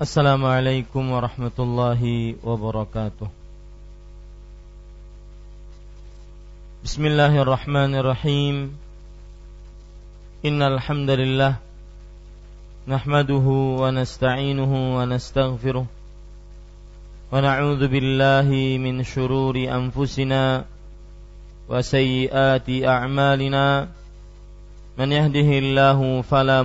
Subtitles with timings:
[0.00, 3.28] Assalamualaikum warahmatullahi wabarakatuh.
[6.80, 8.72] Bismillahirrahmanirrahim.
[10.40, 11.60] Innal alhamdulillah.
[12.88, 15.84] nahmaduhu wa nasta'inuhu wa nastaghfiruh.
[15.84, 20.64] Wa na'udzu billahi min shururi anfusina
[21.68, 23.92] wa sayyiati a'malina.
[24.96, 26.64] Man yahdihillahu fala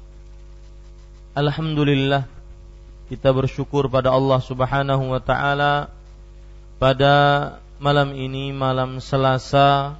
[1.31, 2.27] Alhamdulillah
[3.07, 5.87] kita bersyukur pada Allah Subhanahu wa taala
[6.75, 7.15] pada
[7.79, 9.95] malam ini malam Selasa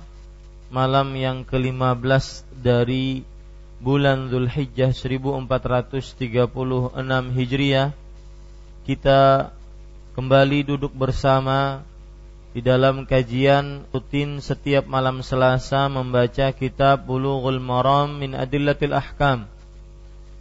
[0.68, 3.24] malam yang ke-15 dari
[3.80, 6.52] bulan Zulhijjah 1436
[7.32, 7.96] Hijriah.
[8.84, 9.56] Kita
[10.12, 11.80] kembali duduk bersama
[12.52, 19.48] di dalam kajian rutin setiap malam Selasa membaca kitab Bulughul Maram min Adillatil Ahkam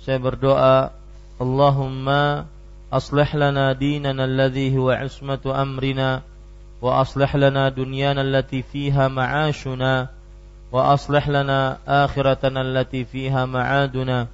[0.00, 0.96] saya berdoa
[1.36, 2.48] Allahumma
[2.88, 6.24] aslih lana dinana alladhi huwa ismatu amrina
[6.80, 10.08] wa aslih lana dunyana allati fiha ma'ashuna
[10.72, 14.32] wa aslih lana akhiratana allati fiha ma'aduna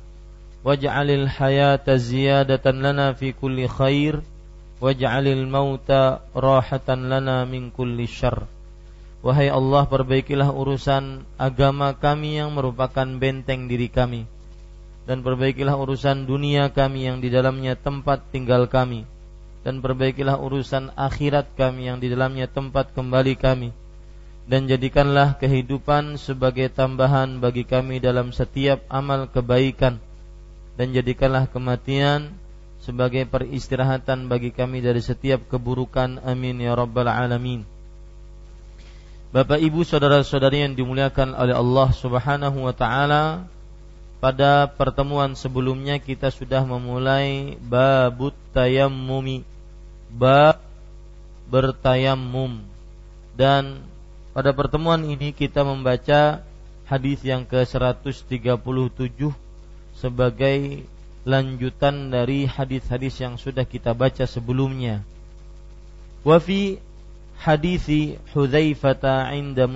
[0.62, 4.22] waj'alil hayata ziyadatan lana fi kulli khair
[4.78, 8.46] waj'alil mauta rahatan lana min kulli syarr.
[9.26, 14.30] Wahai Allah perbaikilah urusan agama kami yang merupakan benteng diri kami
[15.06, 19.06] dan perbaikilah urusan dunia kami yang di dalamnya tempat tinggal kami.
[19.62, 23.70] Dan perbaikilah urusan akhirat kami yang di dalamnya tempat kembali kami.
[24.46, 29.98] Dan jadikanlah kehidupan sebagai tambahan bagi kami dalam setiap amal kebaikan.
[30.78, 32.34] Dan jadikanlah kematian
[32.82, 36.22] sebagai peristirahatan bagi kami dari setiap keburukan.
[36.22, 37.66] Amin ya rabbal alamin.
[39.34, 43.50] Bapak Ibu saudara-saudari yang dimuliakan oleh Allah Subhanahu wa taala
[44.26, 49.46] pada pertemuan sebelumnya kita sudah memulai babut tayammumi
[50.10, 50.58] bab
[51.46, 52.58] bertayamum
[53.38, 53.86] dan
[54.34, 56.42] pada pertemuan ini kita membaca
[56.90, 59.30] hadis yang ke-137
[59.94, 60.58] sebagai
[61.22, 65.06] lanjutan dari hadis-hadis yang sudah kita baca sebelumnya.
[66.26, 66.82] Wa fi
[67.46, 69.70] hadisi Hudzaifah 'inda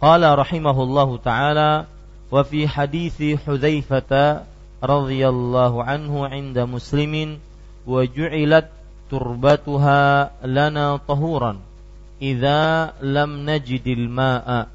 [0.00, 1.92] qala rahimahullahu taala
[2.31, 4.43] وفي حديث حذيفة
[4.83, 7.39] رضي الله عنه عند مسلم
[7.87, 8.67] وجعلت
[9.11, 11.53] تربتها لنا طهورا
[12.21, 12.59] إذا
[13.01, 14.67] لم نجد الماء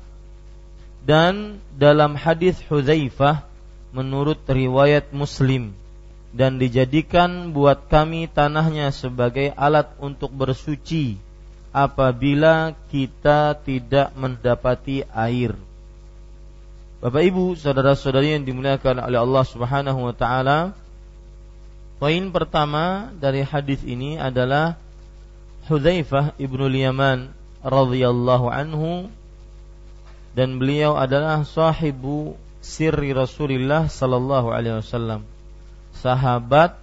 [1.03, 3.43] dan dalam hadis Hudzaifah
[3.91, 5.75] menurut riwayat Muslim
[6.31, 11.19] dan dijadikan buat kami tanahnya sebagai alat untuk bersuci
[11.75, 15.59] apabila kita tidak mendapati air.
[16.98, 20.74] Bapak Ibu, saudara-saudari yang dimuliakan oleh Allah Subhanahu wa taala,
[21.98, 24.78] Poin pertama dari hadis ini adalah
[25.66, 27.34] Hudzaifah ibnu Yaman
[27.66, 29.10] radhiyallahu anhu
[30.38, 35.26] dan beliau adalah sahibu sirri Rasulullah sallallahu alaihi wasallam.
[35.98, 36.78] Sahabat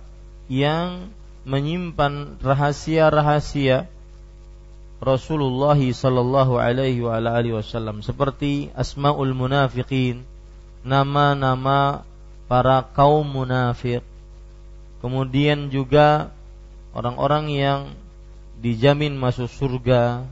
[0.50, 1.14] yang
[1.46, 3.86] menyimpan rahasia-rahasia
[5.02, 10.22] Rasulullah sallallahu alaihi wa alihi wasallam seperti asmaul munafiqin,
[10.84, 12.04] nama-nama
[12.46, 14.04] para kaum munafik
[15.04, 16.32] Kemudian juga
[16.96, 17.80] orang-orang yang
[18.56, 20.24] dijamin masuk surga.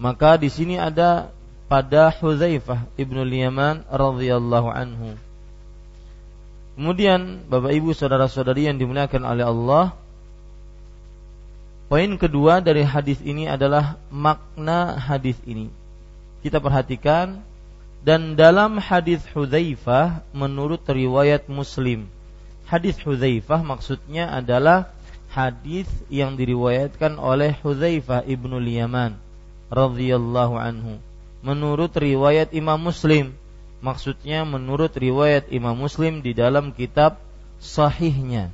[0.00, 1.28] Maka di sini ada
[1.68, 5.20] pada Hudzaifah ibnu Yaman radhiyallahu anhu.
[6.80, 9.92] Kemudian Bapak Ibu saudara-saudari yang dimuliakan oleh Allah,
[11.88, 15.72] poin kedua dari hadis ini adalah makna hadis ini.
[16.44, 17.42] Kita perhatikan
[18.04, 22.06] dan dalam hadis Hudzaifah menurut riwayat Muslim
[22.68, 24.92] hadis Hudzaifah maksudnya adalah
[25.32, 29.16] hadis yang diriwayatkan oleh Hudzaifah ibnu Yaman
[29.72, 31.00] radhiyallahu anhu.
[31.40, 33.32] Menurut riwayat Imam Muslim,
[33.80, 37.16] maksudnya menurut riwayat Imam Muslim di dalam kitab
[37.56, 38.52] sahihnya.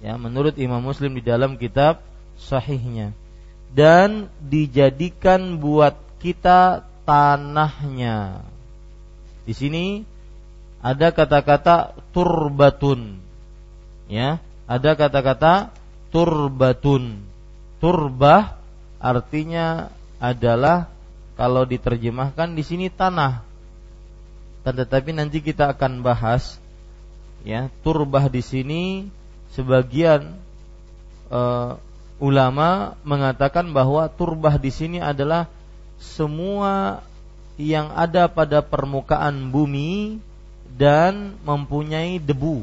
[0.00, 2.00] Ya, menurut Imam Muslim di dalam kitab
[2.38, 3.16] sahihnya.
[3.72, 8.44] Dan dijadikan buat kita tanahnya.
[9.42, 10.04] Di sini
[10.82, 13.22] ada kata-kata turbatun
[14.10, 15.70] ya ada kata-kata
[16.10, 17.22] turbatun
[17.78, 18.58] turbah
[18.98, 19.88] artinya
[20.18, 20.90] adalah
[21.38, 23.46] kalau diterjemahkan di sini tanah
[24.66, 26.58] tetapi nanti kita akan bahas
[27.46, 28.82] ya turbah di sini
[29.54, 30.34] sebagian
[31.30, 31.78] uh,
[32.22, 35.50] ulama mengatakan bahwa turbah di sini adalah
[35.98, 37.02] semua
[37.58, 40.22] yang ada pada permukaan bumi
[40.78, 42.62] dan mempunyai debu.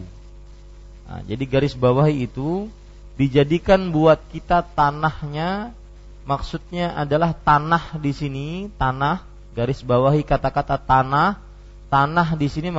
[1.03, 2.71] Nah, jadi garis bawah itu
[3.19, 5.75] dijadikan buat kita tanahnya
[6.23, 8.47] maksudnya adalah tanah di sini
[8.79, 11.35] tanah garis bawahi kata-kata tanah
[11.91, 12.71] tanah di sini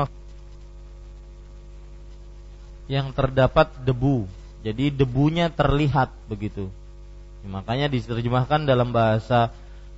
[2.89, 6.69] yang terdapat debu jadi debunya terlihat begitu
[7.47, 9.49] makanya diterjemahkan dalam bahasa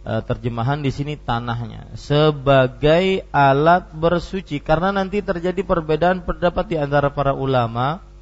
[0.06, 7.10] e, terjemahan di sini tanahnya sebagai alat bersuci karena nanti terjadi perbedaan pendapat di antara
[7.10, 8.12] para ulama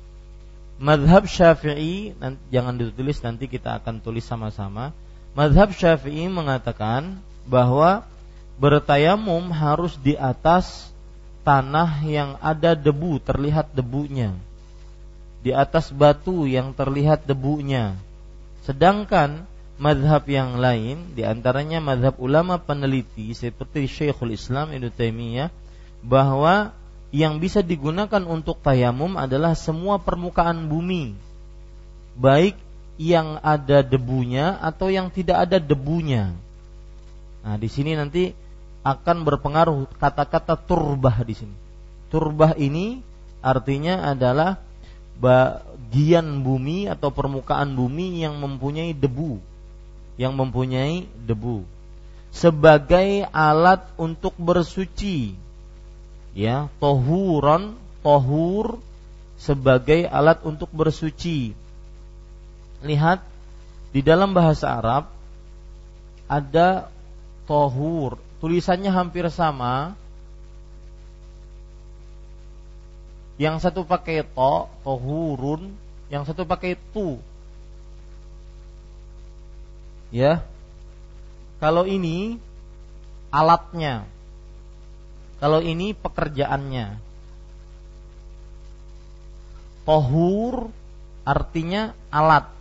[0.81, 2.17] Madhab Syafi'i
[2.49, 4.97] jangan ditulis nanti kita akan tulis sama-sama.
[5.37, 8.09] Madhab Syafi'i mengatakan bahwa
[8.57, 10.89] bertayamum harus di atas
[11.45, 14.33] tanah yang ada debu, terlihat debunya.
[15.41, 17.97] Di atas batu yang terlihat debunya.
[18.65, 19.49] Sedangkan
[19.81, 25.49] madhab yang lain, di antaranya madhab ulama peneliti seperti Syekhul Islam Ibnu Taimiyah
[26.05, 26.77] bahwa
[27.11, 31.17] yang bisa digunakan untuk tayamum adalah semua permukaan bumi,
[32.15, 32.55] baik
[33.01, 36.37] yang ada debunya atau yang tidak ada debunya.
[37.41, 38.37] Nah, di sini nanti
[38.85, 41.57] akan berpengaruh kata-kata turbah di sini.
[42.13, 43.01] Turbah ini
[43.41, 44.61] artinya adalah
[45.21, 49.37] bagian bumi atau permukaan bumi yang mempunyai debu,
[50.17, 51.63] yang mempunyai debu.
[52.33, 55.37] Sebagai alat untuk bersuci.
[56.33, 57.75] Ya tohuron
[58.07, 58.79] tohur
[59.37, 61.53] sebagai alat untuk bersuci.
[62.81, 63.21] Lihat
[63.91, 65.11] di dalam bahasa Arab
[66.31, 66.89] ada
[67.51, 68.17] tohur.
[68.39, 69.99] Tulisannya hampir sama
[73.41, 74.55] yang satu pakai to
[74.85, 75.73] tohurun
[76.13, 77.17] yang satu pakai tu
[80.13, 80.45] ya
[81.57, 82.37] kalau ini
[83.33, 84.05] alatnya
[85.41, 87.01] kalau ini pekerjaannya.
[89.89, 90.69] Tohur
[91.25, 92.53] artinya alat.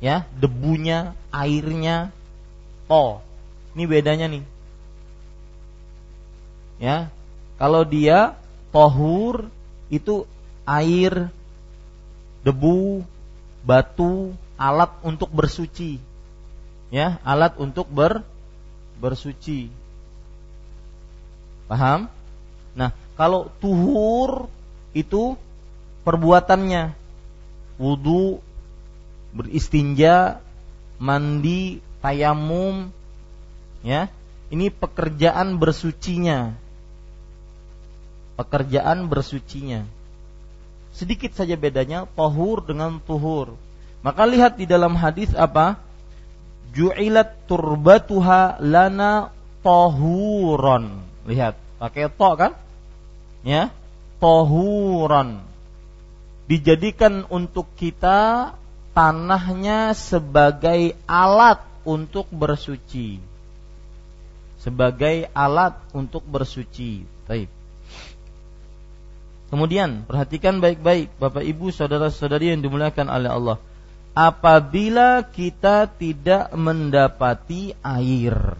[0.00, 2.10] Ya, debunya, airnya,
[2.88, 3.20] to.
[3.76, 4.44] Ini bedanya nih.
[6.80, 7.12] Ya.
[7.60, 8.34] Kalau dia
[8.72, 9.52] tohur
[9.92, 10.24] itu
[10.64, 11.28] air,
[12.42, 13.04] debu,
[13.62, 16.00] batu, alat untuk bersuci.
[16.92, 18.24] Ya, alat untuk ber
[19.00, 19.68] bersuci.
[21.68, 22.08] Paham?
[22.76, 24.48] Nah, kalau tuhur
[24.92, 25.36] itu
[26.04, 26.92] perbuatannya
[27.80, 28.40] wudu,
[29.32, 30.40] beristinja,
[31.00, 32.92] mandi, tayamum,
[33.82, 34.12] ya.
[34.52, 36.52] Ini pekerjaan bersucinya.
[38.36, 39.84] Pekerjaan bersucinya.
[40.92, 43.56] Sedikit saja bedanya tahur dengan tuhur.
[44.04, 45.80] Maka lihat di dalam hadis apa?
[46.72, 51.04] Ju'ilat turbatuha lana tahuron.
[51.28, 52.52] Lihat pakai to kan?
[53.42, 53.74] Ya,
[54.22, 55.42] tohuran.
[56.46, 58.52] dijadikan untuk kita
[58.92, 63.18] tanahnya sebagai alat untuk bersuci.
[64.60, 67.02] Sebagai alat untuk bersuci.
[67.26, 67.50] Baik.
[69.52, 73.58] Kemudian perhatikan baik-baik Bapak Ibu saudara-saudari yang dimuliakan oleh Allah.
[74.16, 78.56] Apabila kita tidak mendapati air.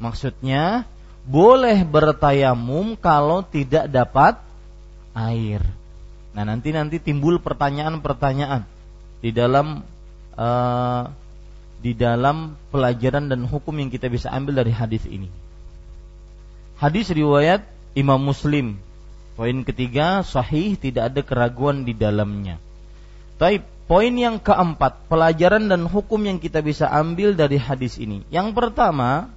[0.00, 0.88] Maksudnya
[1.28, 4.40] boleh bertayamum kalau tidak dapat
[5.12, 5.60] air.
[6.32, 8.64] Nah, nanti nanti timbul pertanyaan-pertanyaan
[9.20, 9.84] di dalam
[10.40, 11.04] uh,
[11.84, 15.28] di dalam pelajaran dan hukum yang kita bisa ambil dari hadis ini.
[16.80, 17.60] Hadis riwayat
[17.92, 18.80] Imam Muslim.
[19.40, 22.60] Poin ketiga sahih tidak ada keraguan di dalamnya.
[23.40, 28.20] Tapi poin yang keempat, pelajaran dan hukum yang kita bisa ambil dari hadis ini.
[28.28, 29.32] Yang pertama,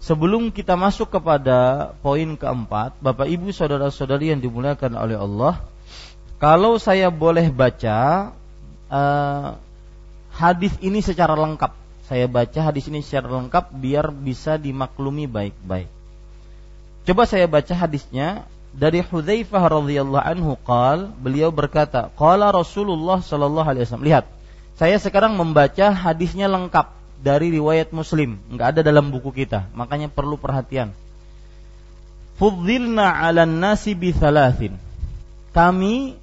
[0.00, 5.60] sebelum kita masuk kepada poin keempat, Bapak Ibu saudara-saudari yang dimuliakan oleh Allah,
[6.40, 8.32] kalau saya boleh baca
[8.88, 9.60] uh,
[10.32, 11.76] hadis ini secara lengkap.
[12.08, 15.92] Saya baca hadis ini secara lengkap biar bisa dimaklumi baik-baik.
[17.04, 23.84] Coba saya baca hadisnya dari Hudzaifah radhiyallahu anhu qal beliau berkata qala Rasulullah sallallahu alaihi
[23.84, 24.24] wasallam lihat
[24.80, 30.40] saya sekarang membaca hadisnya lengkap dari riwayat Muslim nggak ada dalam buku kita makanya perlu
[30.40, 30.96] perhatian
[32.40, 34.10] Fudzilna 'alan nasi bi
[35.52, 36.16] kami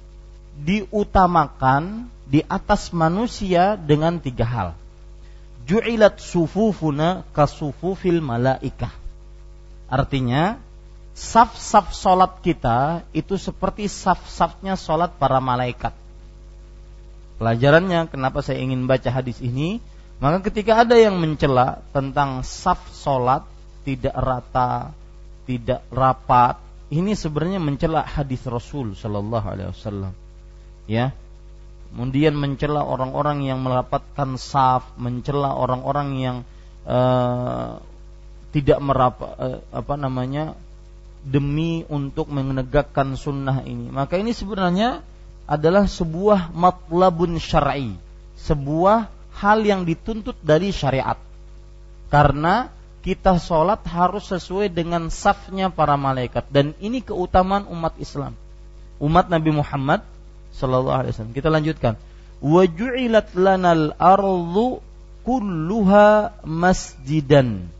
[0.60, 4.68] diutamakan di atas manusia dengan tiga hal.
[5.64, 8.90] Ju'ilat sufufuna kasufufil malaikah.
[9.90, 10.58] Artinya,
[11.20, 15.92] saf-saf solat kita itu seperti saf-safnya solat para malaikat.
[17.36, 19.84] Pelajarannya kenapa saya ingin baca hadis ini,
[20.16, 23.44] maka ketika ada yang mencela tentang saf solat
[23.84, 24.96] tidak rata,
[25.44, 26.56] tidak rapat,
[26.88, 30.12] ini sebenarnya mencela hadis Rasul Shallallahu Alaihi Wasallam.
[30.88, 31.12] Ya,
[31.92, 36.36] kemudian mencela orang-orang yang merapatkan saf, mencela orang-orang yang
[36.88, 37.76] uh,
[38.56, 40.56] tidak merapa uh, apa namanya
[41.24, 43.92] demi untuk menegakkan sunnah ini.
[43.92, 45.04] Maka ini sebenarnya
[45.44, 47.98] adalah sebuah matlabun syar'i,
[48.40, 51.18] sebuah hal yang dituntut dari syariat.
[52.10, 58.36] Karena kita sholat harus sesuai dengan safnya para malaikat dan ini keutamaan umat Islam.
[59.00, 60.04] Umat Nabi Muhammad
[60.52, 61.36] sallallahu alaihi wasallam.
[61.36, 61.94] Kita lanjutkan.
[62.40, 64.84] Wa ju'ilat lanal ardu
[65.24, 67.72] kulluha masjidan.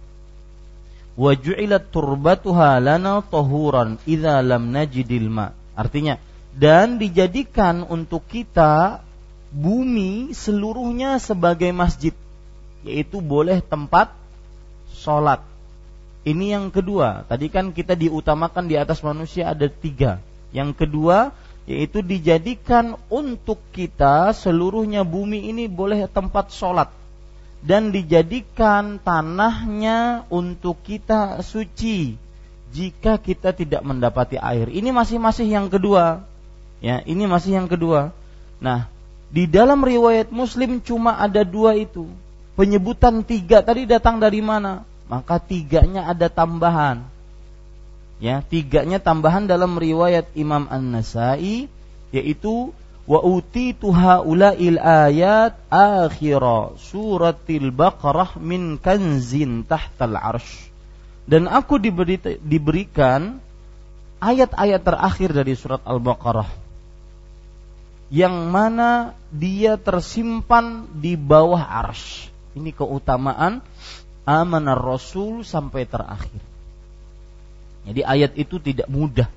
[1.21, 5.53] Wa ju'ilat turbatuha lana tahuran idza lam najidil ma.
[5.77, 6.17] Artinya,
[6.57, 9.05] dan dijadikan untuk kita
[9.53, 12.17] bumi seluruhnya sebagai masjid,
[12.89, 14.17] yaitu boleh tempat
[14.97, 15.45] sholat.
[16.25, 17.29] Ini yang kedua.
[17.29, 20.25] Tadi kan kita diutamakan di atas manusia ada tiga.
[20.57, 21.37] Yang kedua,
[21.69, 27.00] yaitu dijadikan untuk kita seluruhnya bumi ini boleh tempat sholat
[27.61, 32.17] dan dijadikan tanahnya untuk kita suci
[32.73, 34.73] jika kita tidak mendapati air.
[34.73, 36.25] Ini masih masih yang kedua.
[36.81, 38.17] Ya, ini masih yang kedua.
[38.57, 38.89] Nah,
[39.29, 42.09] di dalam riwayat Muslim cuma ada dua itu.
[42.57, 44.85] Penyebutan tiga tadi datang dari mana?
[45.11, 47.05] Maka tiganya ada tambahan
[48.21, 51.67] ya tiganya tambahan dalam riwayat Imam An-Nasai
[52.13, 52.71] yaitu
[53.11, 53.43] wa
[53.75, 60.71] tuha ulail ayat akhira suratil baqarah min kanzin tahtal arsh.
[61.27, 63.43] Dan aku diberi, diberikan
[64.23, 66.47] ayat-ayat terakhir dari surat Al-Baqarah.
[68.11, 72.31] Yang mana dia tersimpan di bawah arsh.
[72.59, 73.63] Ini keutamaan
[74.27, 76.43] amanar rasul sampai terakhir.
[77.87, 79.31] Jadi ayat itu tidak mudah.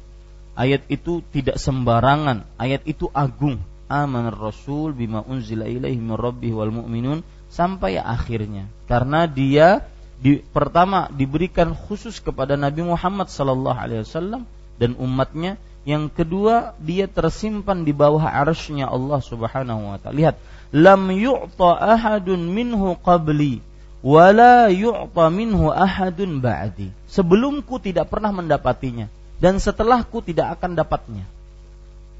[0.53, 2.45] Ayat itu tidak sembarangan.
[2.61, 3.57] Ayat itu agung.
[3.89, 8.69] Aman Rasul bima unzila ilaihi min rabbih wal mu'minun sampai akhirnya.
[8.85, 9.85] Karena dia
[10.21, 14.45] di, pertama diberikan khusus kepada Nabi Muhammad sallallahu alaihi wasallam
[14.77, 15.57] dan umatnya.
[15.83, 20.15] Yang kedua, dia tersimpan di bawah arsy Allah Subhanahu wa taala.
[20.15, 20.35] Lihat,
[20.71, 23.59] lam yu'ta ahadun minhu qabli
[23.99, 26.87] wala yu'ta minhu ahadun ba'di.
[27.11, 31.25] Sebelumku tidak pernah mendapatinya dan setelahku tidak akan dapatnya.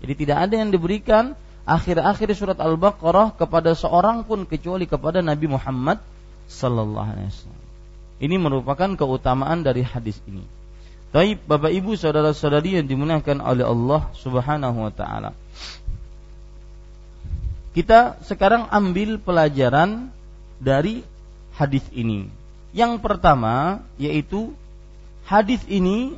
[0.03, 6.03] Jadi tidak ada yang diberikan akhir-akhir surat Al-Baqarah kepada seorang pun kecuali kepada Nabi Muhammad
[6.47, 7.63] sallallahu alaihi wasallam.
[8.23, 10.43] Ini merupakan keutamaan dari hadis ini.
[11.13, 15.31] Baik Bapak Ibu saudara-saudari yang dimuliakan oleh Allah Subhanahu wa taala.
[17.73, 20.13] Kita sekarang ambil pelajaran
[20.61, 21.01] dari
[21.57, 22.29] hadis ini.
[22.73, 24.53] Yang pertama yaitu
[25.25, 26.17] hadis ini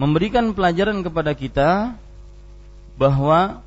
[0.00, 1.70] memberikan pelajaran kepada kita
[2.96, 3.60] bahwa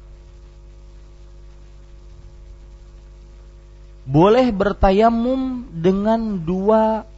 [4.06, 7.10] boleh bertayamum dengan dua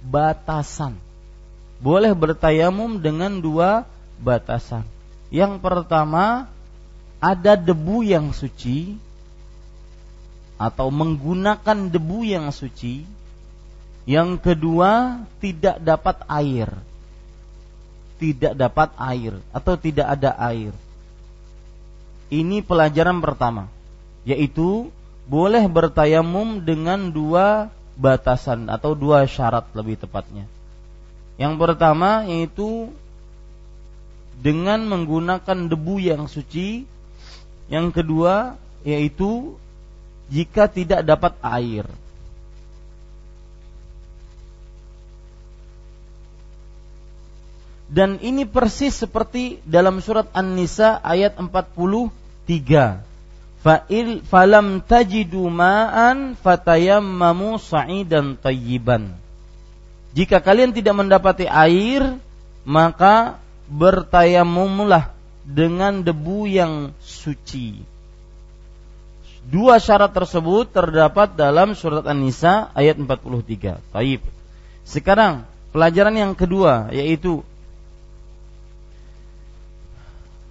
[0.00, 0.96] batasan.
[1.76, 3.84] Boleh bertayamum dengan dua
[4.16, 4.88] batasan.
[5.28, 6.48] Yang pertama,
[7.20, 8.96] ada debu yang suci
[10.56, 13.04] atau menggunakan debu yang suci.
[14.08, 16.70] Yang kedua, tidak dapat air.
[18.16, 20.72] Tidak dapat air atau tidak ada air.
[22.32, 23.68] Ini pelajaran pertama,
[24.26, 24.88] yaitu
[25.26, 27.68] boleh bertayamum dengan dua
[27.98, 30.48] batasan atau dua syarat lebih tepatnya.
[31.36, 32.88] Yang pertama yaitu
[34.40, 36.88] dengan menggunakan debu yang suci.
[37.66, 38.54] Yang kedua
[38.86, 39.58] yaitu
[40.30, 41.84] jika tidak dapat air.
[47.86, 53.06] Dan ini persis seperti dalam surat An-Nisa ayat 43
[53.66, 59.14] fa'il falam tajidu ma'an fatayammamu sa'idan tayyiban.
[60.14, 62.14] Jika kalian tidak mendapati air,
[62.62, 65.10] maka bertayamumlah
[65.42, 67.82] dengan debu yang suci.
[69.46, 73.78] Dua syarat tersebut terdapat dalam surat An-Nisa ayat 43.
[73.94, 74.22] Taib.
[74.82, 77.46] Sekarang pelajaran yang kedua yaitu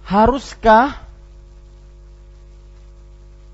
[0.06, 1.02] haruskah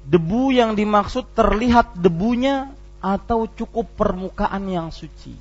[0.04, 2.68] debu yang dimaksud terlihat debunya
[3.00, 5.32] atau cukup permukaan yang suci?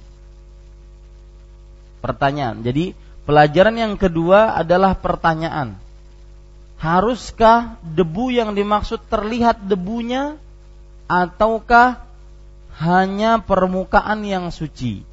[2.00, 2.64] Pertanyaan.
[2.64, 2.96] Jadi
[3.28, 5.76] pelajaran yang kedua adalah pertanyaan.
[6.82, 10.40] Haruskah debu yang dimaksud terlihat debunya
[11.06, 12.02] ataukah
[12.82, 15.06] hanya permukaan yang suci?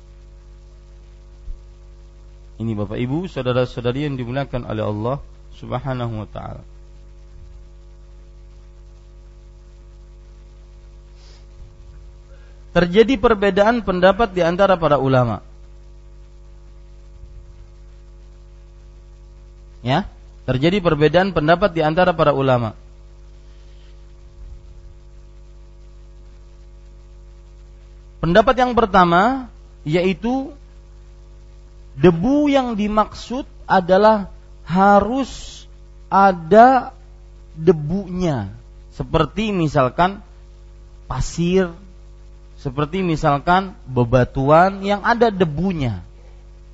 [2.58, 5.16] Ini Bapak Ibu, saudara-saudari yang dimuliakan oleh Allah
[5.58, 6.62] Subhanahu wa taala.
[12.78, 15.42] terjadi perbedaan pendapat di antara para ulama.
[19.82, 20.06] Ya,
[20.46, 22.78] terjadi perbedaan pendapat di antara para ulama.
[28.22, 29.50] Pendapat yang pertama
[29.82, 30.54] yaitu
[31.98, 34.30] debu yang dimaksud adalah
[34.68, 35.64] harus
[36.12, 36.92] ada
[37.56, 38.52] debunya.
[38.92, 40.20] Seperti misalkan
[41.08, 41.72] pasir,
[42.60, 46.04] seperti misalkan bebatuan yang ada debunya.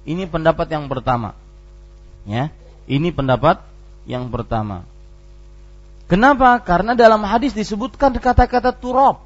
[0.03, 1.39] Ini pendapat yang pertama.
[2.27, 2.51] Ya,
[2.91, 3.63] ini pendapat
[4.11, 4.83] yang pertama.
[6.11, 6.61] Kenapa?
[6.61, 9.23] Karena dalam hadis disebutkan kata-kata turab.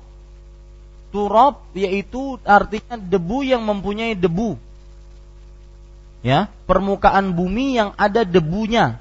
[1.09, 4.61] Turab yaitu artinya debu yang mempunyai debu.
[6.21, 8.99] Ya, permukaan bumi yang ada debunya.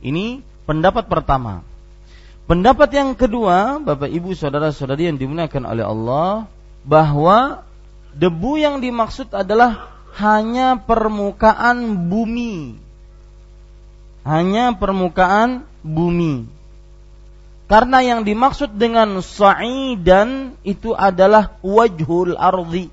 [0.00, 1.66] Ini pendapat pertama.
[2.46, 6.50] Pendapat yang kedua, Bapak Ibu saudara-saudari yang dimuliakan oleh Allah,
[6.82, 7.62] bahwa
[8.14, 12.74] debu yang dimaksud adalah hanya permukaan bumi.
[14.26, 16.46] Hanya permukaan bumi.
[17.70, 22.90] Karena yang dimaksud dengan sa'idan itu adalah wajhul ardi.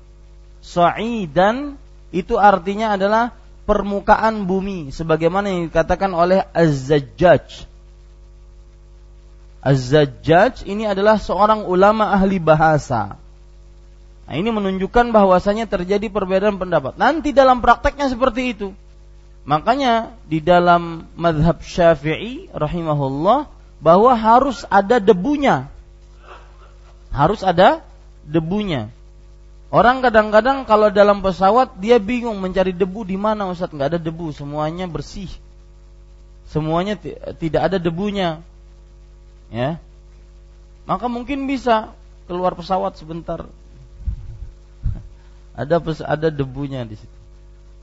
[0.62, 1.74] Sa'idan
[2.14, 3.36] itu artinya adalah
[3.68, 7.68] permukaan bumi sebagaimana yang dikatakan oleh Az-Zajjaj
[9.58, 13.18] Az-Zajjaj ini adalah seorang ulama ahli bahasa.
[14.28, 16.94] Nah, ini menunjukkan bahwasanya terjadi perbedaan pendapat.
[17.00, 18.68] Nanti dalam prakteknya seperti itu.
[19.48, 23.48] Makanya di dalam madhab syafi'i rahimahullah
[23.80, 25.72] bahwa harus ada debunya.
[27.08, 27.80] Harus ada
[28.28, 28.92] debunya.
[29.68, 33.68] Orang kadang-kadang kalau dalam pesawat dia bingung mencari debu di mana Ustaz.
[33.68, 35.28] Nggak ada debu semuanya bersih.
[36.48, 36.96] Semuanya
[37.36, 38.40] tidak ada debunya.
[39.52, 39.76] Ya.
[40.88, 41.92] Maka mungkin bisa
[42.24, 43.44] keluar pesawat sebentar.
[45.58, 47.18] Ada ada debunya di situ.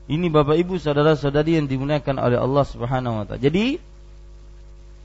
[0.06, 3.42] Ini Bapak Ibu saudara-saudari yang dimuliakan oleh Allah Subhanahu wa taala.
[3.42, 3.82] Jadi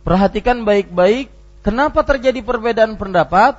[0.06, 1.34] perhatikan baik-baik
[1.65, 3.58] kenapa terjadi perbedaan pendapat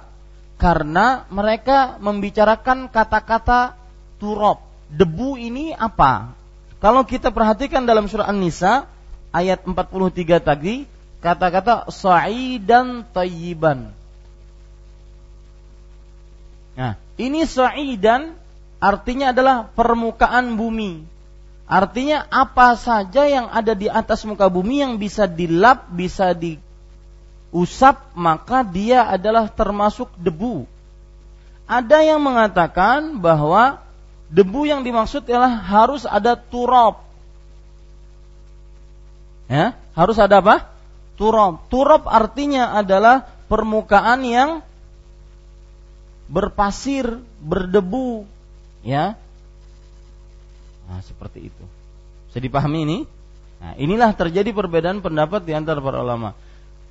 [0.63, 3.75] karena mereka membicarakan kata-kata
[4.23, 6.31] turab debu ini apa
[6.79, 8.87] kalau kita perhatikan dalam surah An-Nisa
[9.35, 10.87] ayat 43 tadi
[11.23, 13.95] kata-kata sa'idan tayyiban.
[16.75, 18.35] Nah, ini sa'idan
[18.83, 21.07] artinya adalah permukaan bumi.
[21.71, 26.35] Artinya apa saja yang ada di atas muka bumi yang bisa dilap, bisa
[27.53, 30.65] diusap, maka dia adalah termasuk debu.
[31.69, 33.85] Ada yang mengatakan bahwa
[34.33, 37.05] debu yang dimaksud adalah harus ada turab.
[39.53, 40.65] Ya, harus ada apa?
[41.21, 41.69] Turab.
[41.69, 44.65] Turab artinya adalah permukaan yang
[46.33, 48.25] berpasir, berdebu,
[48.81, 49.13] ya.
[50.89, 51.65] Nah, seperti itu.
[52.33, 52.99] Bisa dipahami ini?
[53.61, 56.33] Nah, inilah terjadi perbedaan pendapat di antara para ulama.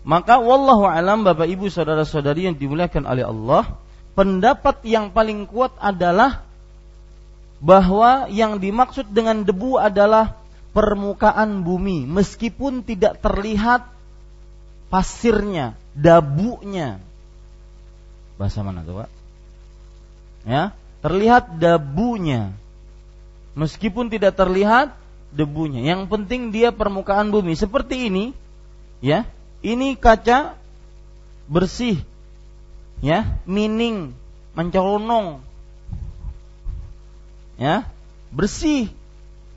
[0.02, 3.78] Maka wallahu alam Bapak Ibu saudara-saudari yang dimuliakan oleh Allah,
[4.18, 6.42] pendapat yang paling kuat adalah
[7.62, 10.42] bahwa yang dimaksud dengan debu adalah
[10.74, 13.86] permukaan bumi meskipun tidak terlihat
[14.90, 16.98] pasirnya, dabunya.
[18.42, 19.10] Bahasa mana tuh, Pak?
[20.50, 20.74] Ya,
[21.06, 22.58] terlihat dabunya.
[23.54, 24.98] Meskipun tidak terlihat
[25.30, 25.86] debunya.
[25.86, 28.34] Yang penting dia permukaan bumi seperti ini,
[29.00, 29.30] ya.
[29.62, 30.58] Ini kaca
[31.46, 32.02] bersih,
[32.98, 34.18] ya, mining,
[34.58, 35.38] mencolong,
[37.62, 37.86] ya,
[38.34, 38.90] bersih.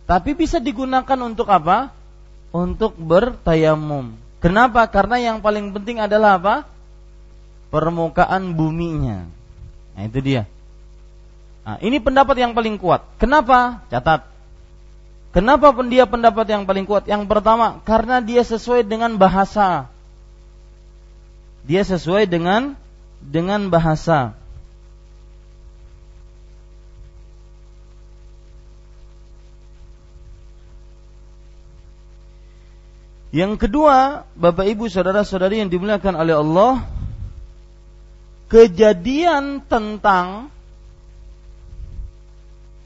[0.05, 1.89] Tapi bisa digunakan untuk apa?
[2.53, 4.13] Untuk bertayamum.
[4.45, 4.85] Kenapa?
[4.93, 6.69] Karena yang paling penting adalah apa?
[7.73, 9.25] Permukaan buminya.
[9.97, 10.45] Nah, itu dia.
[11.65, 13.01] Nah, ini pendapat yang paling kuat.
[13.17, 13.81] Kenapa?
[13.89, 14.29] Catat.
[15.33, 17.09] Kenapa dia pendapat yang paling kuat?
[17.09, 19.89] Yang pertama, karena dia sesuai dengan bahasa.
[21.65, 22.77] Dia sesuai dengan
[23.25, 24.37] dengan bahasa.
[33.35, 36.87] Yang kedua, Bapak Ibu saudara-saudari yang dimuliakan oleh Allah,
[38.47, 40.55] kejadian tentang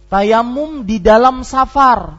[0.09, 2.17] tayamum di dalam safar.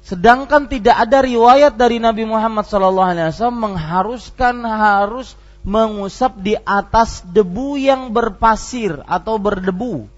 [0.00, 8.10] Sedangkan tidak ada riwayat dari Nabi Muhammad SAW mengharuskan harus mengusap di atas debu yang
[8.10, 10.10] berpasir atau berdebu.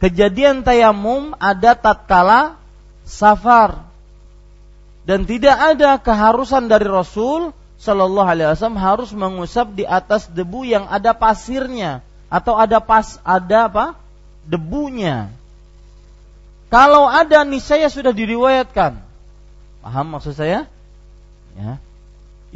[0.00, 2.60] Kejadian tayamum ada tatkala
[3.04, 3.84] safar
[5.08, 10.88] dan tidak ada keharusan dari Rasul Shallallahu Alaihi Wasallam harus mengusap di atas debu yang
[10.88, 12.00] ada pasirnya
[12.32, 13.86] atau ada pas ada apa
[14.44, 15.32] debunya.
[16.66, 18.98] Kalau ada niscaya sudah diriwayatkan.
[19.86, 20.66] Paham maksud saya?
[21.54, 21.78] Ya.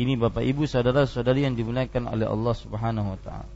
[0.01, 3.53] Ini Bapak Ibu saudara-saudari yang dimuliakan oleh Allah Subhanahu wa taala.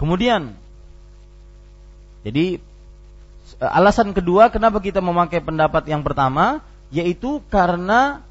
[0.00, 0.56] Kemudian
[2.24, 2.56] jadi
[3.60, 8.24] alasan kedua kenapa kita memakai pendapat yang pertama yaitu karena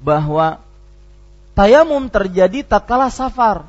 [0.00, 0.64] bahwa
[1.52, 3.68] tayamum terjadi tatkala safar.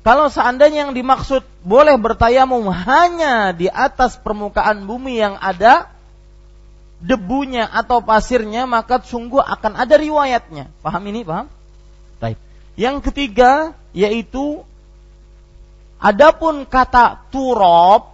[0.00, 5.99] Kalau seandainya yang dimaksud boleh bertayamum hanya di atas permukaan bumi yang ada
[7.00, 10.68] debunya atau pasirnya maka sungguh akan ada riwayatnya.
[10.84, 11.24] Paham ini?
[11.24, 11.48] Paham?
[12.20, 12.36] Baik.
[12.76, 14.62] Yang ketiga yaitu
[15.98, 18.12] adapun kata turab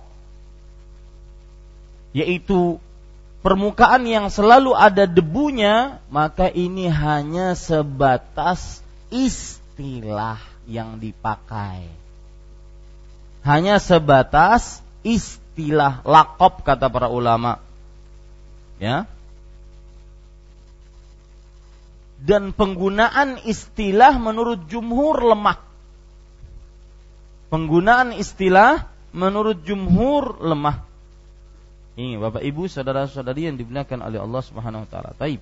[2.16, 2.80] yaitu
[3.44, 8.80] permukaan yang selalu ada debunya, maka ini hanya sebatas
[9.12, 11.86] istilah yang dipakai.
[13.44, 17.62] Hanya sebatas istilah lakop kata para ulama.
[18.76, 19.08] Ya.
[22.16, 25.60] Dan penggunaan istilah menurut jumhur lemah.
[27.52, 30.82] Penggunaan istilah menurut jumhur lemah.
[31.96, 35.16] Ini Bapak Ibu, saudara-saudari yang dimuliakan oleh Allah Subhanahu wa taala.
[35.16, 35.40] Taib.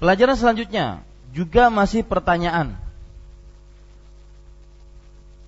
[0.00, 2.74] Pelajaran selanjutnya juga masih pertanyaan.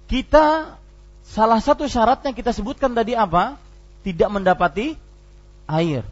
[0.06, 0.76] Kita
[1.24, 3.56] salah satu syaratnya kita sebutkan tadi apa?
[4.02, 4.98] Tidak mendapati
[5.66, 6.04] air.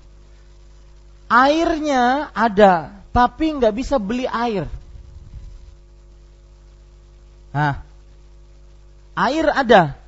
[1.30, 4.66] Airnya ada, tapi nggak bisa beli air.
[7.50, 7.82] Nah,
[9.14, 9.98] air ada,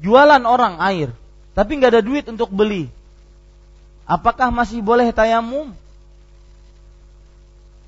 [0.00, 1.08] jualan orang air,
[1.52, 2.88] tapi nggak ada duit untuk beli.
[4.08, 5.72] Apakah masih boleh tayamum?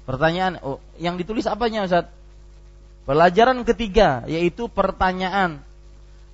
[0.02, 2.10] Pertanyaan oh, yang ditulis apanya Ustaz?
[3.06, 5.62] Pelajaran ketiga yaitu pertanyaan.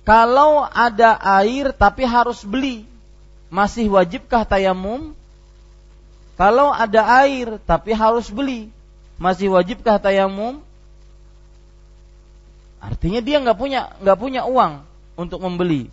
[0.05, 2.85] Kalau ada air tapi harus beli,
[3.53, 5.13] masih wajibkah tayamum?
[6.39, 8.71] Kalau ada air tapi harus beli,
[9.21, 10.63] masih wajibkah tayamum?
[12.79, 14.81] Artinya dia nggak punya nggak punya uang
[15.19, 15.91] untuk membeli.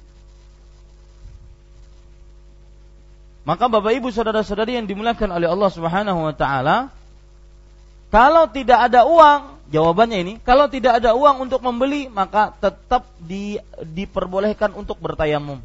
[3.47, 6.91] Maka Bapak Ibu saudara-saudari yang dimuliakan oleh Allah Subhanahu wa taala,
[8.11, 13.59] kalau tidak ada uang, jawabannya ini, kalau tidak ada uang untuk membeli, maka tetap di,
[13.83, 15.59] diperbolehkan untuk bertayamum.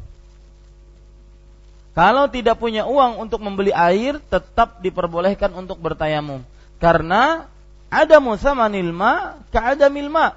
[1.92, 6.40] Kalau tidak punya uang untuk membeli air, tetap diperbolehkan untuk bertayamum.
[6.80, 7.46] Karena
[7.92, 10.32] ada musamanil ma ka'adamil ma.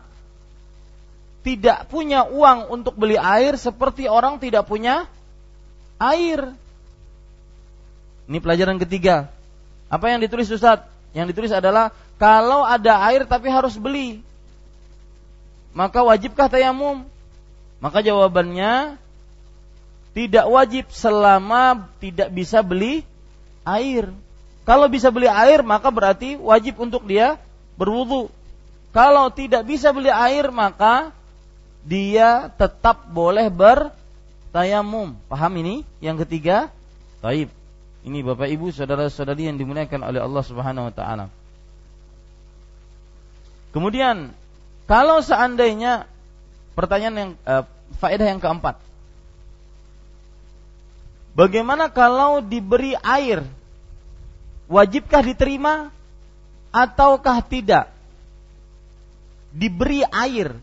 [1.48, 5.08] Tidak punya uang untuk beli air seperti orang tidak punya
[5.96, 6.52] air.
[8.28, 9.32] Ini pelajaran ketiga.
[9.88, 10.95] Apa yang ditulis Ustaz?
[11.16, 14.20] Yang ditulis adalah kalau ada air tapi harus beli.
[15.72, 17.08] Maka wajibkah tayamum?
[17.80, 19.00] Maka jawabannya
[20.12, 23.08] tidak wajib selama tidak bisa beli
[23.64, 24.12] air.
[24.68, 27.40] Kalau bisa beli air maka berarti wajib untuk dia
[27.80, 28.28] berwudu.
[28.92, 31.12] Kalau tidak bisa beli air maka
[31.84, 35.16] dia tetap boleh bertayamum.
[35.28, 35.84] Paham ini?
[36.00, 36.72] Yang ketiga,
[37.20, 37.52] taib.
[38.06, 41.26] Ini Bapak Ibu, saudara-saudari yang dimuliakan oleh Allah Subhanahu wa taala.
[43.74, 44.32] Kemudian,
[44.86, 46.06] kalau seandainya
[46.78, 47.66] pertanyaan yang uh,
[47.98, 48.78] faedah yang keempat,
[51.36, 53.44] Bagaimana kalau diberi air?
[54.72, 55.92] Wajibkah diterima
[56.72, 57.92] ataukah tidak?
[59.52, 60.56] Diberi air,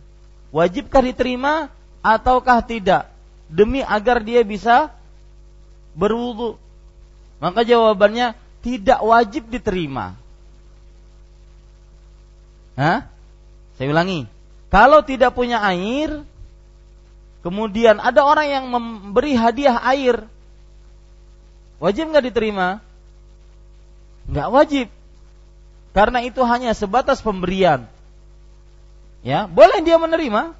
[0.50, 1.70] wajibkah diterima
[2.02, 3.06] ataukah tidak?
[3.52, 4.90] Demi agar dia bisa
[5.92, 6.56] berwudu.
[7.42, 10.14] Maka jawabannya tidak wajib diterima.
[12.78, 13.10] Hah?
[13.74, 14.30] Saya ulangi.
[14.70, 16.22] Kalau tidak punya air,
[17.42, 20.24] kemudian ada orang yang memberi hadiah air,
[21.82, 22.78] Wajib nggak diterima?
[24.30, 24.86] Nggak wajib.
[25.90, 27.90] Karena itu hanya sebatas pemberian.
[29.26, 30.54] Ya, boleh dia menerima.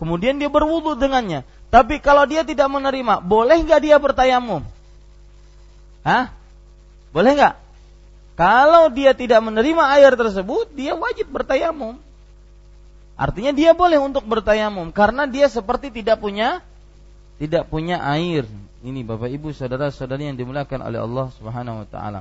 [0.00, 1.44] Kemudian dia berwudu dengannya.
[1.68, 4.64] Tapi kalau dia tidak menerima, boleh nggak dia bertayamum?
[6.02, 6.34] Hah?
[7.14, 7.54] Boleh nggak?
[8.34, 12.00] Kalau dia tidak menerima air tersebut, dia wajib bertayamum.
[13.14, 16.64] Artinya dia boleh untuk bertayamum karena dia seperti tidak punya
[17.36, 18.48] tidak punya air.
[18.82, 22.20] Ini Bapak Ibu saudara-saudari yang dimuliakan oleh Allah Subhanahu wa taala.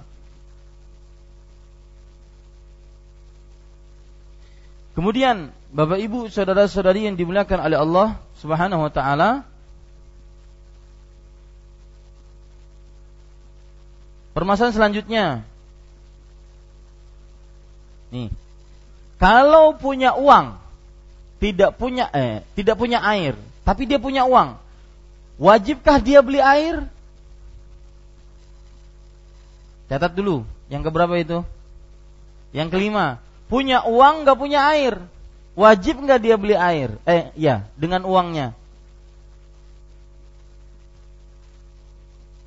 [4.94, 9.48] Kemudian Bapak Ibu saudara-saudari yang dimuliakan oleh Allah Subhanahu wa taala
[14.32, 15.26] Permasalahan selanjutnya
[18.12, 18.32] Nih
[19.20, 20.60] Kalau punya uang
[21.42, 23.36] Tidak punya eh tidak punya air
[23.68, 24.62] Tapi dia punya uang
[25.42, 26.86] Wajibkah dia beli air?
[29.90, 30.46] Catat dulu.
[30.70, 31.42] Yang keberapa itu?
[32.54, 33.18] Yang kelima.
[33.50, 35.02] Punya uang nggak punya air.
[35.58, 36.94] Wajib nggak dia beli air?
[37.10, 38.54] Eh, ya, dengan uangnya.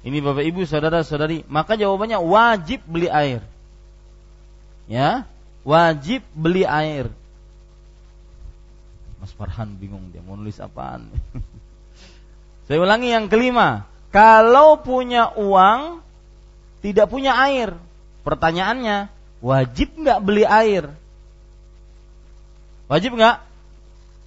[0.04, 3.40] Ini Bapak Ibu, saudara-saudari, maka jawabannya wajib beli air.
[4.84, 5.24] Ya,
[5.64, 7.08] wajib beli air.
[9.16, 11.08] Mas Farhan bingung dia mau nulis apaan.
[12.68, 13.88] Saya ulangi yang kelima.
[14.12, 16.04] Kalau punya uang,
[16.84, 17.72] tidak punya air.
[18.28, 19.08] Pertanyaannya,
[19.40, 20.92] wajib nggak beli air?
[22.92, 23.40] Wajib nggak?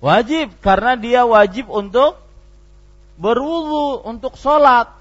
[0.02, 2.18] Wajib, karena dia wajib untuk
[3.22, 4.97] berwudu, untuk sholat.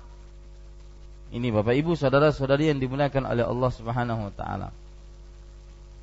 [1.36, 4.68] Ini Bapak Ibu, saudara-saudari yang dimuliakan oleh Allah Subhanahu wa taala.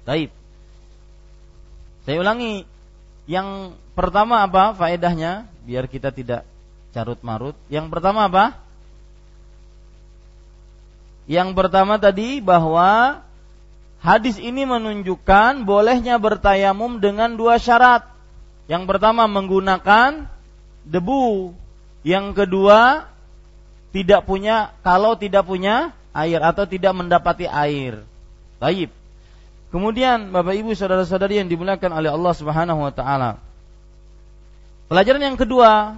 [0.05, 0.29] Baik.
[2.05, 2.69] Saya ulangi,
[3.25, 6.45] yang pertama apa faedahnya biar kita tidak
[6.93, 7.57] carut marut.
[7.65, 8.61] Yang pertama apa?
[11.25, 13.25] Yang pertama tadi bahwa
[14.05, 18.05] hadis ini menunjukkan bolehnya bertayamum dengan dua syarat.
[18.69, 20.29] Yang pertama menggunakan
[20.85, 21.57] debu.
[22.05, 23.09] Yang kedua
[23.93, 28.01] tidak punya kalau tidak punya air atau tidak mendapati air.
[28.57, 28.89] Baik.
[29.69, 33.41] Kemudian Bapak Ibu saudara-saudari yang dimuliakan oleh Allah Subhanahu wa taala.
[34.89, 35.97] Pelajaran yang kedua,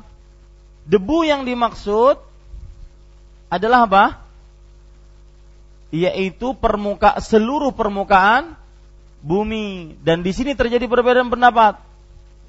[0.87, 2.19] Debu yang dimaksud
[3.51, 4.05] adalah apa?
[5.91, 8.55] Yaitu permuka seluruh permukaan
[9.25, 11.79] bumi dan di sini terjadi perbedaan pendapat.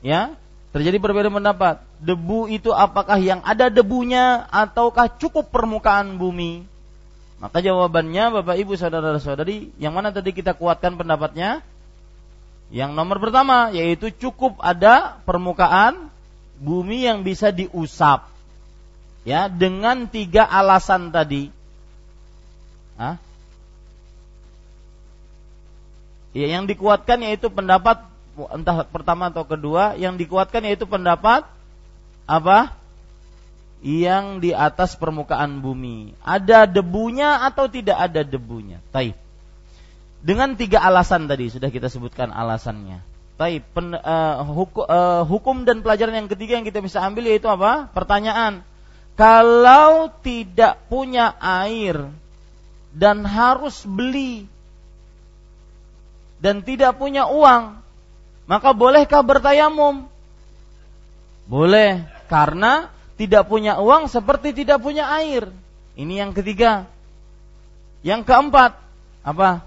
[0.04, 0.38] Ya,
[0.70, 1.82] terjadi perbedaan pendapat.
[2.02, 6.66] Debu itu apakah yang ada debunya ataukah cukup permukaan bumi?
[7.36, 11.60] Maka jawabannya Bapak Ibu saudara-saudari, yang mana tadi kita kuatkan pendapatnya?
[12.72, 16.10] Yang nomor pertama yaitu cukup ada permukaan
[16.58, 18.26] bumi yang bisa diusap
[19.26, 21.52] ya dengan tiga alasan tadi
[22.96, 23.20] Hah?
[26.32, 28.00] ya yang dikuatkan yaitu pendapat
[28.52, 31.48] entah pertama atau kedua yang dikuatkan yaitu pendapat
[32.28, 32.76] apa?
[33.80, 36.16] Yang di atas permukaan bumi.
[36.20, 38.82] Ada debunya atau tidak ada debunya?
[38.92, 39.16] Taib.
[40.20, 43.00] Dengan tiga alasan tadi sudah kita sebutkan alasannya.
[43.36, 47.48] Taib, pen, uh, hukum, uh, hukum dan pelajaran yang ketiga yang kita bisa ambil yaitu
[47.48, 47.88] apa?
[47.92, 48.64] Pertanyaan.
[49.16, 52.12] kalau tidak punya air
[52.92, 54.44] dan harus beli
[56.36, 57.80] dan tidak punya uang,
[58.46, 60.06] maka bolehkah bertayamum?
[61.46, 65.50] Boleh, karena tidak punya uang seperti tidak punya air.
[65.98, 66.86] Ini yang ketiga.
[68.06, 68.78] Yang keempat,
[69.26, 69.66] apa?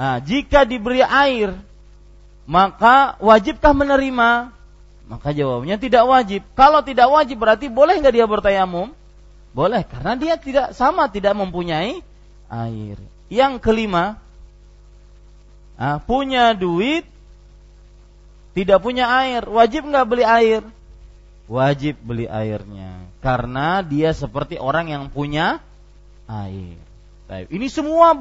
[0.00, 1.52] Nah, jika diberi air,
[2.48, 4.56] maka wajibkah menerima?
[5.04, 6.40] Maka jawabnya tidak wajib.
[6.56, 8.96] Kalau tidak wajib berarti boleh nggak dia bertayamum?
[9.50, 12.00] Boleh, karena dia tidak sama tidak mempunyai
[12.48, 12.96] air.
[13.26, 14.22] Yang kelima,
[15.80, 17.08] nah, punya duit,
[18.52, 20.62] tidak punya air, wajib nggak beli air?
[21.48, 25.58] Wajib beli airnya, karena dia seperti orang yang punya
[26.28, 26.78] air.
[27.30, 28.14] Ini semua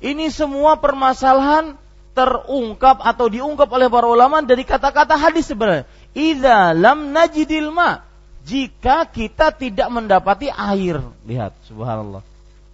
[0.00, 1.76] ini semua permasalahan
[2.16, 5.84] terungkap atau diungkap oleh para ulama dari kata-kata hadis sebenarnya.
[6.16, 8.00] Idza lam najidil ma.
[8.44, 11.00] Jika kita tidak mendapati air.
[11.24, 12.20] Lihat, subhanallah.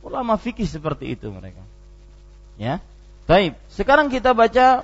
[0.03, 1.63] Ulama fikih seperti itu mereka.
[2.59, 2.83] Ya.
[3.31, 4.83] Baik, sekarang kita baca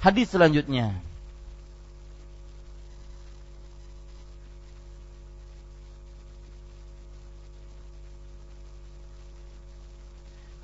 [0.00, 0.96] hadis selanjutnya.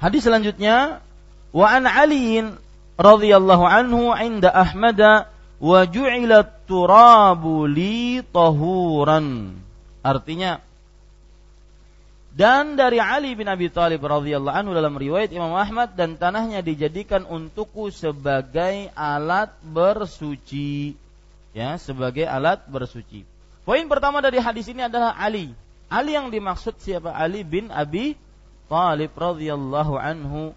[0.01, 1.05] Hadis selanjutnya
[1.53, 2.40] wa an Ali
[2.97, 5.29] radhiyallahu anhu 'inda Ahmad
[5.61, 9.53] wa ju'ilat turabu li tahuran.
[10.01, 10.64] Artinya
[12.35, 17.23] dan dari Ali bin Abi Thalib radhiyallahu anhu dalam riwayat Imam Ahmad dan tanahnya dijadikan
[17.23, 20.99] untukku sebagai alat bersuci.
[21.55, 23.23] Ya, sebagai alat bersuci.
[23.62, 25.55] Poin pertama dari hadis ini adalah Ali.
[25.87, 27.14] Ali yang dimaksud siapa?
[27.14, 28.18] Ali bin Abi
[28.66, 30.51] Thalib radhiyallahu anhu.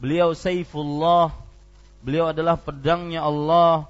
[0.00, 1.36] Beliau Saifullah.
[2.00, 3.84] Beliau adalah pedangnya Allah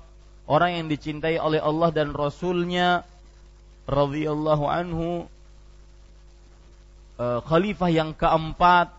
[0.51, 3.07] orang yang dicintai oleh Allah dan Rasulnya
[3.87, 5.31] radhiyallahu anhu
[7.19, 8.95] uh, khalifah yang keempat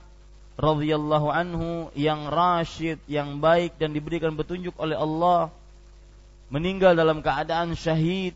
[0.59, 5.47] radhiyallahu anhu yang rasyid yang baik dan diberikan petunjuk oleh Allah
[6.51, 8.35] meninggal dalam keadaan syahid.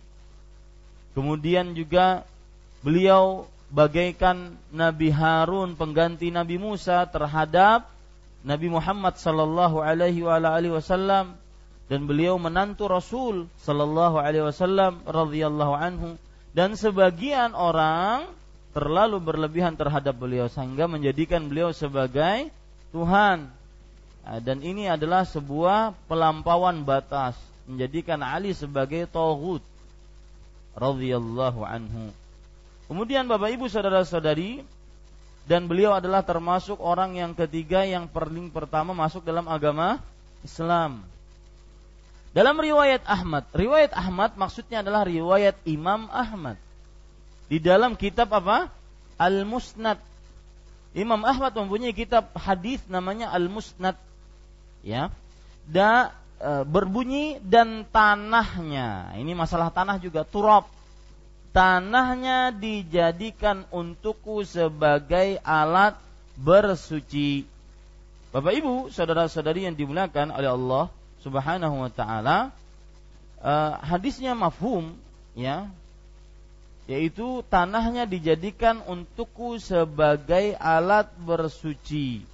[1.13, 2.25] Kemudian juga
[2.81, 7.85] beliau bagaikan Nabi Harun pengganti Nabi Musa terhadap
[8.45, 10.23] Nabi Muhammad sallallahu alaihi
[10.71, 11.35] wasallam.
[11.91, 16.09] Dan beliau menantu Rasul sallallahu alaihi wasallam radhiyallahu anhu.
[16.55, 18.29] Dan sebagian orang
[18.73, 22.49] terlalu berlebihan terhadap beliau sehingga menjadikan beliau sebagai
[22.89, 23.47] Tuhan.
[24.23, 27.37] Nah, dan ini adalah sebuah pelampauan batas
[27.69, 29.61] menjadikan Ali sebagai tauhid
[30.73, 32.09] radhiyallahu anhu.
[32.89, 34.65] Kemudian Bapak Ibu saudara-saudari
[35.43, 39.99] dan beliau adalah termasuk orang yang ketiga yang paling pertama masuk dalam agama
[40.41, 41.03] Islam.
[42.33, 46.57] Dalam riwayat Ahmad, riwayat Ahmad maksudnya adalah riwayat Imam Ahmad.
[47.47, 48.71] Di dalam kitab apa?
[49.19, 49.99] Al-Musnad.
[50.93, 53.97] Imam Ahmad mempunyai kitab hadis namanya Al-Musnad.
[54.85, 55.09] Ya.
[55.65, 59.17] Da e, berbunyi dan tanahnya.
[59.17, 60.69] Ini masalah tanah juga turab.
[61.53, 65.97] Tanahnya dijadikan untukku sebagai alat
[66.33, 67.45] bersuci.
[68.33, 70.89] Bapak Ibu, saudara-saudari yang dimuliakan oleh Allah,
[71.23, 72.51] Subhanahu wa taala
[73.39, 74.91] uh, hadisnya mafhum
[75.39, 75.71] ya
[76.83, 82.27] yaitu tanahnya dijadikan untukku sebagai alat bersuci.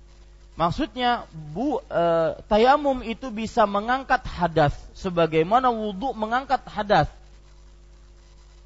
[0.57, 2.03] Maksudnya bu e,
[2.51, 7.07] tayamum itu bisa mengangkat hadas sebagaimana wudhu mengangkat hadas.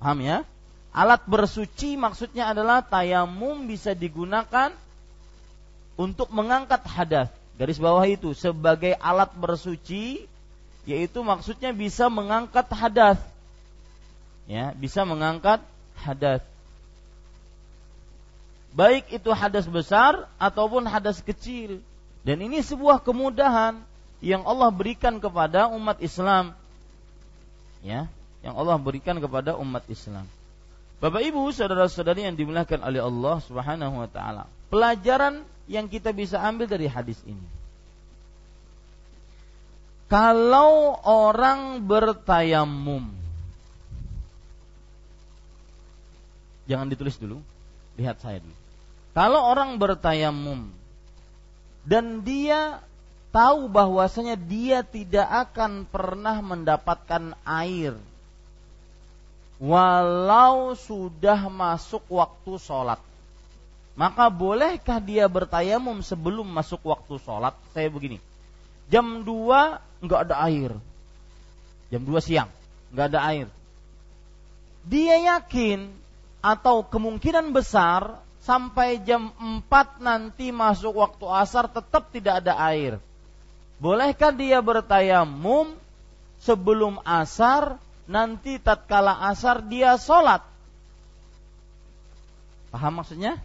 [0.02, 0.42] Paham ya?
[0.90, 4.74] Alat bersuci maksudnya adalah tayamum bisa digunakan
[6.00, 7.30] untuk mengangkat hadas.
[7.60, 10.26] Garis bawah itu sebagai alat bersuci
[10.90, 13.20] yaitu maksudnya bisa mengangkat hadas.
[14.50, 15.64] Ya, bisa mengangkat
[16.04, 16.44] hadas.
[18.76, 21.80] Baik itu hadas besar ataupun hadas kecil.
[22.28, 23.80] Dan ini sebuah kemudahan
[24.24, 26.52] yang Allah berikan kepada umat Islam.
[27.84, 28.08] Ya,
[28.44, 30.28] yang Allah berikan kepada umat Islam.
[31.04, 34.48] Bapak Ibu, saudara-saudari yang dimuliakan oleh Allah Subhanahu wa taala.
[34.72, 37.44] Pelajaran yang kita bisa ambil dari hadis ini.
[40.08, 43.23] Kalau orang bertayamum,
[46.70, 47.40] jangan ditulis dulu,
[48.00, 48.56] lihat saya dulu.
[49.14, 50.74] Kalau orang bertayamum
[51.86, 52.82] dan dia
[53.30, 57.94] tahu bahwasanya dia tidak akan pernah mendapatkan air
[59.62, 62.98] walau sudah masuk waktu sholat
[63.94, 67.54] maka bolehkah dia bertayamum sebelum masuk waktu sholat?
[67.78, 68.18] Saya begini,
[68.90, 69.30] jam 2
[70.02, 70.74] nggak ada air,
[71.94, 72.50] jam 2 siang
[72.90, 73.48] nggak ada air.
[74.84, 75.88] dia yakin
[76.44, 83.00] atau kemungkinan besar sampai jam 4 nanti masuk waktu asar tetap tidak ada air.
[83.80, 85.72] Bolehkah dia bertayamum
[86.44, 90.44] sebelum asar nanti tatkala asar dia sholat?
[92.68, 93.40] Paham maksudnya?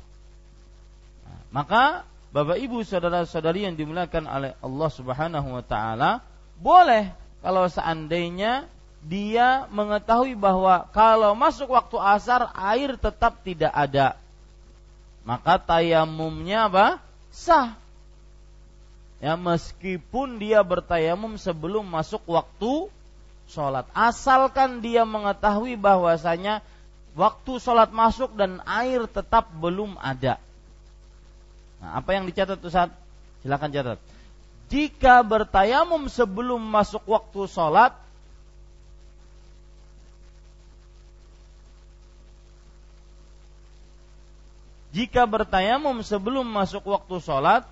[1.22, 2.02] Nah, maka
[2.34, 6.20] Bapak Ibu saudara-saudari yang dimuliakan oleh Allah Subhanahu wa taala,
[6.58, 8.66] boleh kalau seandainya
[9.04, 14.18] dia mengetahui bahwa kalau masuk waktu asar air tetap tidak ada
[15.28, 17.04] maka tayamumnya apa?
[17.28, 17.76] Sah.
[19.20, 22.88] Ya meskipun dia bertayamum sebelum masuk waktu
[23.44, 23.84] sholat.
[23.92, 26.64] Asalkan dia mengetahui bahwasanya
[27.12, 30.40] waktu sholat masuk dan air tetap belum ada.
[31.84, 32.88] Nah, apa yang dicatat Ustaz?
[33.44, 34.00] Silakan catat.
[34.72, 37.92] Jika bertayamum sebelum masuk waktu sholat,
[44.88, 47.64] jika bertayamum sebelum masuk waktu sholat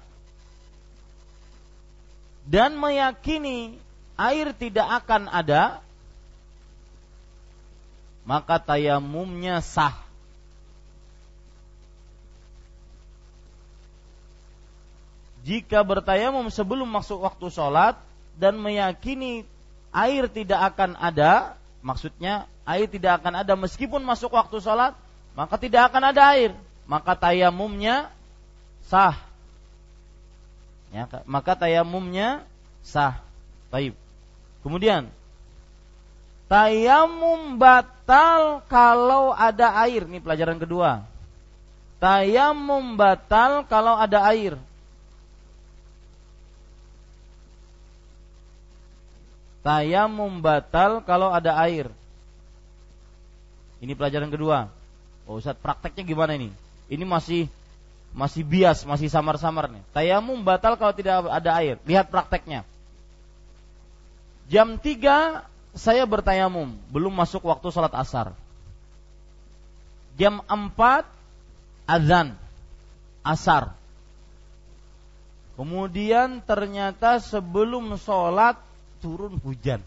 [2.44, 3.80] dan meyakini
[4.20, 5.80] air tidak akan ada,
[8.28, 9.96] maka tayamumnya sah.
[15.46, 17.96] Jika bertayamum sebelum masuk waktu sholat
[18.36, 19.46] dan meyakini
[19.94, 24.92] air tidak akan ada, maksudnya air tidak akan ada meskipun masuk waktu sholat,
[25.32, 26.52] maka tidak akan ada air
[26.86, 28.10] maka tayamumnya
[28.86, 29.18] sah.
[30.94, 32.46] Ya, maka tayamumnya
[32.86, 33.18] sah.
[33.74, 33.98] Baik.
[34.62, 35.10] Kemudian
[36.46, 40.06] tayamum batal kalau ada air.
[40.06, 41.02] Ini pelajaran kedua.
[41.98, 44.54] Tayamum batal kalau ada air.
[49.66, 51.90] Tayamum batal kalau ada air.
[53.82, 54.70] Ini pelajaran kedua.
[55.26, 56.54] Oh, Ustaz, prakteknya gimana ini?
[56.86, 57.50] Ini masih
[58.16, 59.84] masih bias, masih samar-samar nih.
[59.92, 61.76] Tayamum batal kalau tidak ada air.
[61.84, 62.64] Lihat prakteknya.
[64.46, 65.44] Jam 3
[65.76, 68.32] saya bertayamum, belum masuk waktu sholat asar.
[70.16, 71.04] Jam 4
[71.84, 72.32] azan
[73.20, 73.76] asar.
[75.56, 78.56] Kemudian ternyata sebelum sholat
[79.04, 79.84] turun hujan.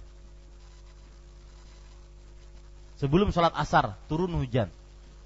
[3.01, 4.69] Sebelum sholat asar turun hujan.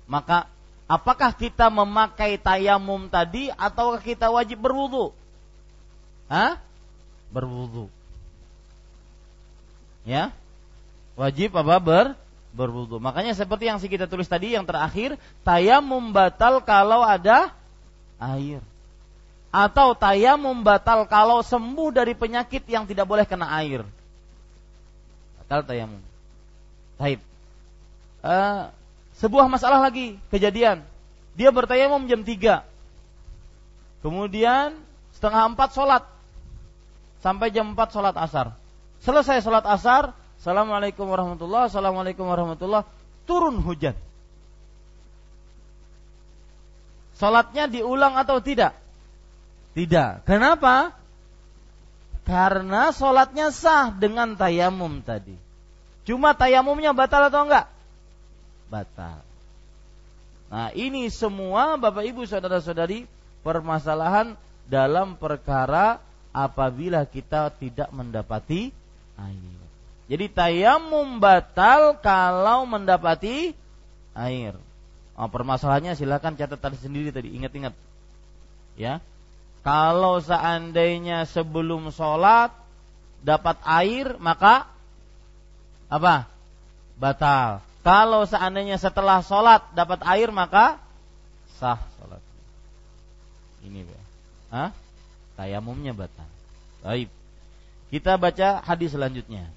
[0.07, 0.47] Maka
[0.88, 5.15] apakah kita memakai tayamum tadi atau kita wajib berwudu?
[6.27, 6.59] Hah?
[7.34, 7.88] Berwudu.
[10.03, 10.36] Ya?
[11.13, 12.05] Wajib apa ber
[12.53, 13.01] berwudu.
[13.01, 17.49] Makanya seperti yang kita tulis tadi yang terakhir, tayamum batal kalau ada
[18.21, 18.61] air.
[19.53, 23.86] Atau tayamum batal kalau sembuh dari penyakit yang tidak boleh kena air.
[25.41, 26.01] Batal tayamum.
[26.97, 27.19] Taib.
[28.23, 28.71] Uh,
[29.24, 30.84] sebuah masalah lagi kejadian.
[31.39, 32.59] Dia bertayamum jam 3.
[34.03, 34.76] Kemudian
[35.15, 36.03] setengah 4 sholat.
[37.24, 38.51] Sampai jam 4 sholat asar.
[38.99, 40.11] Selesai sholat asar,
[40.43, 42.84] Assalamualaikum warahmatullah, Assalamualaikum warahmatullah,
[43.24, 43.95] turun hujan.
[47.15, 48.76] Sholatnya diulang atau tidak?
[49.71, 50.28] Tidak.
[50.28, 50.91] Kenapa?
[52.28, 55.39] Karena sholatnya sah dengan tayamum tadi.
[56.03, 57.71] Cuma tayamumnya batal atau enggak?
[58.74, 59.21] Batal.
[60.49, 63.05] Nah, ini semua Bapak Ibu saudara-saudari
[63.45, 64.34] permasalahan
[64.65, 66.01] dalam perkara
[66.34, 68.74] apabila kita tidak mendapati
[69.17, 69.61] air.
[70.09, 73.53] Jadi tayamum batal kalau mendapati
[74.17, 74.57] air.
[75.13, 77.74] Oh, permasalahannya silakan catat tadi sendiri tadi ingat-ingat.
[78.74, 78.97] Ya.
[79.61, 82.51] Kalau seandainya sebelum sholat
[83.24, 84.67] dapat air maka
[85.88, 86.28] apa?
[86.97, 87.72] Batal.
[87.84, 90.79] Kalau seandainya setelah sholat dapat air maka
[91.59, 92.23] sah sholat.
[93.67, 94.03] Ini ya.
[94.55, 94.69] Hah?
[95.36, 96.27] Tayamumnya batal.
[96.79, 97.11] Baik.
[97.91, 99.51] Kita baca hadis selanjutnya.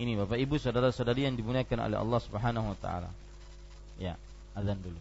[0.00, 3.10] Ini Bapak Ibu saudara-saudari yang dimuliakan oleh Allah Subhanahu wa taala.
[4.00, 4.16] Ya,
[4.56, 4.96] azan dulu.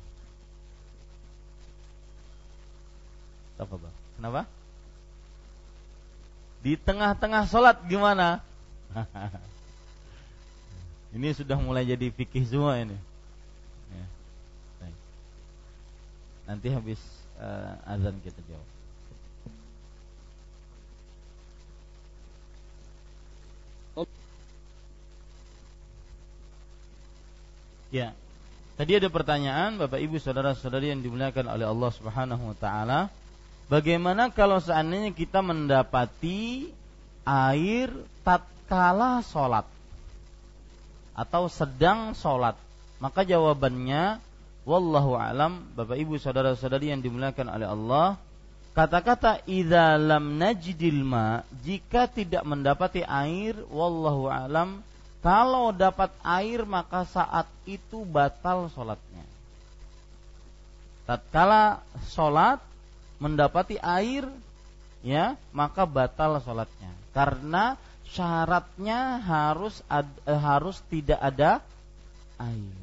[3.55, 3.93] Tafadhol.
[4.19, 4.43] Kenapa?
[6.59, 8.43] Di tengah-tengah sholat gimana?
[11.09, 12.93] Ini sudah mulai jadi fikih semua ini.
[13.93, 14.05] Ya.
[16.45, 17.01] Nanti habis
[17.41, 18.67] uh, azan kita jawab.
[27.89, 28.13] Ya.
[28.77, 33.09] Tadi ada pertanyaan Bapak Ibu saudara-saudari yang dimuliakan oleh Allah Subhanahu wa taala,
[33.67, 36.69] bagaimana kalau seandainya kita mendapati
[37.27, 37.91] air
[38.23, 39.78] tatkala sholat?
[41.19, 42.55] Atau sedang sholat?
[43.03, 44.23] Maka jawabannya
[44.69, 48.07] wallahu alam Bapak Ibu saudara-saudari yang dimuliakan oleh Allah
[48.77, 50.37] kata-kata idza lam
[51.65, 54.85] jika tidak mendapati air wallahu alam
[55.19, 59.25] kalau dapat air maka saat itu batal sholatnya
[61.09, 61.81] tatkala
[62.13, 62.61] sholat
[63.17, 64.29] mendapati air
[65.01, 67.73] ya maka batal sholatnya karena
[68.09, 71.61] syaratnya harus ad, eh, harus tidak ada
[72.41, 72.79] air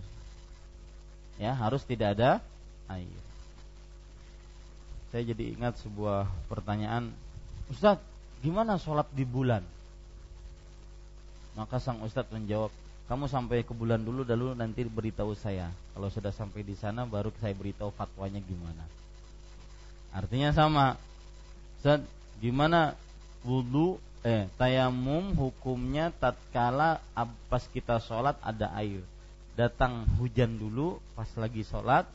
[1.37, 2.41] ya harus tidak ada
[2.89, 3.21] air.
[5.13, 7.13] Saya jadi ingat sebuah pertanyaan,
[7.71, 8.05] Ustadz,
[8.43, 9.63] gimana sholat di bulan?
[11.57, 12.69] Maka sang Ustadz menjawab,
[13.09, 15.73] kamu sampai ke bulan dulu, dulu nanti beritahu saya.
[15.95, 18.85] Kalau sudah sampai di sana, baru saya beritahu fatwanya gimana.
[20.13, 21.01] Artinya sama.
[21.81, 22.03] Ustaz,
[22.43, 22.99] gimana
[23.47, 23.97] wudhu
[24.27, 26.99] eh tayamum hukumnya tatkala
[27.47, 29.07] pas kita sholat ada air.
[29.55, 32.11] Datang hujan dulu pas lagi sholat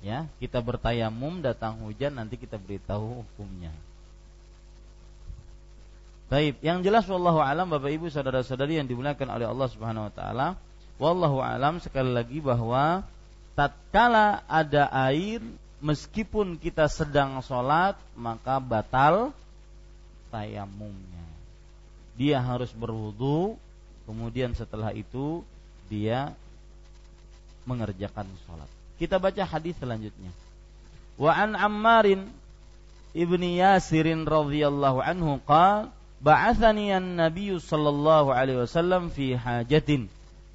[0.00, 3.76] ya kita bertayamum datang hujan nanti kita beritahu hukumnya.
[6.26, 10.48] Baik, yang jelas wallahu alam Bapak Ibu saudara-saudari yang dimuliakan oleh Allah Subhanahu wa taala,
[10.98, 13.06] wallahu alam sekali lagi bahwa
[13.54, 15.38] tatkala ada air
[15.78, 19.30] meskipun kita sedang sholat maka batal
[20.32, 21.26] tayamumnya.
[22.16, 23.60] Dia harus berwudu,
[24.08, 25.44] kemudian setelah itu
[25.86, 26.32] dia
[27.68, 28.70] mengerjakan sholat.
[28.96, 30.32] Kita baca hadis selanjutnya.
[31.20, 32.28] Wa an Ammarin
[33.12, 40.08] ibni Yasirin radhiyallahu anhu qala ba'athani an-nabiy sallallahu alaihi wasallam fi hajatin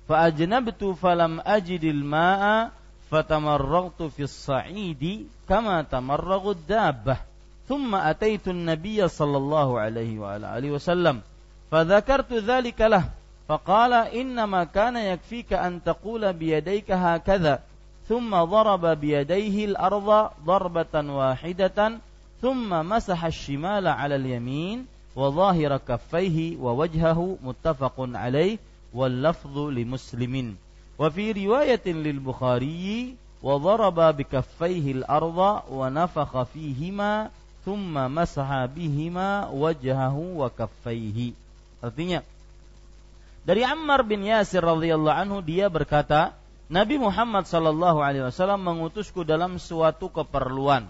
[0.09, 2.73] fa ajnabtu falam ajidil ma'a
[3.13, 7.30] fatamarragtu fi as-sa'idi kama tamarragu ad-dabbah
[7.71, 11.21] ثم أتيت النبي صلى الله عليه وعلى آله وسلم
[11.71, 13.03] فذكرت ذلك له
[13.47, 17.59] فقال إنما كان يكفيك أن تقول بيديك هكذا
[18.09, 21.91] ثم ضرب بيديه الأرض ضربة واحدة
[22.41, 28.57] ثم مسح الشمال على اليمين وظاهر كفيه ووجهه متفق عليه
[28.93, 30.55] واللفظ لمسلم.
[30.99, 37.29] وفي رواية للبخاري وضرب بكفيه الأرض ونفخ فيهما
[37.61, 41.37] thumma masaha bihima wajhahu wa kaffaihi.
[41.81, 42.25] Artinya
[43.41, 46.37] dari Ammar bin Yasir radhiyallahu anhu dia berkata,
[46.69, 50.85] Nabi Muhammad sallallahu alaihi wasallam mengutusku dalam suatu keperluan.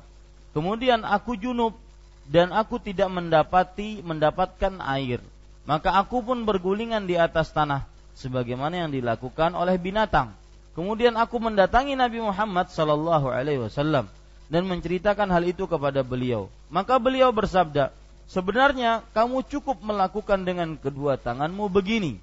[0.51, 1.79] Kemudian aku junub
[2.27, 5.23] dan aku tidak mendapati mendapatkan air.
[5.63, 7.87] Maka aku pun bergulingan di atas tanah
[8.19, 10.35] sebagaimana yang dilakukan oleh binatang.
[10.75, 14.11] Kemudian aku mendatangi Nabi Muhammad sallallahu alaihi wasallam
[14.51, 16.51] dan menceritakan hal itu kepada beliau.
[16.67, 17.95] Maka beliau bersabda,
[18.27, 22.19] "Sebenarnya kamu cukup melakukan dengan kedua tanganmu begini."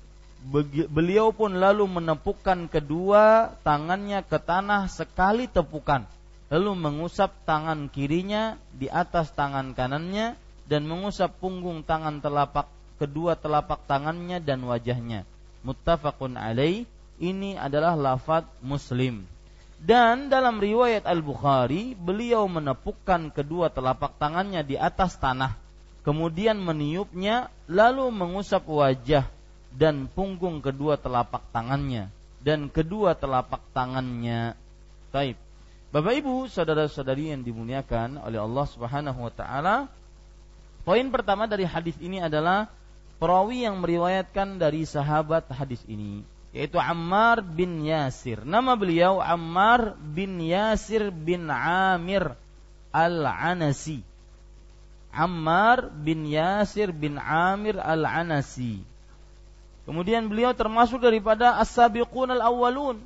[0.89, 6.07] beliau pun lalu menepukkan kedua tangannya ke tanah sekali tepukan
[6.49, 10.39] lalu mengusap tangan kirinya di atas tangan kanannya
[10.71, 12.71] dan mengusap punggung tangan telapak
[13.03, 15.27] kedua telapak tangannya dan wajahnya
[15.67, 16.87] muttafaqun alaih
[17.19, 19.27] ini adalah lafaz muslim
[19.79, 25.55] dan dalam riwayat Al-Bukhari beliau menepukkan kedua telapak tangannya di atas tanah
[26.03, 29.27] kemudian meniupnya lalu mengusap wajah
[29.71, 32.11] dan punggung kedua telapak tangannya
[32.43, 34.55] dan kedua telapak tangannya.
[35.11, 35.37] Taib.
[35.89, 39.77] Bapak Ibu, saudara-saudari yang dimuliakan oleh Allah Subhanahu wa taala,
[40.85, 42.69] poin pertama dari hadis ini adalah
[43.17, 46.23] perawi yang meriwayatkan dari sahabat hadis ini
[46.59, 48.43] yaitu Ammar bin Yasir.
[48.43, 52.35] Nama beliau Ammar bin Yasir bin Amir
[52.91, 54.03] Al-Anasi.
[55.15, 58.83] Ammar bin Yasir bin Amir Al-Anasi
[59.89, 63.01] Kemudian beliau termasuk daripada as-sabiqun al-awwalun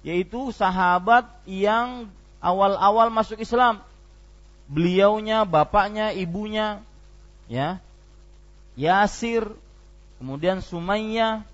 [0.00, 2.08] yaitu sahabat yang
[2.40, 3.84] awal-awal masuk Islam.
[4.64, 6.80] Beliaunya, bapaknya, ibunya
[7.44, 7.76] ya.
[8.72, 9.52] Yasir,
[10.16, 11.44] kemudian Sumayyah,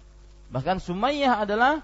[0.51, 1.81] bahkan Sumayyah adalah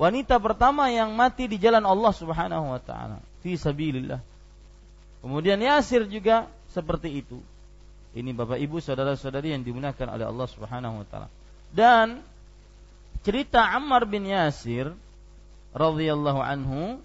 [0.00, 4.18] wanita pertama yang mati di jalan Allah Subhanahu wa taala fi sabilillah.
[5.22, 7.38] Kemudian Yasir juga seperti itu.
[8.12, 11.28] Ini Bapak Ibu saudara-saudari yang dimuliakan oleh Allah Subhanahu wa taala.
[11.72, 12.20] Dan
[13.22, 14.90] cerita Ammar bin Yasir
[15.72, 17.00] radhiyallahu anhu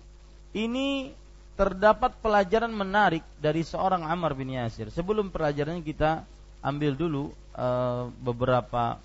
[0.52, 1.14] ini
[1.58, 4.90] terdapat pelajaran menarik dari seorang Ammar bin Yasir.
[4.94, 6.26] Sebelum pelajarannya kita
[6.62, 7.24] ambil dulu
[7.54, 9.02] uh, beberapa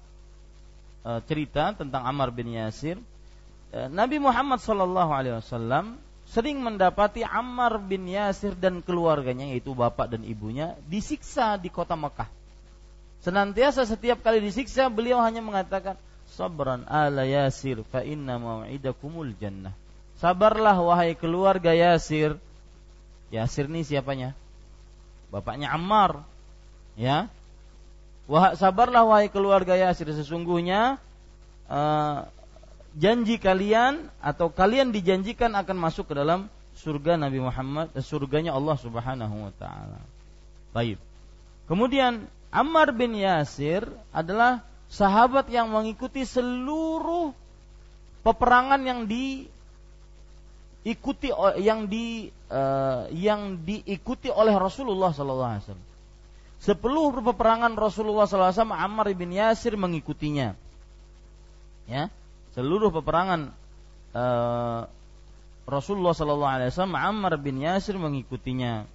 [1.06, 2.98] uh, cerita tentang Ammar bin Yasir.
[3.72, 10.14] Uh, Nabi Muhammad sallallahu alaihi wasallam sering mendapati Ammar bin Yasir dan keluarganya yaitu bapak
[10.16, 12.30] dan ibunya disiksa di kota Mekah.
[13.22, 15.94] Senantiasa setiap kali disiksa beliau hanya mengatakan
[16.26, 19.76] sabran ala Yasir fa inna mau'idakumul jannah.
[20.18, 22.38] Sabarlah wahai keluarga Yasir.
[23.34, 24.34] Yasir ini siapanya?
[25.34, 26.22] Bapaknya Ammar.
[26.94, 27.32] Ya.
[28.32, 30.96] Wah, sabarlah wahai keluarga Yasir sesungguhnya
[31.68, 32.24] uh,
[32.96, 38.80] janji kalian atau kalian dijanjikan akan masuk ke dalam surga Nabi Muhammad, eh, surganya Allah
[38.80, 40.00] Subhanahu wa taala.
[40.72, 40.96] Baik.
[41.68, 43.84] Kemudian Ammar bin Yasir
[44.16, 47.36] adalah sahabat yang mengikuti seluruh
[48.24, 49.60] peperangan yang diikuti
[51.60, 55.91] yang di uh, yang diikuti oleh Rasulullah sallallahu alaihi wasallam.
[56.62, 60.54] Sepuluh peperangan Rasulullah wasallam Ammar bin Yasir mengikutinya.
[61.90, 62.06] Ya,
[62.54, 63.50] seluruh peperangan
[64.14, 64.86] uh,
[65.66, 68.86] Rasulullah wasallam Ammar bin Yasir mengikutinya.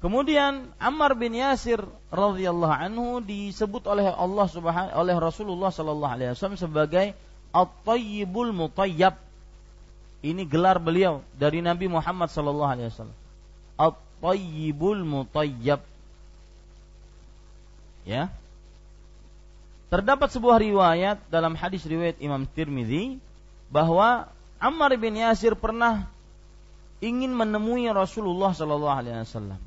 [0.00, 6.56] Kemudian Ammar bin Yasir radhiyallahu anhu disebut oleh Allah Subhanahu oleh Rasulullah sallallahu alaihi wasallam
[6.56, 7.12] sebagai
[7.52, 9.20] At-Tayyibul Mutayyab.
[10.24, 13.18] Ini gelar beliau dari Nabi Muhammad sallallahu alaihi wasallam.
[13.76, 15.91] At-Tayyibul Mutayyab.
[18.02, 18.32] Ya.
[19.92, 23.20] Terdapat sebuah riwayat dalam hadis riwayat Imam Tirmizi
[23.68, 26.08] bahwa Ammar bin Yasir pernah
[27.02, 29.60] ingin menemui Rasulullah sallallahu alaihi wasallam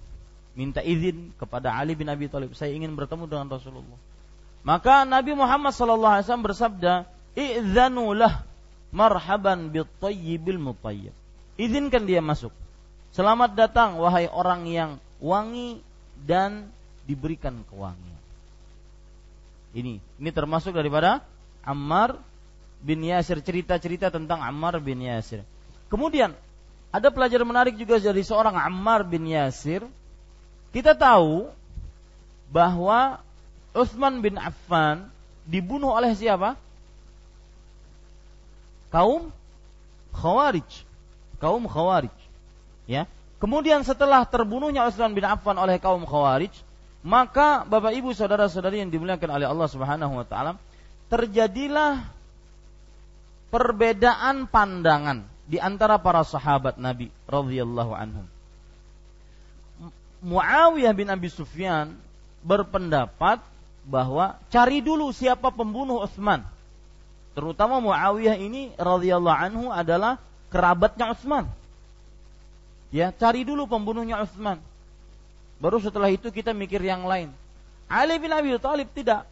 [0.55, 3.99] minta izin kepada Ali bin Abi Thalib, saya ingin bertemu dengan Rasulullah.
[4.65, 6.93] Maka Nabi Muhammad sallallahu alaihi wasallam bersabda,
[7.35, 8.41] "Idzanu lah
[8.89, 11.13] marhaban bit tayyibil mutayyib."
[11.59, 12.55] Izinkan dia masuk.
[13.13, 15.83] Selamat datang wahai orang yang wangi
[16.23, 16.71] dan
[17.05, 18.14] diberikan kewangian.
[19.75, 21.19] Ini ini termasuk daripada
[21.59, 22.15] Ammar
[22.79, 25.43] bin Yasir cerita-cerita tentang Ammar bin Yasir.
[25.91, 26.31] Kemudian
[26.95, 29.83] ada pelajaran menarik juga dari seorang Ammar bin Yasir
[30.71, 31.51] kita tahu
[32.51, 33.19] bahwa
[33.75, 35.11] Utsman bin Affan
[35.47, 36.59] dibunuh oleh siapa?
[38.91, 39.31] Kaum
[40.15, 40.67] Khawarij.
[41.39, 42.15] Kaum Khawarij.
[42.87, 43.07] Ya.
[43.39, 46.51] Kemudian setelah terbunuhnya Utsman bin Affan oleh kaum Khawarij,
[47.05, 50.57] maka Bapak Ibu saudara-saudari yang dimuliakan oleh Allah Subhanahu wa taala,
[51.05, 52.01] terjadilah
[53.53, 58.25] perbedaan pandangan di antara para sahabat Nabi radhiyallahu anhum.
[60.25, 61.93] Muawiyah bin Abi Sufyan
[62.41, 63.37] berpendapat
[63.85, 66.41] bahwa cari dulu siapa pembunuh Utsman.
[67.37, 70.17] Terutama Muawiyah ini radhiyallahu anhu adalah
[70.49, 71.45] kerabatnya Utsman.
[72.89, 74.57] Ya, cari dulu pembunuhnya Utsman.
[75.59, 77.31] Baru setelah itu kita mikir yang lain.
[77.87, 79.23] Ali bin Abi Thalib tidak.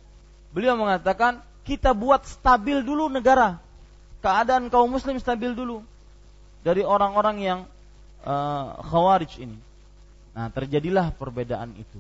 [0.53, 3.57] Beliau mengatakan, kita buat stabil dulu negara.
[4.23, 5.83] Keadaan kaum muslim stabil dulu.
[6.63, 7.59] Dari orang-orang yang
[8.23, 9.57] uh, khawarij ini.
[10.33, 11.99] Nah, terjadilah perbedaan itu.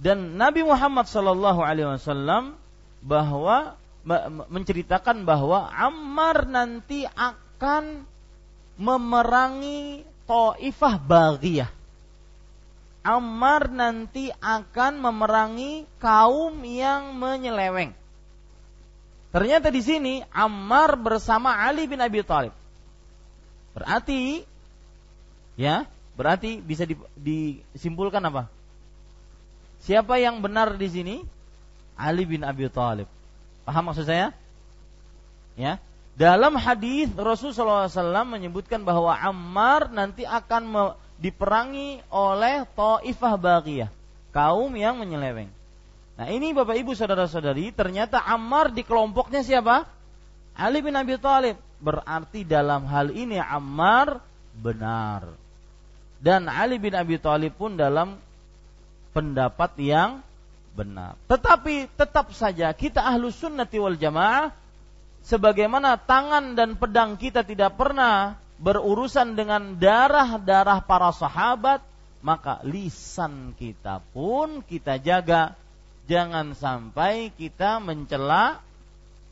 [0.00, 2.56] Dan Nabi Muhammad Shallallahu Alaihi Wasallam
[3.04, 3.76] bahwa
[4.48, 8.08] menceritakan bahwa Ammar nanti akan
[8.80, 11.79] memerangi Taifah Baghiyah.
[13.00, 17.96] Ammar nanti akan memerangi kaum yang menyeleweng.
[19.30, 22.52] Ternyata di sini Ammar bersama Ali bin Abi Thalib.
[23.72, 24.42] Berarti
[25.54, 25.86] ya,
[26.20, 26.84] Berarti bisa
[27.16, 28.44] disimpulkan apa?
[29.80, 31.16] Siapa yang benar di sini?
[31.96, 33.08] Ali bin Abi Thalib.
[33.64, 34.36] Paham maksud saya?
[35.56, 35.80] Ya.
[36.20, 43.90] Dalam hadis Rasulullah SAW menyebutkan bahwa Ammar nanti akan diperangi oleh Taifah Baqiyah,
[44.32, 45.52] kaum yang menyeleweng.
[46.16, 49.84] Nah ini Bapak Ibu saudara-saudari, ternyata Ammar di kelompoknya siapa?
[50.56, 51.56] Ali bin Abi Thalib.
[51.80, 54.20] Berarti dalam hal ini Ammar
[54.52, 55.32] benar
[56.20, 58.20] dan Ali bin Abi Thalib pun dalam
[59.16, 60.20] pendapat yang
[60.76, 61.16] benar.
[61.26, 64.52] Tetapi tetap saja kita ahlu sunnati wal jamaah
[65.24, 71.80] sebagaimana tangan dan pedang kita tidak pernah berurusan dengan darah-darah para sahabat,
[72.20, 75.56] maka lisan kita pun kita jaga
[76.04, 78.60] jangan sampai kita mencela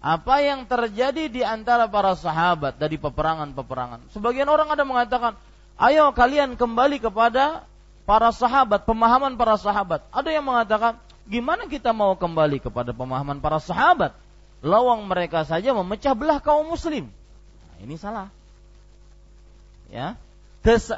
[0.01, 4.09] apa yang terjadi di antara para sahabat dari peperangan-peperangan.
[4.15, 5.37] Sebagian orang ada mengatakan,
[5.79, 7.63] Ayo kalian kembali kepada
[8.03, 10.03] para sahabat, pemahaman para sahabat.
[10.11, 10.99] Ada yang mengatakan,
[11.29, 14.11] gimana kita mau kembali kepada pemahaman para sahabat?
[14.59, 17.07] Lawang mereka saja memecah belah kaum muslim.
[17.07, 18.27] Nah, ini salah.
[19.89, 20.17] Ya.
[20.61, 20.93] Kes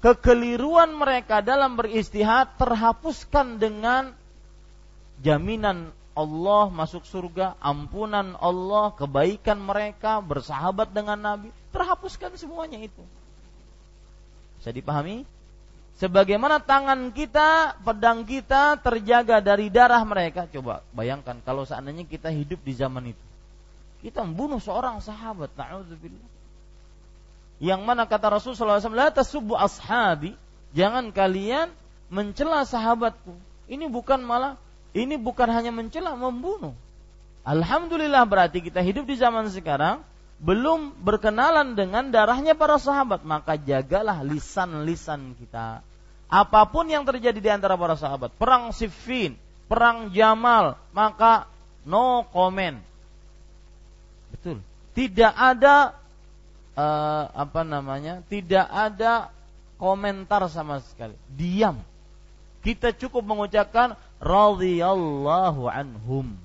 [0.00, 4.12] kekeliruan mereka dalam beristihad terhapuskan dengan
[5.20, 13.00] jaminan Allah masuk surga, ampunan Allah, kebaikan mereka, bersahabat dengan Nabi, terhapuskan semuanya itu.
[14.60, 15.24] Bisa dipahami?
[16.00, 20.48] Sebagaimana tangan kita, pedang kita terjaga dari darah mereka.
[20.48, 23.24] Coba bayangkan kalau seandainya kita hidup di zaman itu.
[24.00, 25.52] Kita membunuh seorang sahabat.
[25.60, 26.39] Na'udzubillah.
[27.60, 30.32] Yang mana kata Rasulullah SAW, La tasubbu ashabi.
[30.72, 31.68] Jangan kalian
[32.08, 33.36] mencela sahabatku.
[33.68, 34.56] Ini bukan malah,
[34.96, 36.72] ini bukan hanya mencela, membunuh.
[37.44, 40.02] Alhamdulillah berarti kita hidup di zaman sekarang
[40.40, 45.84] belum berkenalan dengan darahnya para sahabat, maka jagalah lisan-lisan kita.
[46.32, 49.36] Apa pun yang terjadi di antara para sahabat, perang Siffin,
[49.68, 51.44] perang Jamal, maka
[51.84, 52.80] no comment.
[54.32, 54.64] Betul.
[54.96, 55.92] Tidak ada
[56.80, 58.24] uh, apa namanya?
[58.24, 59.28] Tidak ada
[59.76, 61.16] komentar sama sekali.
[61.28, 61.80] Diam.
[62.60, 66.36] Kita cukup mengucapkan radhiyallahu anhum.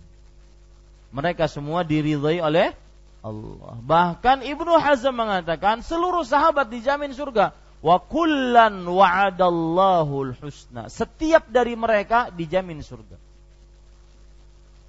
[1.11, 2.71] Mereka semua diridhai oleh
[3.19, 3.75] Allah.
[3.83, 7.51] Bahkan Ibnu Hazm mengatakan seluruh sahabat dijamin surga.
[7.83, 10.87] Wa kullan wa'adallahu husna.
[10.87, 13.19] Setiap dari mereka dijamin surga.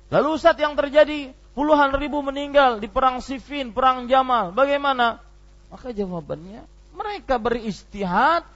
[0.07, 4.55] Lalu saat yang terjadi puluhan ribu meninggal di perang Siffin, perang Jamal.
[4.55, 5.26] Bagaimana?
[5.71, 6.62] Maka jawabannya
[6.97, 8.47] mereka beristihad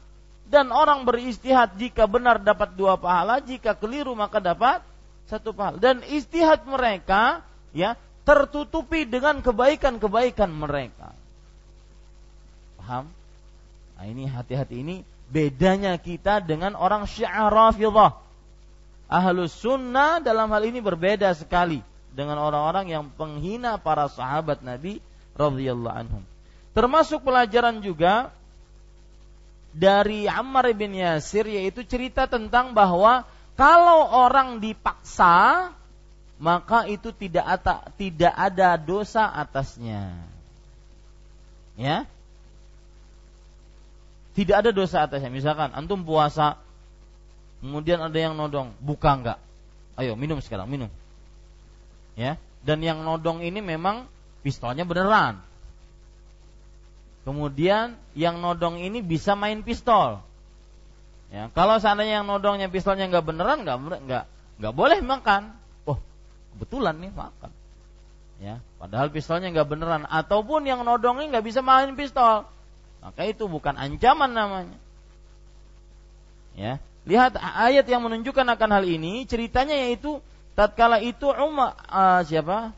[0.51, 4.83] dan orang beristihad jika benar dapat dua pahala, jika keliru maka dapat
[5.31, 5.79] satu pahala.
[5.79, 7.95] Dan istihad mereka ya
[8.27, 11.15] tertutupi dengan kebaikan-kebaikan mereka.
[12.83, 13.07] Paham?
[13.95, 14.97] Nah ini hati-hati ini
[15.31, 18.19] bedanya kita dengan orang syiah rafidah.
[19.11, 21.83] Ahlus sunnah dalam hal ini berbeda sekali
[22.15, 24.99] dengan orang-orang yang penghina para sahabat Nabi
[25.39, 26.23] radhiyallahu anhum.
[26.71, 28.31] Termasuk pelajaran juga
[29.71, 35.68] dari Ammar bin Yasir yaitu cerita tentang bahwa kalau orang dipaksa
[36.41, 40.16] maka itu tidak ada, tidak ada dosa atasnya.
[41.77, 42.09] Ya.
[44.33, 45.29] Tidak ada dosa atasnya.
[45.29, 46.57] Misalkan antum puasa
[47.61, 49.39] kemudian ada yang nodong, buka enggak?
[50.01, 50.89] Ayo minum sekarang, minum.
[52.16, 52.41] Ya.
[52.64, 54.09] Dan yang nodong ini memang
[54.41, 55.45] pistolnya beneran.
[57.21, 60.25] Kemudian yang nodong ini bisa main pistol.
[61.31, 64.25] Ya, kalau seandainya yang nodongnya pistolnya nggak beneran nggak nggak
[64.59, 65.55] nggak boleh makan.
[66.51, 67.51] Kebetulan nih makan.
[68.41, 70.03] Ya padahal pistolnya nggak beneran.
[70.11, 72.49] Ataupun yang nodongnya nggak bisa main pistol.
[72.99, 74.79] Maka itu bukan ancaman namanya.
[76.59, 79.23] Ya lihat ayat yang menunjukkan akan hal ini.
[79.29, 80.18] Ceritanya yaitu
[80.59, 82.75] tatkala itu Umar uh, siapa?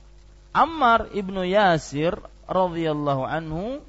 [0.52, 3.80] Ammar ibnu Yasir radhiyallahu anhu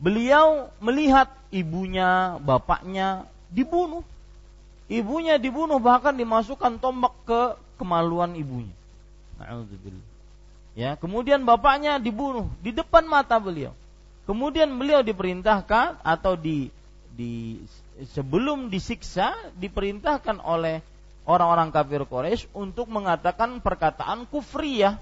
[0.00, 4.02] beliau melihat ibunya bapaknya dibunuh
[4.90, 7.40] ibunya dibunuh bahkan dimasukkan tombak ke
[7.78, 8.74] kemaluan ibunya.
[10.74, 13.72] Ya, kemudian bapaknya dibunuh di depan mata beliau.
[14.26, 16.68] Kemudian beliau diperintahkan atau di
[17.14, 17.62] di
[18.12, 20.82] sebelum disiksa diperintahkan oleh
[21.24, 24.98] orang-orang kafir Quraisy untuk mengatakan perkataan kufriyah.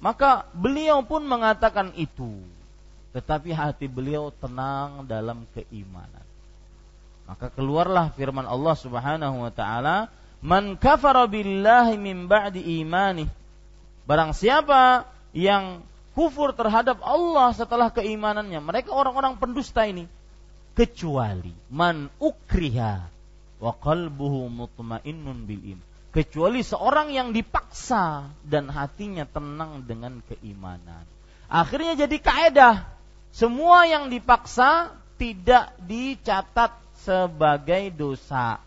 [0.00, 2.40] Maka beliau pun mengatakan itu.
[3.10, 6.26] Tetapi hati beliau tenang dalam keimanan.
[7.26, 10.10] Maka keluarlah firman Allah Subhanahu wa taala,
[10.42, 13.28] man kafara billahi min ba'di imani
[14.08, 15.84] barang siapa yang
[16.18, 20.10] kufur terhadap Allah setelah keimanannya mereka orang-orang pendusta ini
[20.74, 23.06] kecuali man ukriha
[23.60, 25.80] wa qalbuhu mutmainnun bil im.
[26.10, 31.06] Kecuali seorang yang dipaksa dan hatinya tenang dengan keimanan.
[31.46, 32.74] Akhirnya jadi kaedah
[33.30, 38.58] semua yang dipaksa tidak dicatat sebagai dosa.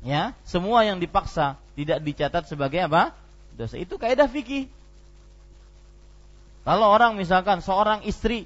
[0.00, 3.12] Ya semua yang dipaksa tidak dicatat sebagai apa?
[3.56, 3.76] Dosa.
[3.76, 4.68] Itu kaidah fikih.
[6.64, 8.44] Kalau orang misalkan seorang istri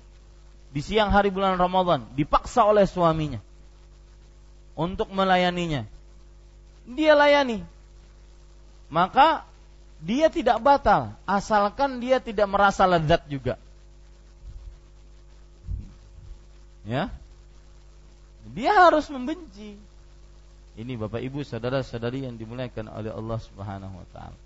[0.75, 3.39] di siang hari bulan Ramadan dipaksa oleh suaminya
[4.75, 5.87] untuk melayaninya
[6.83, 7.63] dia layani
[8.91, 9.47] maka
[10.03, 13.55] dia tidak batal asalkan dia tidak merasa lezat juga
[16.85, 17.09] ya
[18.55, 19.77] dia harus membenci
[20.75, 24.39] ini Bapak Ibu saudara-saudari yang dimuliakan oleh Allah Subhanahu wa taala.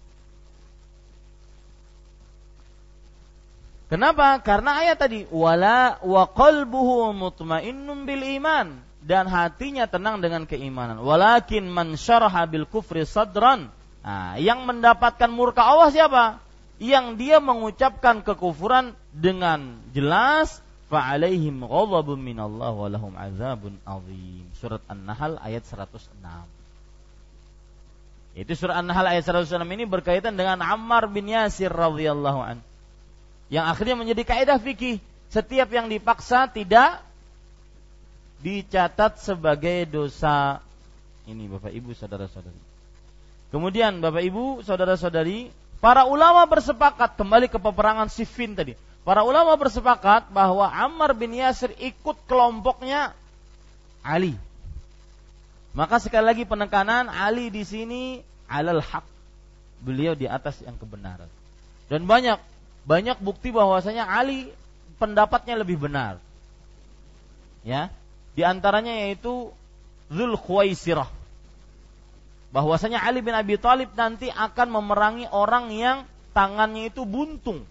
[3.88, 4.36] Kenapa?
[4.44, 11.00] Karena ayat tadi wala wa qalbuhu mutmainnun bil iman dan hatinya tenang dengan keimanan.
[11.00, 13.72] Walakin man syaraha bil kufri sadran.
[14.04, 16.44] Nah, yang mendapatkan murka Allah siapa?
[16.76, 24.44] Yang dia mengucapkan kekufuran dengan jelas fa'alaihim ghadabun minallah wa lahum azabun azim.
[24.56, 26.08] Surat An-Nahl ayat 106.
[28.38, 32.58] Itu surat An-Nahl ayat 106 ini berkaitan dengan Ammar bin Yasir radhiyallahu an.
[33.48, 35.00] Yang akhirnya menjadi kaidah fikih,
[35.32, 37.00] setiap yang dipaksa tidak
[38.44, 40.60] dicatat sebagai dosa.
[41.28, 42.60] Ini Bapak Ibu saudara-saudari.
[43.48, 48.74] Kemudian Bapak Ibu saudara-saudari Para ulama bersepakat kembali ke peperangan Siffin tadi.
[49.08, 53.16] Para ulama bersepakat bahwa Ammar bin Yasir ikut kelompoknya
[54.04, 54.36] Ali.
[55.72, 58.20] Maka sekali lagi penekanan Ali di sini
[58.52, 59.08] alal haq.
[59.80, 61.24] Beliau di atas yang kebenaran.
[61.88, 62.36] Dan banyak
[62.84, 64.52] banyak bukti bahwasanya Ali
[65.00, 66.20] pendapatnya lebih benar.
[67.64, 67.88] Ya.
[68.36, 69.48] Di antaranya yaitu
[70.12, 71.08] Zul Khuwaisirah
[72.52, 76.04] bahwasanya Ali bin Abi Thalib nanti akan memerangi orang yang
[76.36, 77.64] tangannya itu buntung.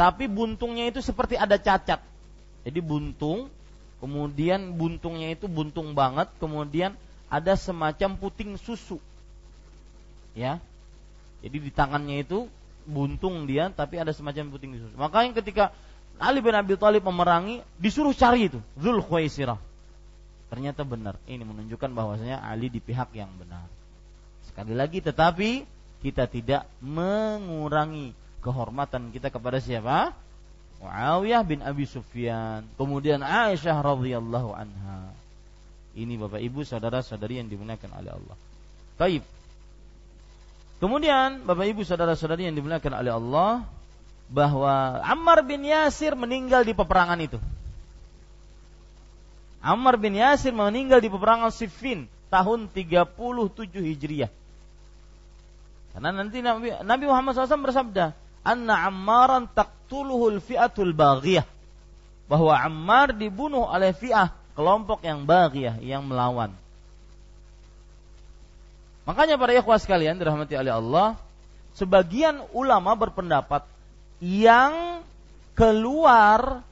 [0.00, 2.00] Tapi buntungnya itu seperti ada cacat.
[2.64, 3.52] Jadi buntung,
[4.00, 6.96] kemudian buntungnya itu buntung banget, kemudian
[7.28, 8.96] ada semacam puting susu.
[10.32, 10.56] Ya.
[11.44, 12.48] Jadi di tangannya itu
[12.88, 14.96] buntung dia tapi ada semacam puting susu.
[14.96, 15.76] Makanya ketika
[16.16, 19.60] Ali bin Abi Thalib memerangi, disuruh cari itu, Zul Khuwaisirah
[20.48, 21.20] Ternyata benar.
[21.28, 23.68] Ini menunjukkan bahwasanya Ali di pihak yang benar.
[24.48, 25.62] Sekali lagi tetapi
[26.00, 30.16] kita tidak mengurangi kehormatan kita kepada siapa?
[30.80, 35.12] Muawiyah bin Abi Sufyan, kemudian Aisyah radhiyallahu anha.
[35.92, 38.36] Ini Bapak Ibu saudara-saudari yang dimuliakan oleh Allah.
[38.96, 39.22] Baik.
[40.80, 43.50] Kemudian Bapak Ibu saudara-saudari yang dimuliakan oleh Allah
[44.32, 47.36] bahwa Ammar bin Yasir meninggal di peperangan itu.
[49.60, 53.12] Ammar bin Yasir meninggal di peperangan Siffin tahun 37
[53.76, 54.32] Hijriah.
[55.92, 58.14] Karena nanti Nabi, Muhammad SAW bersabda,
[58.46, 61.44] "Anna Ammaran taqtuluhul fi'atul baghiyah."
[62.30, 66.54] Bahwa Ammar dibunuh oleh fi'ah, kelompok yang baghiyah, yang melawan.
[69.08, 71.18] Makanya para ikhwah sekalian dirahmati oleh Allah,
[71.74, 73.66] sebagian ulama berpendapat
[74.22, 75.02] yang
[75.58, 76.62] keluar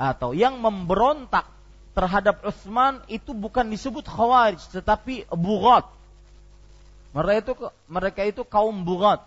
[0.00, 1.44] atau yang memberontak
[1.92, 5.84] terhadap Utsman itu bukan disebut khawarij tetapi bughat.
[7.12, 7.52] Mereka itu
[7.90, 9.20] mereka itu kaum bughat.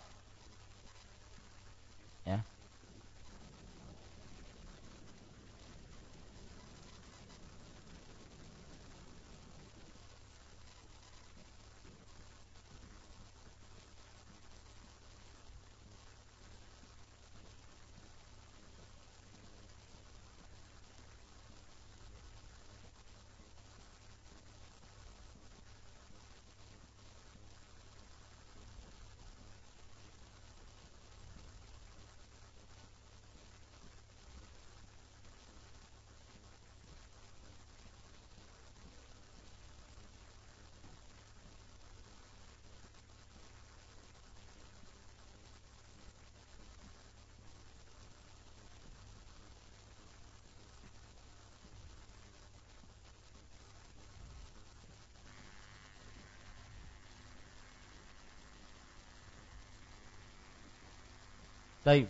[61.84, 62.07] Baik.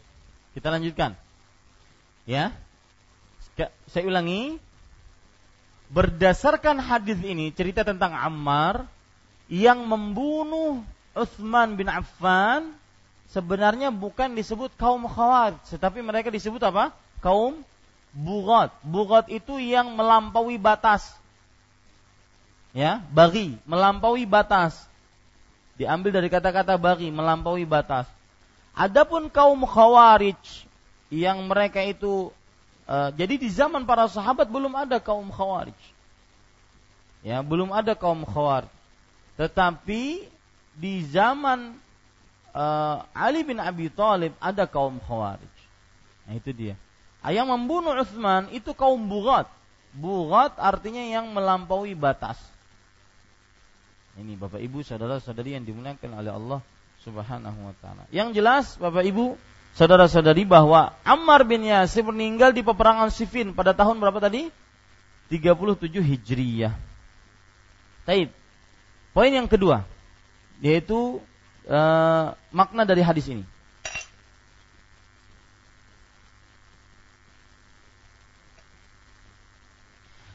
[0.53, 1.17] Kita lanjutkan.
[2.29, 2.53] Ya.
[3.89, 4.57] Saya ulangi.
[5.93, 8.89] Berdasarkan hadis ini cerita tentang Ammar
[9.45, 10.81] yang membunuh
[11.13, 12.73] Utsman bin Affan
[13.29, 16.93] sebenarnya bukan disebut kaum Khawarij, tetapi mereka disebut apa?
[17.21, 17.61] Kaum
[18.13, 18.73] Bughat.
[18.85, 21.01] Bughat itu yang melampaui batas.
[22.73, 24.77] Ya, bagi, melampaui batas.
[25.77, 28.05] Diambil dari kata-kata bagi, melampaui batas.
[28.73, 30.65] Adapun kaum khawarij
[31.13, 32.33] yang mereka itu
[32.89, 35.77] uh, jadi di zaman para sahabat belum ada kaum khawarij.
[37.21, 38.73] Ya, belum ada kaum khawarij.
[39.37, 40.25] Tetapi
[40.73, 41.77] di zaman
[42.57, 45.53] uh, Ali bin Abi Thalib ada kaum khawarij.
[46.25, 46.75] Nah, itu dia.
[47.23, 49.47] Yang membunuh Utsman itu kaum bughat.
[49.93, 52.41] Bughat artinya yang melampaui batas.
[54.17, 56.59] Ini Bapak Ibu, saudara-saudari yang dimuliakan oleh Allah
[57.03, 58.07] Subhanahu wa taala.
[58.09, 59.35] Yang jelas Bapak Ibu,
[59.75, 64.47] saudara-saudari bahwa Ammar bin Yasir meninggal di peperangan Siffin pada tahun berapa tadi?
[65.27, 66.73] 37 Hijriyah.
[68.07, 68.31] Taib.
[69.13, 69.85] Poin yang kedua
[70.63, 71.19] yaitu
[71.67, 72.25] uh,
[72.55, 73.43] makna dari hadis ini.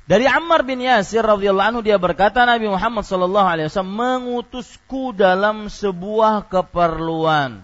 [0.09, 5.69] Dari Ammar bin Yasir radhiyallahu anhu dia berkata Nabi Muhammad sallallahu alaihi wasallam mengutusku dalam
[5.69, 7.61] sebuah keperluan.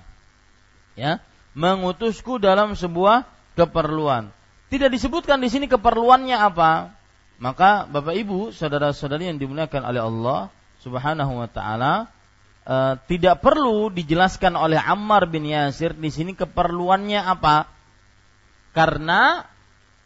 [0.93, 1.25] Ya,
[1.57, 3.25] mengutusku dalam sebuah
[3.57, 4.29] keperluan.
[4.69, 6.93] Tidak disebutkan di sini keperluannya apa.
[7.41, 10.41] Maka Bapak Ibu, saudara-saudari yang dimuliakan oleh Allah
[10.85, 12.13] Subhanahu wa taala,
[12.69, 12.77] e,
[13.09, 17.73] tidak perlu dijelaskan oleh Ammar bin Yasir di sini keperluannya apa.
[18.77, 19.49] Karena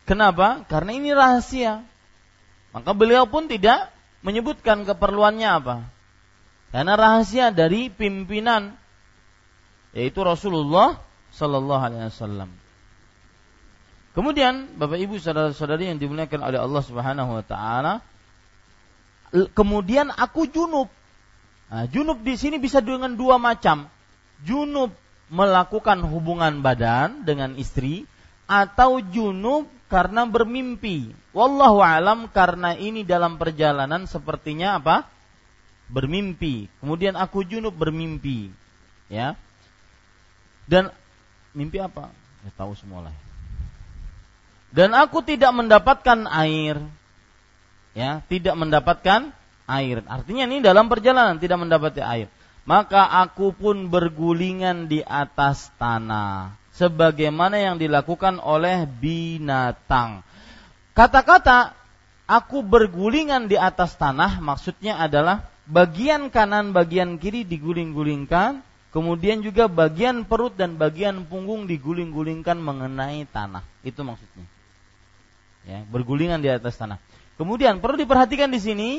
[0.06, 0.62] kenapa?
[0.70, 1.97] Karena ini rahasia
[2.72, 3.90] maka beliau pun tidak
[4.20, 5.76] menyebutkan keperluannya apa.
[6.68, 8.76] Karena rahasia dari pimpinan
[9.96, 11.00] yaitu Rasulullah
[11.32, 12.50] sallallahu alaihi wasallam.
[14.12, 18.02] Kemudian Bapak Ibu saudara-saudari yang dimuliakan oleh Allah Subhanahu wa taala,
[19.54, 20.90] kemudian aku junub.
[21.68, 23.86] Nah, junub di sini bisa dengan dua macam.
[24.42, 24.90] Junub
[25.28, 28.08] melakukan hubungan badan dengan istri
[28.48, 31.10] atau junub karena bermimpi.
[31.32, 35.08] Wallahu alam karena ini dalam perjalanan sepertinya apa?
[35.88, 36.68] Bermimpi.
[36.84, 38.52] Kemudian aku junub bermimpi.
[39.08, 39.34] Ya.
[40.68, 40.92] Dan
[41.56, 42.12] mimpi apa?
[42.44, 43.08] Ya tahu semua.
[44.68, 46.76] Dan aku tidak mendapatkan air.
[47.96, 49.32] Ya, tidak mendapatkan
[49.64, 50.04] air.
[50.04, 52.28] Artinya ini dalam perjalanan tidak mendapatkan air.
[52.68, 60.22] Maka aku pun bergulingan di atas tanah sebagaimana yang dilakukan oleh binatang.
[60.94, 61.74] Kata-kata
[62.30, 70.24] aku bergulingan di atas tanah maksudnya adalah bagian kanan bagian kiri diguling-gulingkan Kemudian juga bagian
[70.24, 73.60] perut dan bagian punggung diguling-gulingkan mengenai tanah.
[73.84, 74.48] Itu maksudnya.
[75.68, 76.96] Ya, bergulingan di atas tanah.
[77.36, 78.90] Kemudian perlu diperhatikan di sini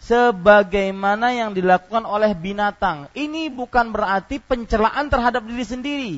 [0.00, 3.12] sebagaimana yang dilakukan oleh binatang.
[3.12, 6.14] Ini bukan berarti pencelaan terhadap diri sendiri.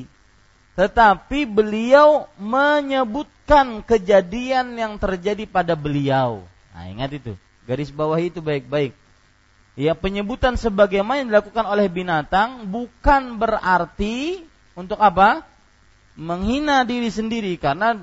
[0.77, 6.45] Tetapi beliau menyebutkan kejadian yang terjadi pada beliau.
[6.71, 7.33] Nah, ingat itu.
[7.65, 8.93] Garis bawah itu baik-baik
[9.77, 14.41] Ya, penyebutan sebagaimana yang dilakukan oleh binatang bukan berarti
[14.73, 15.45] untuk apa?
[16.17, 17.93] Menghina diri sendiri karena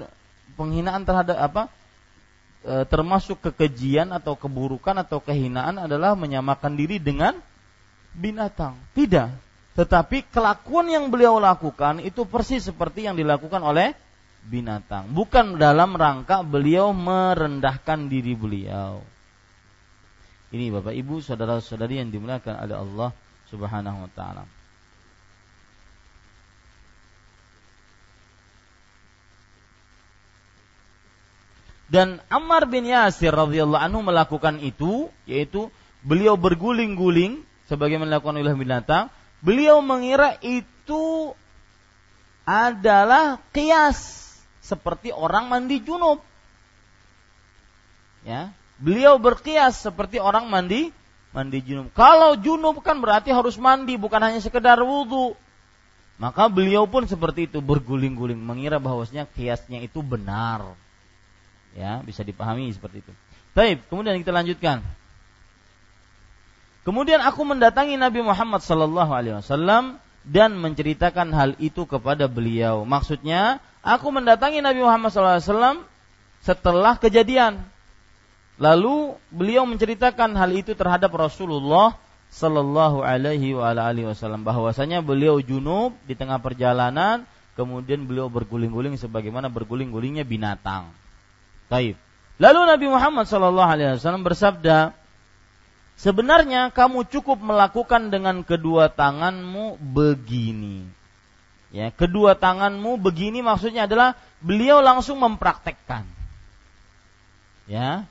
[0.55, 1.62] penghinaan terhadap apa?
[2.62, 7.43] E, termasuk kekejian atau keburukan atau kehinaan adalah menyamakan diri dengan
[8.14, 8.79] binatang.
[8.95, 9.35] Tidak.
[9.75, 13.91] Tetapi kelakuan yang beliau lakukan itu persis seperti yang dilakukan oleh
[14.47, 15.11] binatang.
[15.11, 19.03] Bukan dalam rangka beliau merendahkan diri beliau.
[20.55, 23.11] Ini Bapak Ibu, saudara-saudari yang dimuliakan oleh Allah
[23.51, 24.47] Subhanahu wa taala.
[31.91, 35.70] Dan Ammar bin Yasir radhiyallahu anhu melakukan itu, yaitu
[36.07, 39.11] beliau berguling-guling sebagaimana melakukan oleh binatang.
[39.45, 41.36] Beliau mengira itu
[42.49, 44.24] adalah kias
[44.64, 46.24] seperti orang mandi junub.
[48.24, 50.90] Ya, Beliau berkias seperti orang mandi
[51.30, 51.95] mandi junub.
[51.95, 55.38] Kalau junub kan berarti harus mandi bukan hanya sekedar wudhu.
[56.14, 60.78] Maka beliau pun seperti itu berguling-guling mengira bahwasanya kiasnya itu benar.
[61.74, 63.12] Ya, bisa dipahami seperti itu.
[63.51, 64.82] Baik, kemudian kita lanjutkan.
[66.85, 72.85] Kemudian aku mendatangi Nabi Muhammad sallallahu alaihi wasallam dan menceritakan hal itu kepada beliau.
[72.85, 75.76] Maksudnya, aku mendatangi Nabi Muhammad sallallahu alaihi wasallam
[76.45, 77.64] setelah kejadian
[78.55, 81.99] Lalu beliau menceritakan hal itu terhadap Rasulullah
[82.30, 87.26] Sallallahu Alaihi Wasallam bahwasanya beliau junub di tengah perjalanan,
[87.59, 90.91] kemudian beliau berguling-guling sebagaimana berguling-gulingnya binatang.
[91.66, 91.99] Taib.
[92.39, 94.95] Lalu Nabi Muhammad Sallallahu Alaihi Wasallam bersabda,
[96.01, 100.86] sebenarnya kamu cukup melakukan dengan kedua tanganmu begini.
[101.74, 106.07] Ya, kedua tanganmu begini maksudnya adalah beliau langsung mempraktekkan.
[107.66, 108.07] Ya,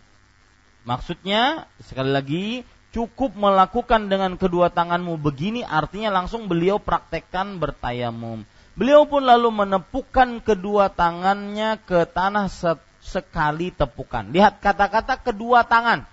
[0.83, 2.45] Maksudnya sekali lagi
[2.91, 8.43] cukup melakukan dengan kedua tanganmu begini artinya langsung beliau praktekkan bertayamum.
[8.75, 12.51] Beliau pun lalu menepukkan kedua tangannya ke tanah
[12.99, 14.27] sekali tepukan.
[14.27, 16.03] Lihat kata-kata kedua tangan.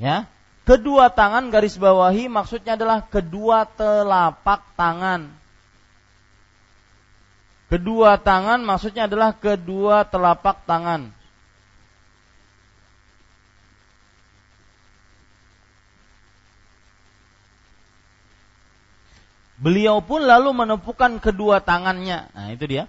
[0.00, 0.24] Ya.
[0.64, 5.28] Kedua tangan garis bawahi maksudnya adalah kedua telapak tangan.
[7.68, 11.12] Kedua tangan maksudnya adalah kedua telapak tangan.
[19.60, 22.32] Beliau pun lalu menepukkan kedua tangannya.
[22.32, 22.88] Nah, itu dia.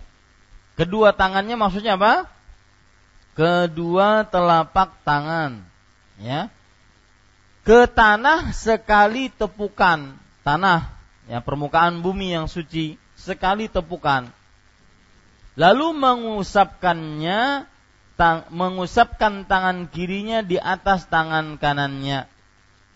[0.80, 2.32] Kedua tangannya maksudnya apa?
[3.36, 5.59] Kedua telapak tangan.
[6.16, 6.47] Ya.
[7.62, 10.18] Ke tanah sekali tepukan.
[10.41, 10.89] Tanah,
[11.30, 14.34] ya permukaan bumi yang suci sekali tepukan.
[15.53, 17.70] Lalu mengusapkannya
[18.18, 22.26] tang, mengusapkan tangan kirinya di atas tangan kanannya.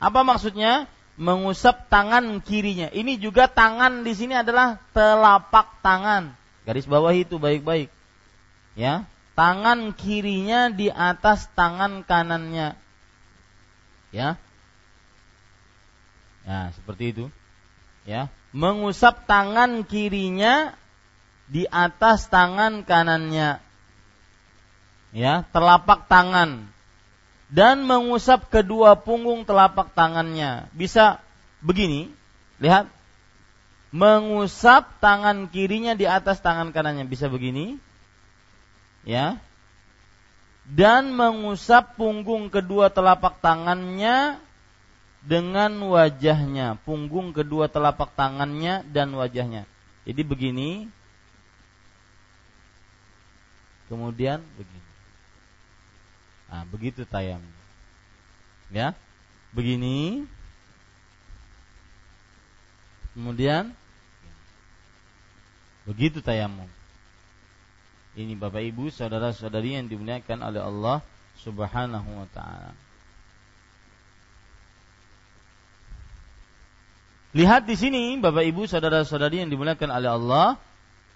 [0.02, 0.90] Apa maksudnya?
[1.16, 2.92] mengusap tangan kirinya.
[2.92, 6.36] Ini juga tangan di sini adalah telapak tangan.
[6.68, 7.88] Garis bawah itu baik-baik.
[8.76, 12.76] Ya, tangan kirinya di atas tangan kanannya.
[14.12, 14.40] Ya.
[16.46, 17.26] Ya, seperti itu.
[18.06, 20.78] Ya, mengusap tangan kirinya
[21.50, 23.58] di atas tangan kanannya.
[25.10, 26.70] Ya, telapak tangan
[27.50, 30.70] dan mengusap kedua punggung telapak tangannya.
[30.74, 31.20] Bisa
[31.66, 32.14] begini,
[32.62, 32.90] lihat.
[33.96, 37.80] mengusap tangan kirinya di atas tangan kanannya bisa begini
[39.08, 39.40] ya
[40.68, 44.36] dan mengusap punggung kedua telapak tangannya
[45.26, 46.78] dengan wajahnya.
[46.86, 49.66] Punggung kedua telapak tangannya dan wajahnya.
[50.06, 50.70] Jadi begini.
[53.90, 54.90] Kemudian begini.
[56.50, 57.42] Nah begitu tayam
[58.74, 58.98] ya
[59.54, 60.26] begini.
[63.14, 63.74] Kemudian
[65.86, 66.68] Begitu tayamum.
[68.18, 70.98] Ini Bapak Ibu, saudara-saudari yang dimuliakan oleh Allah
[71.46, 72.74] Subhanahu wa taala.
[77.36, 80.48] Lihat di sini Bapak Ibu, saudara-saudari yang dimuliakan oleh Allah,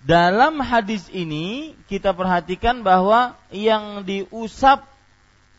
[0.03, 4.83] dalam hadis ini kita perhatikan bahwa yang diusap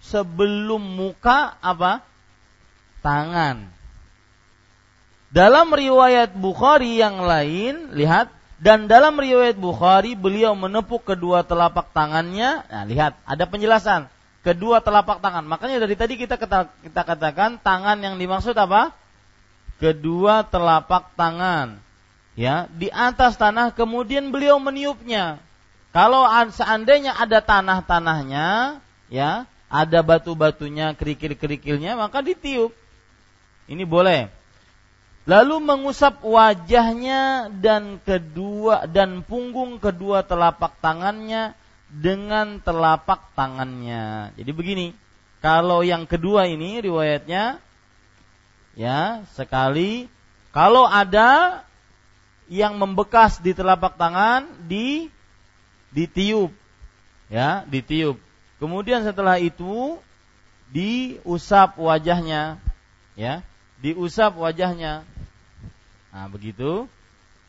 [0.04, 2.04] sebelum muka apa?
[3.00, 3.72] Tangan.
[5.32, 8.28] Dalam riwayat Bukhari yang lain, lihat
[8.60, 12.68] dan dalam riwayat Bukhari beliau menepuk kedua telapak tangannya.
[12.68, 14.12] Nah, lihat, ada penjelasan.
[14.44, 15.48] Kedua telapak tangan.
[15.48, 18.99] Makanya dari tadi kita kita katakan tangan yang dimaksud apa?
[19.80, 21.80] Kedua telapak tangan.
[22.36, 25.42] Ya, di atas tanah kemudian beliau meniupnya.
[25.90, 26.22] Kalau
[26.54, 28.78] seandainya ada tanah-tanahnya,
[29.10, 32.70] ya, ada batu-batunya, kerikil-kerikilnya, maka ditiup.
[33.66, 34.30] Ini boleh
[35.28, 41.52] lalu mengusap wajahnya dan kedua dan punggung kedua telapak tangannya
[41.86, 44.34] dengan telapak tangannya.
[44.34, 44.86] Jadi begini,
[45.38, 47.62] kalau yang kedua ini riwayatnya
[48.80, 50.08] ya, sekali
[50.56, 51.60] kalau ada
[52.48, 55.12] yang membekas di telapak tangan di
[55.92, 56.50] ditiup
[57.28, 58.16] ya, ditiup.
[58.56, 60.00] Kemudian setelah itu
[60.72, 62.56] diusap wajahnya
[63.14, 63.44] ya,
[63.84, 65.04] diusap wajahnya.
[66.10, 66.88] Nah, begitu.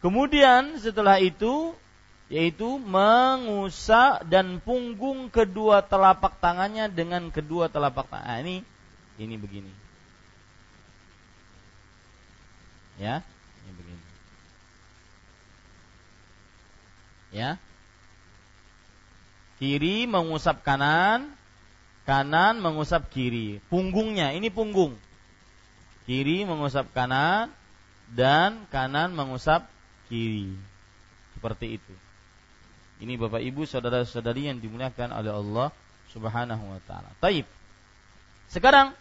[0.04, 1.74] Kemudian setelah itu
[2.32, 8.28] yaitu mengusap dan punggung kedua telapak tangannya dengan kedua telapak tangan.
[8.28, 8.56] Nah, ini
[9.20, 9.81] ini begini.
[13.02, 13.26] Ya,
[13.66, 14.04] ini begini.
[17.34, 17.50] Ya.
[19.58, 21.34] Kiri mengusap kanan,
[22.06, 23.58] kanan mengusap kiri.
[23.74, 24.94] Punggungnya, ini punggung
[26.12, 27.54] kiri mengusap kanan
[28.12, 29.64] dan kanan mengusap
[30.12, 30.52] kiri.
[31.38, 31.94] Seperti itu.
[33.02, 35.68] Ini Bapak Ibu saudara-saudari yang dimuliakan oleh Allah
[36.12, 37.10] Subhanahu wa taala.
[37.18, 37.48] Taib.
[38.52, 38.94] Sekarang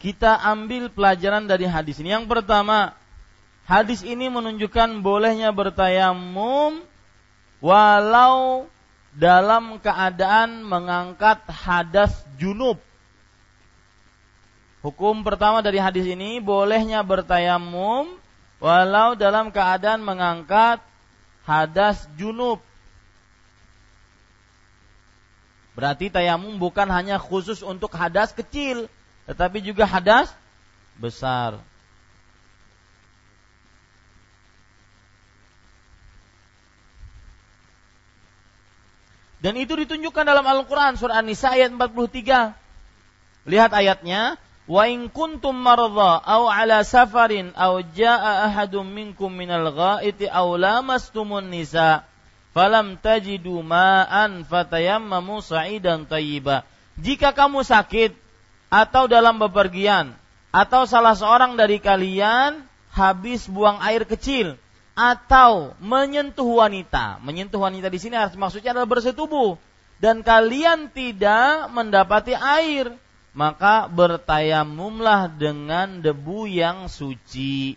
[0.00, 2.10] kita ambil pelajaran dari hadis ini.
[2.10, 2.96] Yang pertama,
[3.64, 6.84] hadis ini menunjukkan bolehnya bertayamum
[7.64, 8.68] walau
[9.14, 12.76] dalam keadaan mengangkat hadas junub
[14.84, 18.20] Hukum pertama dari hadis ini bolehnya bertayamum
[18.60, 20.76] walau dalam keadaan mengangkat
[21.48, 22.60] hadas junub.
[25.72, 28.84] Berarti tayamum bukan hanya khusus untuk hadas kecil,
[29.24, 30.28] tetapi juga hadas
[31.00, 31.56] besar.
[39.44, 42.56] Dan itu ditunjukkan dalam Al-Quran surah An-Nisa ayat 43.
[43.44, 50.24] Lihat ayatnya, Wa in kuntum marza aw ala safarin aw jaa ahadum minkum minal ghaiti
[50.24, 52.08] aw lamastumun nisa
[52.56, 56.64] falam tajidu ma'an fatayammamu sa'idan tayyiba.
[56.96, 58.16] Jika kamu sakit
[58.72, 60.16] atau dalam bepergian
[60.48, 64.56] atau salah seorang dari kalian habis buang air kecil
[64.94, 67.18] atau menyentuh wanita.
[67.20, 69.58] Menyentuh wanita di sini maksudnya adalah bersetubuh
[69.98, 72.94] dan kalian tidak mendapati air
[73.34, 77.74] maka bertayamumlah dengan debu yang suci.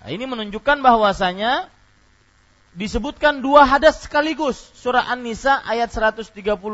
[0.00, 1.66] Nah, ini menunjukkan bahwasanya
[2.72, 4.56] disebutkan dua hadas sekaligus.
[4.78, 6.30] Surah An-Nisa ayat 130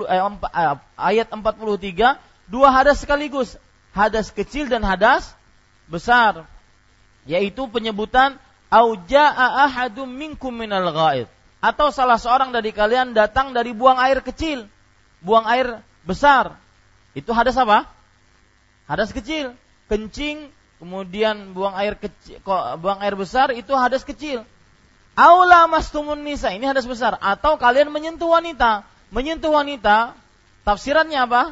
[0.06, 2.20] eh, eh ayat 43,
[2.52, 3.56] dua hadas sekaligus.
[3.96, 5.32] Hadas kecil dan hadas
[5.88, 6.44] besar.
[7.24, 8.36] Yaitu penyebutan
[8.70, 11.28] auja'a ahadum minkum minal ghaid
[11.62, 14.70] atau salah seorang dari kalian datang dari buang air kecil,
[15.24, 16.58] buang air besar
[17.16, 17.88] itu hadas apa?
[18.86, 19.56] Hadas kecil,
[19.90, 22.38] kencing, kemudian buang air kecil,
[22.78, 24.44] buang air besar itu hadas kecil.
[25.16, 28.84] Aula mastumun nisa ini hadas besar atau kalian menyentuh wanita.
[29.08, 30.12] Menyentuh wanita
[30.68, 31.42] tafsirannya apa?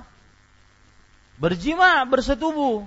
[1.41, 2.85] Berjima, bersetubuh.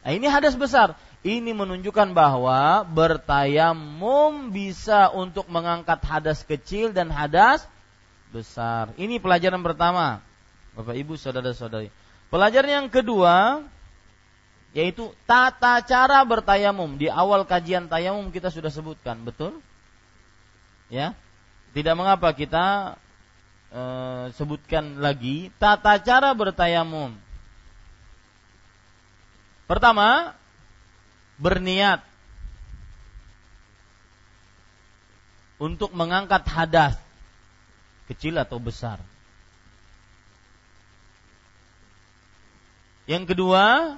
[0.00, 0.96] Nah, ini hadas besar.
[1.24, 7.64] Ini menunjukkan bahwa bertayamum bisa untuk mengangkat hadas kecil dan hadas
[8.28, 8.92] besar.
[9.00, 10.20] Ini pelajaran pertama.
[10.76, 11.88] Bapak Ibu saudara-saudari.
[12.28, 13.64] Pelajaran yang kedua
[14.76, 17.00] yaitu tata cara bertayamum.
[17.00, 19.64] Di awal kajian tayamum kita sudah sebutkan, betul?
[20.92, 21.16] Ya.
[21.72, 22.98] Tidak mengapa kita
[23.72, 23.82] e,
[24.36, 27.16] sebutkan lagi tata cara bertayamum.
[29.64, 30.36] Pertama,
[31.44, 32.00] berniat
[35.60, 36.96] untuk mengangkat hadas
[38.08, 38.96] kecil atau besar.
[43.04, 43.96] Yang kedua,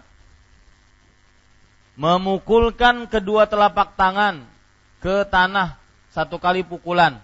[1.95, 4.43] memukulkan kedua telapak tangan
[4.99, 5.79] ke tanah
[6.11, 7.23] satu kali pukulan.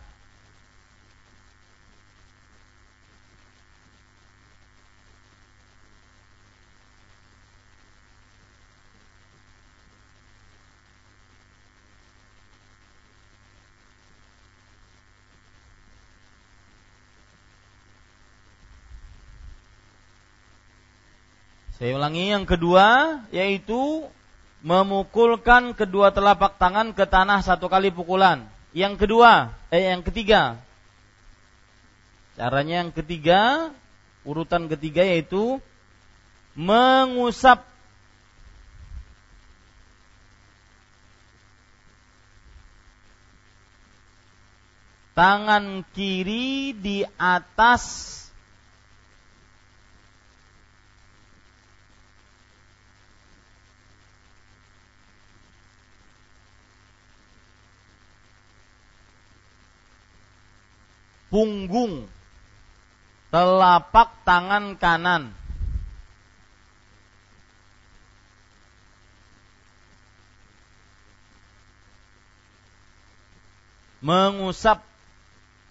[21.83, 24.07] Saya ulangi yang kedua yaitu
[24.63, 28.47] memukulkan kedua telapak tangan ke tanah satu kali pukulan.
[28.71, 30.63] Yang kedua, eh yang ketiga.
[32.39, 33.75] Caranya yang ketiga,
[34.23, 35.59] urutan ketiga yaitu
[36.55, 37.67] mengusap
[45.19, 48.22] tangan kiri di atas
[61.33, 62.13] punggung
[63.33, 65.33] telapak tangan kanan.
[74.05, 74.85] Mengusap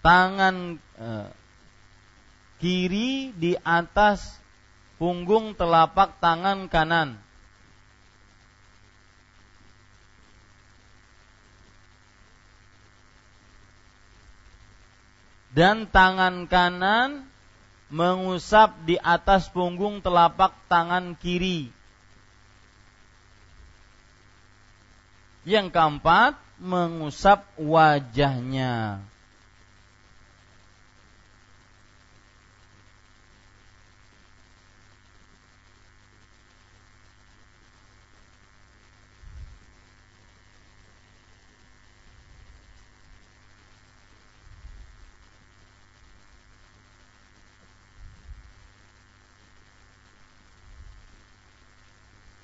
[0.01, 1.29] tangan eh,
[2.57, 4.41] kiri di atas
[4.97, 7.21] punggung telapak tangan kanan
[15.51, 17.27] dan tangan kanan
[17.91, 21.67] mengusap di atas punggung telapak tangan kiri.
[25.43, 29.03] Yang keempat, mengusap wajahnya.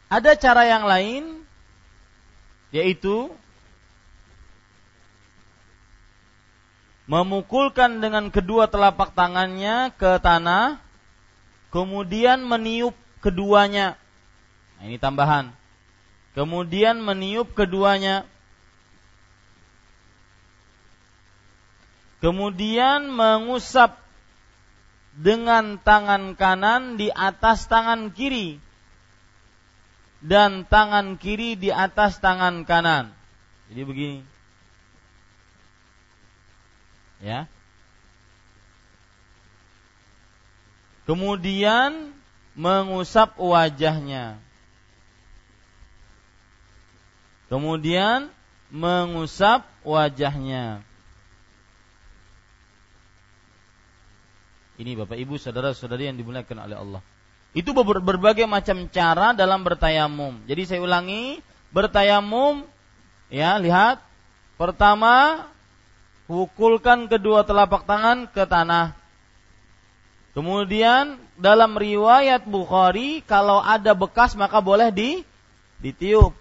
[0.07, 1.43] Ada cara yang lain
[2.71, 3.31] yaitu
[7.07, 10.79] memukulkan dengan kedua telapak tangannya ke tanah
[11.71, 13.99] kemudian meniup keduanya.
[14.79, 15.51] Nah, ini tambahan.
[16.35, 18.27] Kemudian meniup keduanya.
[22.21, 23.97] Kemudian mengusap
[25.17, 28.61] dengan tangan kanan di atas tangan kiri
[30.21, 33.13] dan tangan kiri di atas tangan kanan.
[33.69, 34.19] Jadi begini.
[37.21, 37.49] Ya.
[41.07, 42.13] Kemudian
[42.57, 44.41] mengusap wajahnya.
[47.47, 48.27] Kemudian
[48.67, 50.83] mengusap wajahnya.
[54.77, 57.01] Ini Bapak Ibu saudara-saudari yang dimuliakan oleh Allah.
[57.57, 60.45] Itu berbagai macam cara dalam bertayamum.
[60.45, 61.41] Jadi saya ulangi,
[61.73, 62.61] bertayamum
[63.33, 63.97] ya, lihat.
[64.61, 65.45] Pertama,
[66.29, 68.93] pukulkan kedua telapak tangan ke tanah.
[70.37, 75.25] Kemudian dalam riwayat Bukhari kalau ada bekas maka boleh di
[75.81, 76.37] ditiup.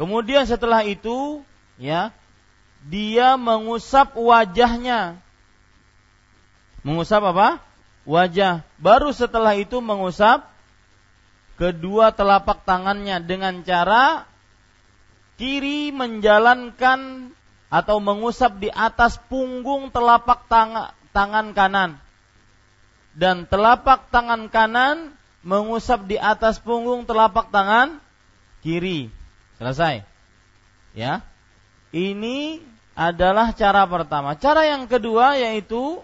[0.00, 1.44] Kemudian setelah itu
[1.76, 2.16] ya
[2.88, 5.20] dia mengusap wajahnya.
[6.80, 7.60] Mengusap apa?
[8.04, 8.64] Wajah.
[8.80, 10.46] Baru setelah itu mengusap
[11.60, 14.24] kedua telapak tangannya dengan cara
[15.36, 17.32] kiri menjalankan
[17.70, 21.90] atau mengusap di atas punggung telapak tang tangan kanan
[23.14, 27.98] dan telapak tangan kanan mengusap di atas punggung telapak tangan
[28.60, 29.08] kiri.
[29.56, 30.04] Selesai.
[30.96, 31.24] Ya.
[31.90, 32.62] Ini
[32.94, 34.36] adalah cara pertama.
[34.36, 36.00] Cara yang kedua yaitu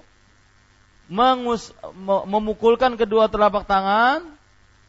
[1.07, 1.70] mengus,
[2.27, 4.27] memukulkan kedua telapak tangan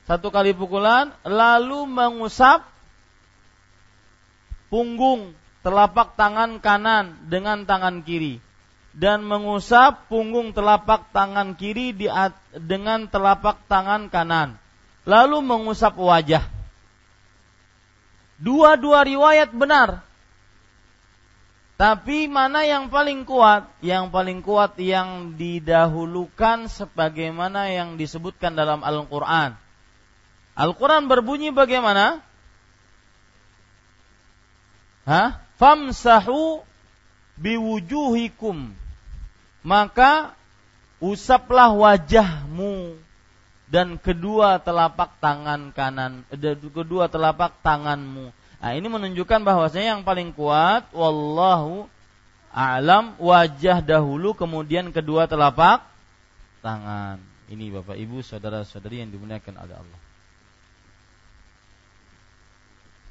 [0.07, 2.63] satu kali pukulan lalu mengusap
[4.71, 8.39] punggung telapak tangan kanan dengan tangan kiri
[8.97, 12.07] dan mengusap punggung telapak tangan kiri di
[12.55, 14.57] dengan telapak tangan kanan
[15.05, 16.57] lalu mengusap wajah
[18.37, 20.05] Dua-dua riwayat benar.
[21.77, 23.69] Tapi mana yang paling kuat?
[23.85, 29.53] Yang paling kuat yang didahulukan sebagaimana yang disebutkan dalam Al-Quran.
[30.57, 32.25] Al-Quran berbunyi bagaimana?
[35.05, 35.37] Hah?
[35.61, 36.65] Famsahu
[37.37, 38.73] biwujuhikum.
[39.61, 40.33] Maka
[40.97, 42.97] usaplah wajahmu
[43.69, 50.33] dan kedua telapak tangan kanan, eh, kedua telapak tanganmu Nah, ini menunjukkan bahwasanya yang paling
[50.33, 51.85] kuat wallahu
[52.49, 55.85] a'lam wajah dahulu kemudian kedua telapak
[56.65, 57.21] tangan.
[57.47, 59.99] Ini Bapak Ibu, saudara-saudari yang dimuliakan oleh Allah.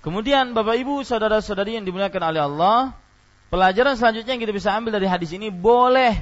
[0.04, 2.78] Kemudian Bapak Ibu, saudara-saudari yang dimuliakan oleh Allah,
[3.48, 6.14] pelajaran selanjutnya yang kita bisa ambil dari hadis ini boleh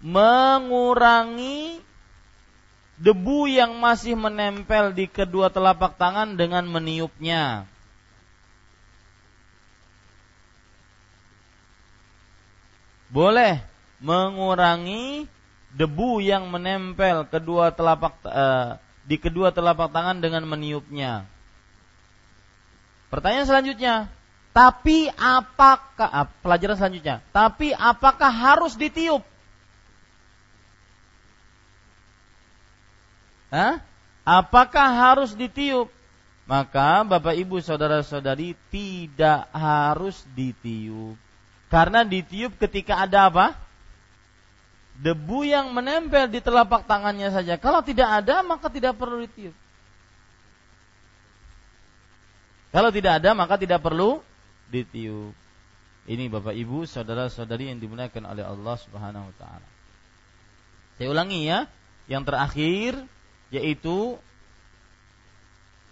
[0.00, 1.82] mengurangi
[2.96, 7.68] debu yang masih menempel di kedua telapak tangan dengan meniupnya.
[13.10, 13.62] Boleh
[14.02, 15.26] mengurangi
[15.76, 21.28] debu yang menempel kedua telapak uh, di kedua telapak tangan dengan meniupnya.
[23.06, 23.94] Pertanyaan selanjutnya,
[24.50, 27.22] tapi apakah uh, pelajaran selanjutnya?
[27.30, 29.22] Tapi apakah harus ditiup?
[33.52, 33.78] Hah?
[34.26, 35.86] Apakah harus ditiup?
[36.50, 41.25] Maka Bapak Ibu saudara-saudari tidak harus ditiup.
[41.66, 43.46] Karena ditiup ketika ada apa?
[44.96, 47.60] Debu yang menempel di telapak tangannya saja.
[47.60, 49.52] Kalau tidak ada, maka tidak perlu ditiup.
[52.72, 54.24] Kalau tidak ada, maka tidak perlu
[54.72, 55.34] ditiup.
[56.06, 59.68] Ini Bapak Ibu, saudara-saudari yang dimuliakan oleh Allah Subhanahu wa taala.
[60.96, 61.66] Saya ulangi ya.
[62.06, 62.92] Yang terakhir
[63.50, 64.14] yaitu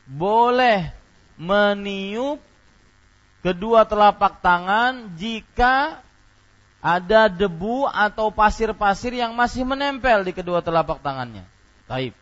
[0.06, 0.94] boleh
[1.34, 2.38] meniup
[3.44, 6.00] kedua telapak tangan jika
[6.80, 11.44] ada debu atau pasir-pasir yang masih menempel di kedua telapak tangannya.
[11.84, 12.16] Taib.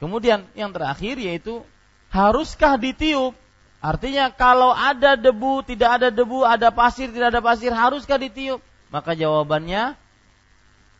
[0.00, 1.64] Kemudian yang terakhir yaitu
[2.12, 3.32] haruskah ditiup?
[3.78, 8.60] Artinya kalau ada debu, tidak ada debu, ada pasir, tidak ada pasir, haruskah ditiup?
[8.88, 9.96] Maka jawabannya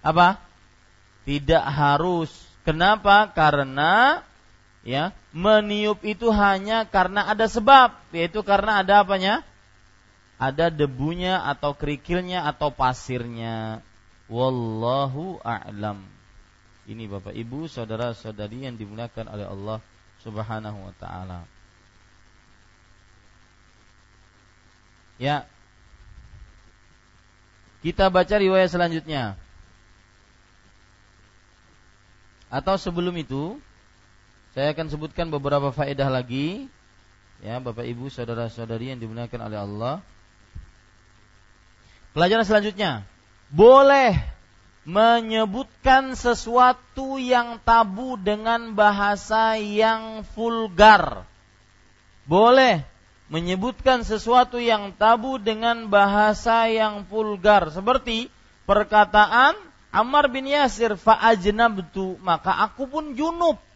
[0.04, 0.38] apa?
[1.24, 2.30] Tidak harus.
[2.62, 3.32] Kenapa?
[3.32, 4.22] Karena
[4.88, 9.44] ya meniup itu hanya karena ada sebab yaitu karena ada apanya?
[10.40, 13.84] Ada debunya atau kerikilnya atau pasirnya.
[14.32, 16.06] Wallahu a'lam.
[16.88, 19.78] Ini Bapak Ibu saudara-saudari yang dimuliakan oleh Allah
[20.24, 21.44] Subhanahu wa taala.
[25.20, 25.44] Ya.
[27.82, 29.36] Kita baca riwayat selanjutnya.
[32.48, 33.60] Atau sebelum itu
[34.58, 36.66] saya akan sebutkan beberapa faedah lagi
[37.38, 39.94] ya Bapak Ibu saudara-saudari yang dimuliakan oleh Allah.
[42.10, 43.06] Pelajaran selanjutnya,
[43.54, 44.18] boleh
[44.82, 51.22] menyebutkan sesuatu yang tabu dengan bahasa yang vulgar.
[52.26, 52.82] Boleh
[53.30, 58.26] menyebutkan sesuatu yang tabu dengan bahasa yang vulgar seperti
[58.66, 59.54] perkataan
[59.94, 63.67] Ammar bin Yasir fa'ajnabtu maka aku pun junub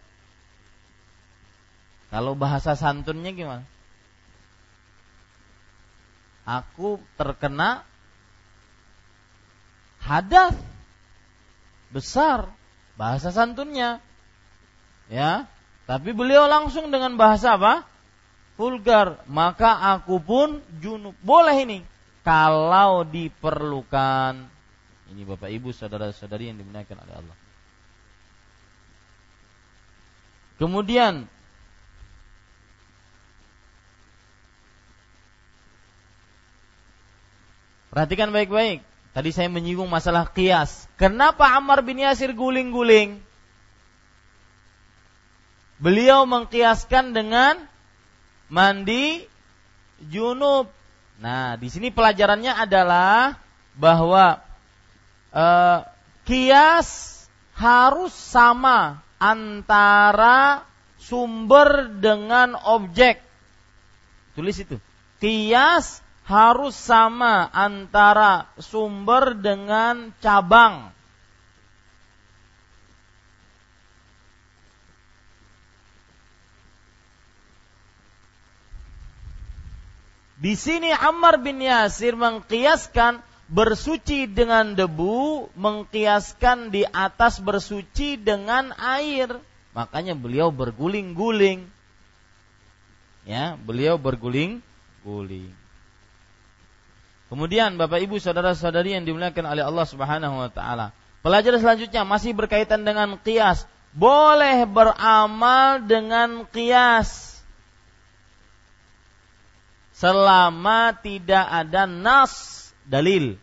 [2.12, 3.64] kalau bahasa santunnya gimana?
[6.44, 7.89] Aku terkena
[10.05, 10.52] hadas
[11.89, 12.52] besar
[13.01, 14.05] bahasa santunnya.
[15.09, 15.48] Ya,
[15.89, 17.89] tapi beliau langsung dengan bahasa apa?
[18.60, 19.24] Vulgar.
[19.24, 21.16] Maka aku pun junub.
[21.24, 21.78] Boleh ini
[22.20, 24.52] kalau diperlukan.
[25.09, 27.36] Ini Bapak Ibu saudara-saudari yang dimuliakan oleh Allah.
[30.60, 31.26] Kemudian
[37.93, 38.81] Perhatikan baik-baik.
[39.12, 40.89] Tadi saya menyinggung masalah kias.
[40.97, 43.20] Kenapa Ammar bin Yasir guling-guling?
[45.77, 47.60] Beliau mengkiaskan dengan
[48.48, 49.28] mandi
[50.09, 50.73] junub.
[51.20, 53.36] Nah, di sini pelajarannya adalah
[53.77, 54.40] bahwa
[55.36, 55.78] eh,
[56.24, 57.20] kias
[57.52, 60.64] harus sama antara
[60.97, 63.20] sumber dengan objek.
[64.35, 64.81] Tulis itu.
[65.23, 70.94] Kias harus sama antara sumber dengan cabang.
[80.43, 89.39] Di sini Ammar bin Yasir mengkiaskan bersuci dengan debu, mengkiaskan di atas bersuci dengan air.
[89.70, 91.62] Makanya beliau berguling-guling.
[93.23, 95.61] Ya, beliau berguling-guling.
[97.32, 100.92] Kemudian Bapak Ibu saudara-saudari yang dimuliakan oleh Allah Subhanahu wa taala.
[101.24, 103.64] Pelajaran selanjutnya masih berkaitan dengan kias.
[103.96, 107.40] Boleh beramal dengan kias.
[109.96, 113.40] Selama tidak ada nas dalil.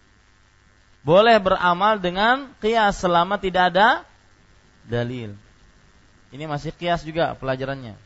[1.01, 4.05] Boleh beramal dengan kias selama tidak ada
[4.85, 5.33] dalil.
[6.29, 7.97] Ini masih kias juga pelajarannya.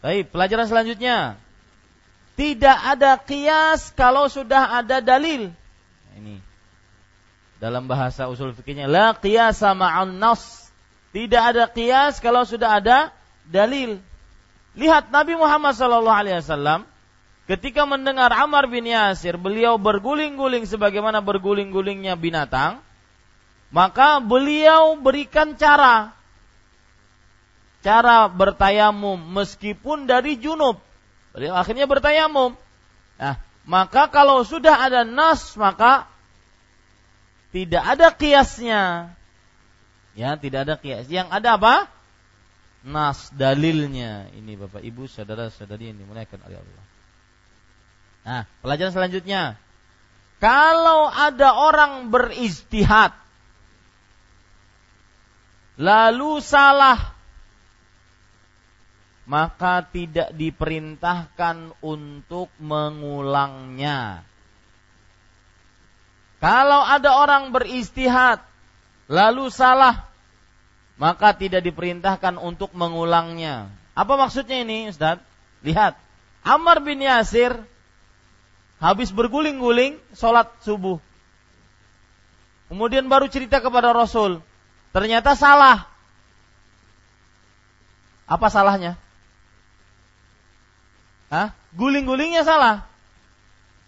[0.00, 1.43] Baik, pelajaran selanjutnya.
[2.34, 5.54] Tidak ada kias kalau sudah ada dalil.
[6.18, 6.42] Ini
[7.62, 10.68] dalam bahasa usul fikihnya la qiyasa ma'an nas.
[11.14, 13.14] Tidak ada kias kalau sudah ada
[13.46, 14.02] dalil.
[14.74, 16.84] Lihat Nabi Muhammad sallallahu alaihi wasallam
[17.46, 22.82] ketika mendengar Ammar bin Yasir, beliau berguling-guling sebagaimana berguling-gulingnya binatang,
[23.70, 26.12] maka beliau berikan cara
[27.84, 30.83] cara bertayamum meskipun dari junub
[31.34, 32.54] Beliau akhirnya bertayamum.
[33.18, 33.36] Nah,
[33.66, 36.06] maka kalau sudah ada nas maka
[37.50, 39.14] tidak ada kiasnya.
[40.14, 41.10] Ya, tidak ada kias.
[41.10, 41.74] Yang ada apa?
[42.86, 44.30] Nas dalilnya.
[44.30, 46.84] Ini Bapak Ibu, saudara-saudari yang dimuliakan oleh Allah.
[48.24, 49.58] Nah, pelajaran selanjutnya.
[50.38, 53.14] Kalau ada orang beristihad
[55.74, 57.13] lalu salah
[59.24, 64.24] maka tidak diperintahkan untuk mengulangnya.
[66.44, 68.44] Kalau ada orang beristihad
[69.08, 70.04] lalu salah,
[71.00, 73.72] maka tidak diperintahkan untuk mengulangnya.
[73.96, 75.24] Apa maksudnya ini, Ustaz?
[75.64, 75.96] Lihat,
[76.44, 77.56] Ammar bin Yasir
[78.76, 81.00] habis berguling-guling sholat subuh.
[82.68, 84.44] Kemudian baru cerita kepada Rasul.
[84.92, 85.88] Ternyata salah.
[88.28, 89.00] Apa salahnya?
[91.34, 91.50] Hah?
[91.74, 92.86] Guling-gulingnya salah.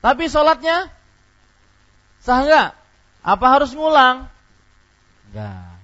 [0.02, 0.90] Tapi sholatnya
[2.18, 2.68] sah nggak?
[3.22, 4.26] Apa harus ngulang?
[5.30, 5.78] Enggak.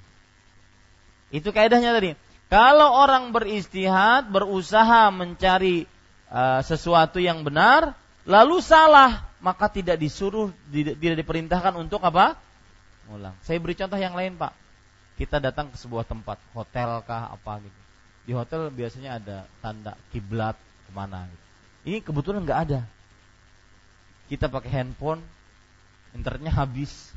[1.30, 2.18] Itu kaidahnya tadi.
[2.50, 5.86] Kalau orang beristihad, berusaha mencari
[6.28, 7.94] uh, sesuatu yang benar,
[8.26, 12.36] lalu salah, maka tidak disuruh, tidak, tidak diperintahkan untuk apa?
[13.06, 13.38] Ngulang.
[13.46, 14.52] Saya beri contoh yang lain, Pak.
[15.16, 17.80] Kita datang ke sebuah tempat, hotel kah apa gitu.
[18.22, 21.51] Di hotel biasanya ada tanda kiblat ke mana gitu.
[21.82, 22.80] Ini kebetulan nggak ada.
[24.30, 25.20] Kita pakai handphone,
[26.14, 27.10] internetnya habis,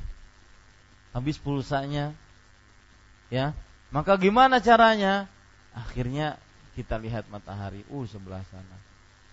[1.13, 2.11] habis pulsanya,
[3.29, 3.53] ya.
[3.93, 5.29] Maka gimana caranya?
[5.71, 6.41] Akhirnya
[6.75, 8.77] kita lihat matahari, uh sebelah sana.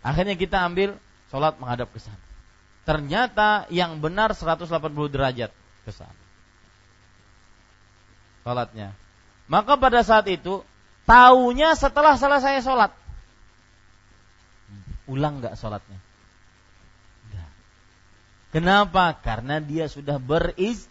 [0.04, 0.94] Akhirnya kita ambil
[1.32, 2.22] sholat menghadap ke sana.
[2.82, 4.68] Ternyata yang benar 180
[5.08, 5.50] derajat
[5.86, 6.22] ke sana.
[8.42, 8.94] Sholatnya.
[9.46, 10.62] Maka pada saat itu,
[11.06, 12.90] taunya setelah selesai sholat
[15.10, 15.98] ulang nggak sholatnya?
[17.28, 17.50] Enggak.
[18.54, 19.04] Kenapa?
[19.18, 20.86] Karena dia sudah beriz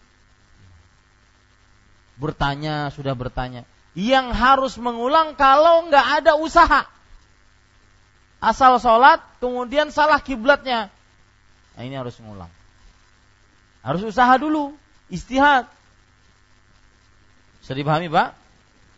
[2.20, 3.64] bertanya, sudah bertanya.
[3.92, 6.88] Yang harus mengulang kalau nggak ada usaha.
[8.42, 10.90] Asal sholat, kemudian salah kiblatnya.
[11.78, 12.50] Nah ini harus mengulang.
[13.82, 14.74] Harus usaha dulu,
[15.10, 15.66] istihad.
[17.62, 18.34] Bisa dipahami pak?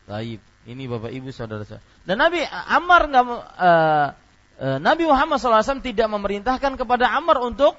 [0.08, 1.84] Baik, ini bapak ibu saudara saudara.
[2.04, 4.08] Dan Nabi Ammar nggak uh,
[4.54, 7.74] Nabi Muhammad SAW tidak memerintahkan kepada Amr untuk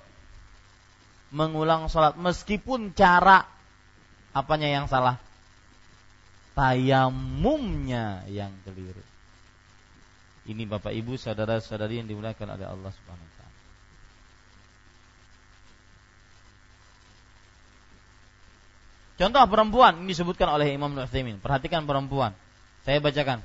[1.32, 3.48] mengulang sholat meskipun cara
[4.36, 5.20] apanya yang salah
[6.56, 9.04] tayamumnya yang keliru
[10.46, 13.54] ini Bapak Ibu saudara-saudari yang dimuliakan oleh Allah Subhanahu wa taala
[19.16, 21.40] Contoh perempuan ini disebutkan oleh Imam Nu'aimin.
[21.40, 22.36] Perhatikan perempuan.
[22.84, 23.40] Saya bacakan.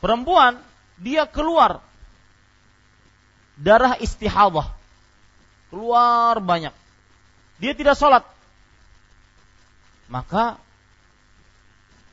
[0.00, 0.58] Perempuan
[1.00, 1.84] dia keluar
[3.60, 4.72] darah istihadah.
[5.68, 6.74] Keluar banyak.
[7.60, 8.24] Dia tidak sholat.
[10.10, 10.58] Maka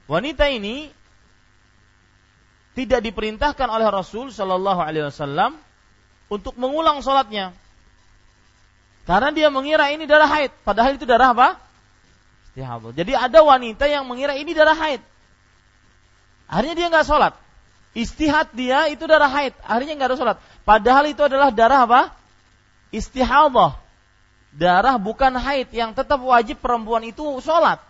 [0.06, 0.94] wanita ini
[2.78, 5.58] tidak diperintahkan oleh Rasul Shallallahu Alaihi Wasallam
[6.30, 7.56] untuk mengulang sholatnya.
[9.10, 10.52] Karena dia mengira ini darah haid.
[10.62, 11.58] Padahal itu darah apa?
[12.52, 12.92] Istihadah.
[12.94, 15.02] Jadi ada wanita yang mengira ini darah haid.
[16.46, 17.34] Akhirnya dia nggak sholat
[17.96, 20.38] Istihad dia itu darah haid, akhirnya nggak ada sholat.
[20.68, 22.02] Padahal itu adalah darah apa?
[22.92, 23.80] Istihadah.
[24.54, 27.82] Darah bukan haid yang tetap wajib perempuan itu sholat.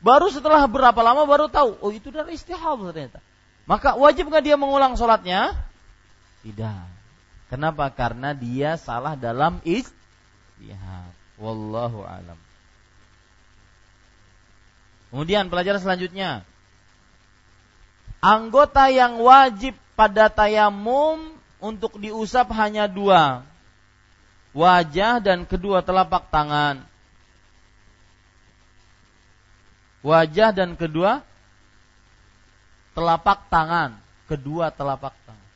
[0.00, 3.20] Baru setelah berapa lama baru tahu, oh itu darah istihadah ternyata.
[3.68, 5.52] Maka wajib nggak dia mengulang sholatnya?
[6.40, 6.88] Tidak.
[7.52, 7.92] Kenapa?
[7.92, 11.12] Karena dia salah dalam istihad.
[11.36, 12.38] Wallahu alam.
[15.10, 16.46] Kemudian pelajaran selanjutnya
[18.20, 23.48] Anggota yang wajib pada tayamum untuk diusap hanya dua.
[24.52, 26.84] Wajah dan kedua telapak tangan.
[30.04, 31.24] Wajah dan kedua
[32.92, 33.96] telapak tangan.
[34.28, 35.50] Kedua telapak tangan.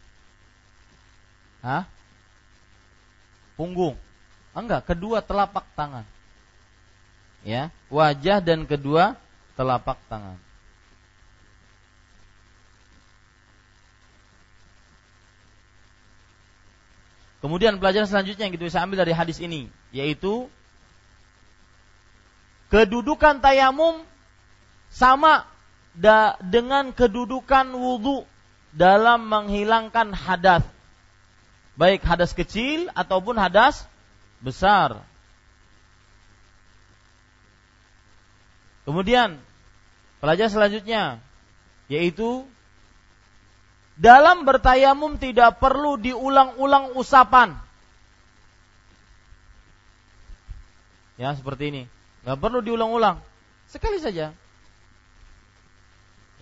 [1.65, 1.85] Hah?
[3.61, 3.97] Punggung.
[4.57, 6.07] Enggak, kedua telapak tangan.
[7.45, 9.21] Ya, wajah dan kedua
[9.53, 10.41] telapak tangan.
[17.45, 20.49] Kemudian pelajaran selanjutnya yang kita bisa ambil dari hadis ini yaitu
[22.73, 24.01] kedudukan tayamum
[24.89, 25.45] sama
[25.93, 28.25] da, dengan kedudukan wudhu
[28.73, 30.65] dalam menghilangkan hadas
[31.77, 33.85] baik hadas kecil ataupun hadas
[34.41, 35.05] besar.
[38.89, 39.37] Kemudian
[40.25, 41.21] pelajaran selanjutnya
[41.93, 42.49] yaitu
[43.95, 47.55] dalam bertayamum tidak perlu diulang-ulang usapan.
[51.15, 51.83] Ya, seperti ini.
[52.27, 53.23] Nggak perlu diulang-ulang.
[53.71, 54.35] Sekali saja.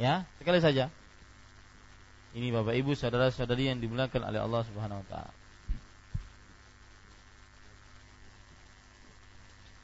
[0.00, 0.88] Ya, sekali saja.
[2.32, 5.32] Ini Bapak Ibu, saudara-saudari yang dimuliakan oleh Allah Subhanahu wa taala.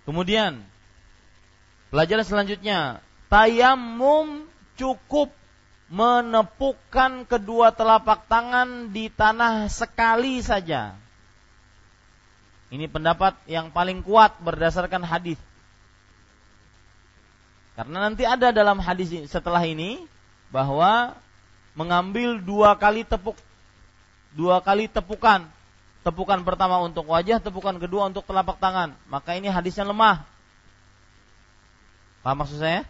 [0.09, 0.65] Kemudian
[1.93, 4.49] pelajaran selanjutnya, tayamum
[4.81, 5.28] cukup
[5.89, 10.93] menepukkan kedua telapak tangan di tanah sekali saja.
[12.69, 15.40] Ini pendapat yang paling kuat berdasarkan hadis.
[17.73, 20.05] Karena nanti ada dalam hadis setelah ini
[20.52, 21.16] bahwa
[21.73, 23.39] mengambil dua kali tepuk
[24.36, 25.48] dua kali tepukan.
[26.05, 28.93] Tepukan pertama untuk wajah, tepukan kedua untuk telapak tangan.
[29.09, 30.24] Maka ini hadisnya lemah.
[32.20, 32.85] Paham maksud saya?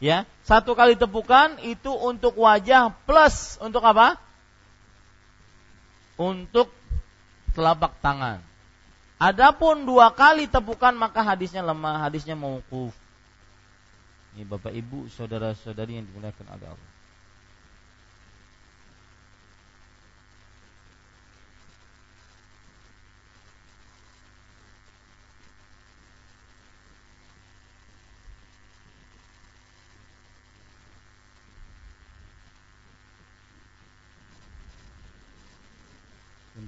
[0.00, 4.16] Ya, satu kali tepukan itu untuk wajah plus untuk apa?
[6.16, 6.72] Untuk
[7.52, 8.40] telapak tangan.
[9.20, 12.96] Adapun dua kali tepukan maka hadisnya lemah, hadisnya mauquf.
[14.32, 16.90] Ini Bapak Ibu, saudara-saudari yang dimuliakan oleh Allah.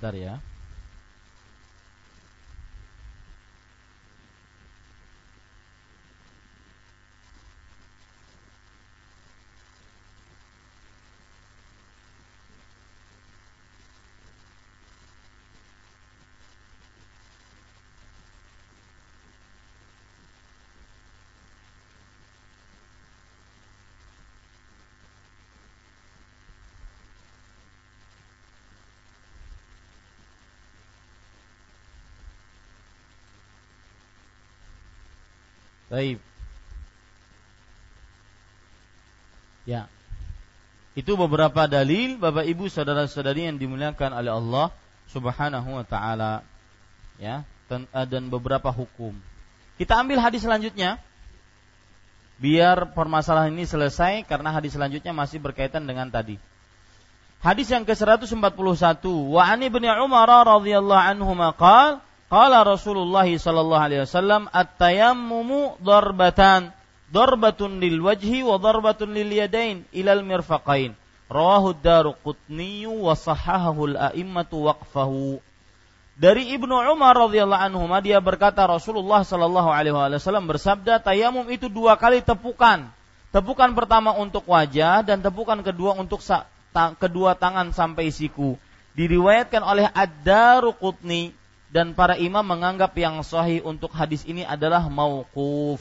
[0.02, 0.51] Sebentar ya.
[35.92, 36.16] Baik.
[39.68, 39.92] Ya.
[40.96, 44.66] Itu beberapa dalil Bapak Ibu saudara-saudari yang dimuliakan oleh Allah
[45.12, 46.40] Subhanahu wa taala.
[47.20, 49.12] Ya, eh, dan beberapa hukum.
[49.76, 50.96] Kita ambil hadis selanjutnya.
[52.40, 56.40] Biar permasalahan ini selesai karena hadis selanjutnya masih berkaitan dengan tadi.
[57.38, 58.32] Hadis yang ke-141,
[59.06, 62.02] wa ani bin Umar radhiyallahu anhu maqal
[62.32, 66.72] Qala Rasulullah sallallahu alaihi wasallam at-tayammumu darbatan
[67.12, 70.96] darbatun lil wajhi wa darbatun lil yadain ilal mirfaqain.
[71.28, 75.44] Rawahu Daruqutni wa sahahahu al-a'immatu waqfahu.
[76.16, 82.00] Dari Ibnu Umar radhiyallahu anhu dia berkata Rasulullah sallallahu alaihi wasallam bersabda tayamum itu dua
[82.00, 82.88] kali tepukan.
[83.28, 88.56] Tepukan pertama untuk wajah dan tepukan kedua untuk sa- ta- kedua tangan sampai siku.
[88.96, 91.41] Diriwayatkan oleh Ad-Daruqutni
[91.72, 95.80] dan para imam menganggap yang sahih untuk hadis ini adalah mauquf.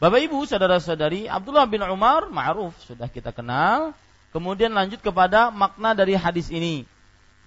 [0.00, 3.92] Bapak Ibu, saudara-saudari, Abdullah bin Umar ma'ruf sudah kita kenal.
[4.32, 6.88] Kemudian lanjut kepada makna dari hadis ini.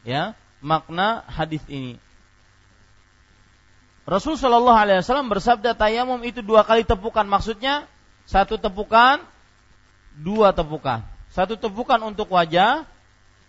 [0.06, 1.98] Ya, makna hadis ini.
[4.06, 7.26] Rasul Shallallahu Alaihi Wasallam bersabda tayamum itu dua kali tepukan.
[7.26, 7.90] Maksudnya
[8.30, 9.26] satu tepukan,
[10.14, 11.02] dua tepukan.
[11.34, 12.86] Satu tepukan untuk wajah,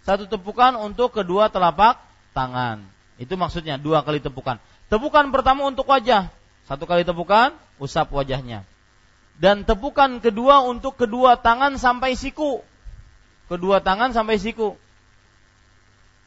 [0.09, 2.01] satu tepukan untuk kedua telapak
[2.32, 2.93] tangan.
[3.16, 4.58] Itu maksudnya dua kali tepukan.
[4.90, 6.28] Tepukan pertama untuk wajah,
[6.66, 8.66] satu kali tepukan, usap wajahnya.
[9.38, 12.62] Dan tepukan kedua untuk kedua tangan sampai siku.
[13.50, 14.78] Kedua tangan sampai siku.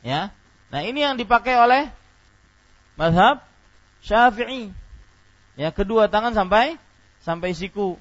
[0.03, 0.31] Ya.
[0.67, 1.87] Nah, ini yang dipakai oleh
[2.99, 3.39] mazhab
[4.03, 4.75] Syafi'i.
[5.55, 6.75] Ya, kedua tangan sampai
[7.23, 7.95] sampai siku.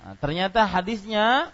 [0.00, 1.50] Nah, ternyata hadisnya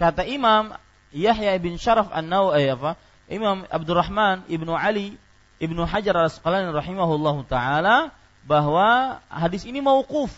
[0.00, 0.74] kata Imam
[1.12, 2.96] Yahya bin Syaraf An-Nawawi eh, apa?
[3.28, 5.20] Imam Abdurrahman Ibnu Ali
[5.58, 8.14] Ibnu Hajar Al-Asqalani rahimahullahu taala
[8.46, 10.30] bahwa hadis ini mauquf.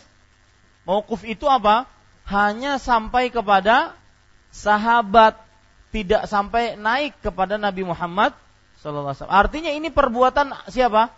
[0.88, 1.84] Mauquf itu apa?
[2.24, 3.92] Hanya sampai kepada
[4.50, 5.36] sahabat,
[5.92, 8.32] tidak sampai naik kepada Nabi Muhammad
[8.80, 9.40] sallallahu alaihi wasallam.
[9.44, 11.12] Artinya ini perbuatan siapa?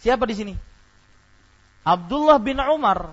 [0.00, 0.54] Siapa di sini?
[1.84, 3.12] Abdullah bin Umar.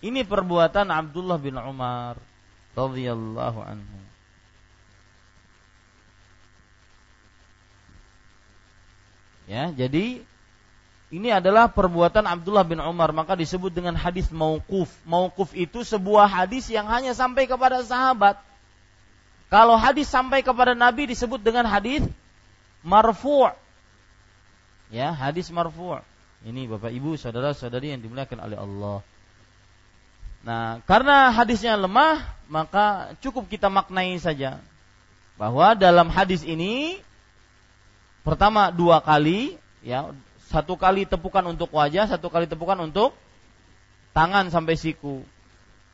[0.00, 2.16] Ini perbuatan Abdullah bin Umar
[2.72, 4.09] radhiyallahu anhu.
[9.50, 10.22] Ya, jadi
[11.10, 14.86] ini adalah perbuatan Abdullah bin Umar maka disebut dengan hadis mauquf.
[15.02, 18.38] Mauquf itu sebuah hadis yang hanya sampai kepada sahabat.
[19.50, 22.06] Kalau hadis sampai kepada Nabi disebut dengan hadis
[22.86, 23.50] marfu'.
[24.94, 25.98] Ya, hadis marfu'.
[26.46, 28.98] Ini Bapak Ibu, saudara-saudari yang dimuliakan oleh Allah.
[30.46, 34.62] Nah, karena hadisnya lemah, maka cukup kita maknai saja
[35.34, 37.02] bahwa dalam hadis ini
[38.26, 40.12] pertama dua kali ya.
[40.50, 43.14] Satu kali tepukan untuk wajah satu kali tepukan untuk
[44.10, 45.22] tangan sampai siku.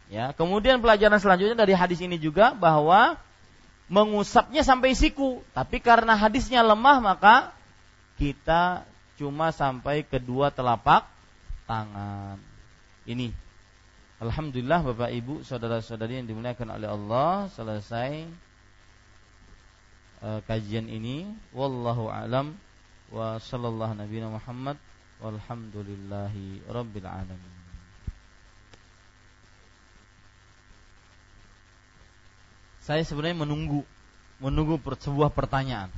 [0.08, 3.20] Ya kemudian pelajaran selanjutnya dari hadis ini juga bahwa
[3.92, 5.44] mengusapnya sampai siku.
[5.52, 7.52] Tapi karena hadisnya lemah maka
[8.16, 8.88] kita
[9.20, 11.04] cuma sampai kedua telapak
[11.68, 12.40] tangan.
[13.04, 13.32] Ini.
[14.16, 18.24] Alhamdulillah Bapak Ibu saudara-saudari yang dimuliakan oleh Allah selesai
[20.22, 22.56] uh, kajian ini wallahu alam
[23.10, 24.76] wa sallallahu nabi Muhammad
[25.20, 27.56] walhamdulillahi rabbil alamin
[32.86, 33.82] Saya sebenarnya menunggu
[34.38, 35.90] menunggu sebuah pertanyaan.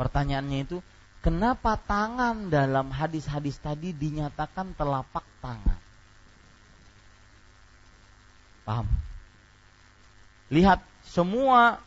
[0.00, 0.80] Pertanyaannya itu
[1.20, 5.76] kenapa tangan dalam hadis-hadis tadi dinyatakan telapak tangan?
[8.64, 8.88] Paham?
[10.48, 11.84] Lihat semua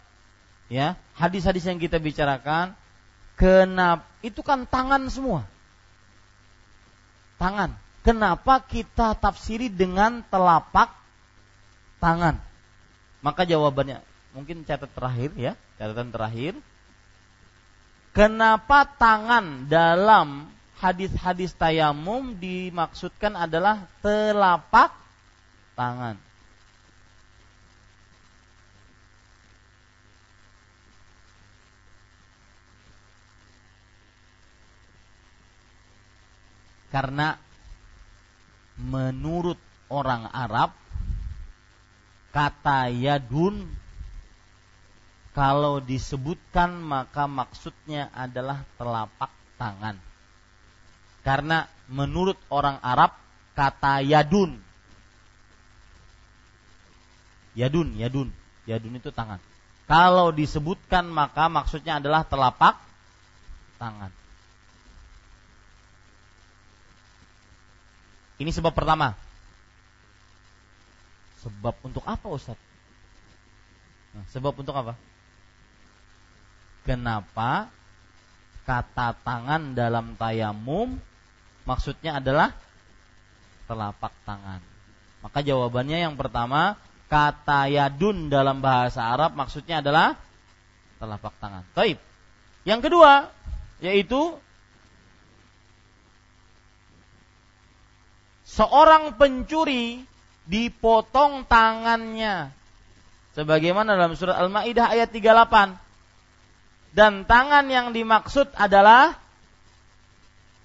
[0.70, 2.72] ya hadis-hadis yang kita bicarakan
[3.36, 5.44] kenapa itu kan tangan semua.
[7.36, 7.76] Tangan.
[8.00, 10.96] Kenapa kita tafsiri dengan telapak
[12.00, 12.40] tangan?
[13.20, 14.00] Maka jawabannya
[14.32, 16.56] mungkin catat terakhir ya catatan terakhir.
[18.16, 20.48] Kenapa tangan dalam
[20.80, 24.96] hadis-hadis tayamum dimaksudkan adalah telapak
[25.76, 26.29] tangan
[36.90, 37.38] Karena
[38.80, 39.58] menurut
[39.90, 40.74] orang Arab
[42.30, 43.66] kata yadun
[45.34, 49.98] kalau disebutkan maka maksudnya adalah telapak tangan.
[51.22, 53.14] Karena menurut orang Arab
[53.54, 54.58] kata yadun
[57.54, 58.30] yadun yadun
[58.66, 59.38] yadun itu tangan.
[59.90, 62.78] Kalau disebutkan maka maksudnya adalah telapak
[63.82, 64.14] tangan.
[68.40, 69.14] Ini sebab pertama.
[71.44, 72.56] Sebab untuk apa Ustaz?
[74.16, 74.96] Nah, sebab untuk apa?
[76.88, 77.70] Kenapa
[78.64, 80.98] kata tangan dalam tayamum
[81.68, 82.56] maksudnya adalah
[83.68, 84.64] telapak tangan?
[85.20, 86.80] Maka jawabannya yang pertama,
[87.12, 90.16] kata yadun dalam bahasa Arab maksudnya adalah
[90.96, 91.68] telapak tangan.
[91.76, 92.00] Taib.
[92.64, 93.32] Yang kedua,
[93.84, 94.40] yaitu
[98.50, 100.02] seorang pencuri
[100.50, 102.50] dipotong tangannya.
[103.38, 105.78] Sebagaimana dalam surat Al-Maidah ayat 38
[106.98, 109.14] dan tangan yang dimaksud adalah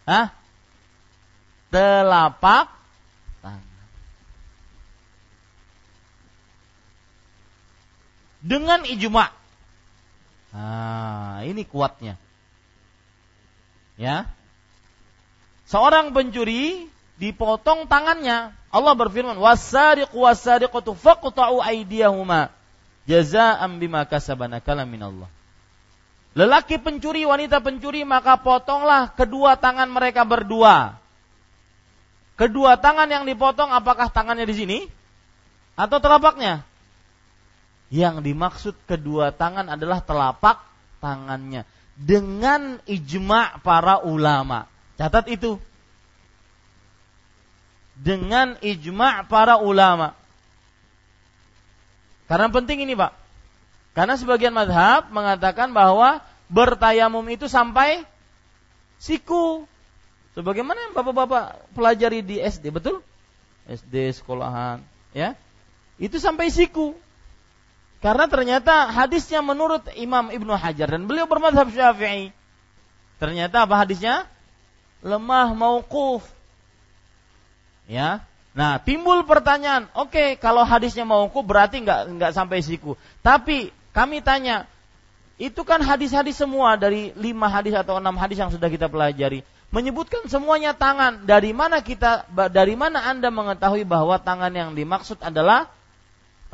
[0.08, 0.32] ah,
[1.68, 2.72] telapak
[3.44, 3.84] tangan.
[8.40, 9.28] Dengan ijma.
[10.56, 12.16] Nah ini kuatnya.
[14.00, 14.24] Ya.
[15.68, 18.54] Seorang pencuri dipotong tangannya.
[18.74, 22.50] Allah berfirman, "Was-sariqu was-sariqatu faqta'u aydiyahuma
[23.06, 25.30] jazaa'an bima kasabana min Allah."
[26.34, 30.98] Lelaki pencuri, wanita pencuri, maka potonglah kedua tangan mereka berdua.
[32.34, 34.78] Kedua tangan yang dipotong apakah tangannya di sini
[35.78, 36.66] atau telapaknya?
[37.94, 40.58] Yang dimaksud kedua tangan adalah telapak
[40.98, 41.62] tangannya
[41.94, 44.66] dengan ijma' para ulama.
[44.98, 45.62] Catat itu
[47.98, 50.14] dengan ijma' para ulama.
[52.26, 53.12] Karena penting ini, Pak.
[53.94, 56.18] Karena sebagian madhab mengatakan bahwa
[56.50, 58.02] bertayamum itu sampai
[58.98, 59.68] siku.
[60.34, 62.98] Sebagaimana yang bapak-bapak pelajari di SD, betul?
[63.70, 64.82] SD sekolahan,
[65.14, 65.38] ya.
[65.94, 66.98] Itu sampai siku.
[68.02, 72.34] Karena ternyata hadisnya menurut Imam Ibnu Hajar dan beliau bermadhab Syafi'i.
[73.22, 74.26] Ternyata apa hadisnya?
[75.00, 76.26] Lemah mauquf.
[77.90, 78.24] Ya.
[78.54, 82.94] Nah, timbul pertanyaan, oke, okay, kalau hadisnya mauquf berarti nggak nggak sampai siku.
[83.18, 84.70] Tapi kami tanya,
[85.42, 89.42] itu kan hadis-hadis semua dari lima hadis atau enam hadis yang sudah kita pelajari
[89.74, 91.26] menyebutkan semuanya tangan.
[91.26, 95.66] Dari mana kita dari mana Anda mengetahui bahwa tangan yang dimaksud adalah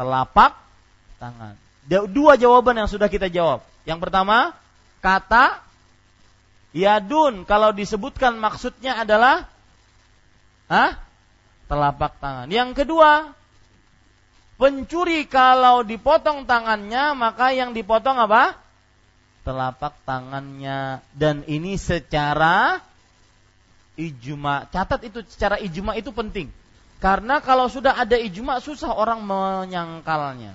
[0.01, 0.57] telapak
[1.20, 1.52] tangan.
[2.09, 3.61] Dua jawaban yang sudah kita jawab.
[3.85, 4.57] Yang pertama,
[5.05, 5.61] kata
[6.73, 9.44] yadun kalau disebutkan maksudnya adalah
[10.73, 10.97] ah
[11.70, 12.51] telapak tangan.
[12.51, 13.30] Yang kedua,
[14.59, 18.59] pencuri kalau dipotong tangannya maka yang dipotong apa?
[19.40, 22.84] telapak tangannya dan ini secara
[23.97, 24.68] ijma.
[24.68, 26.52] Catat itu secara ijma itu penting.
[27.01, 30.52] Karena kalau sudah ada ijma susah orang menyangkalnya.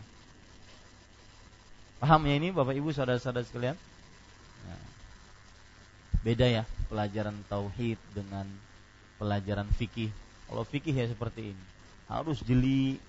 [1.97, 3.73] Paham ya ini Bapak Ibu saudara-saudara sekalian?
[4.69, 4.83] Nah,
[6.21, 8.45] beda ya pelajaran tauhid dengan
[9.17, 10.13] pelajaran fikih.
[10.45, 11.65] Kalau fikih ya seperti ini.
[12.05, 13.01] Harus jeli,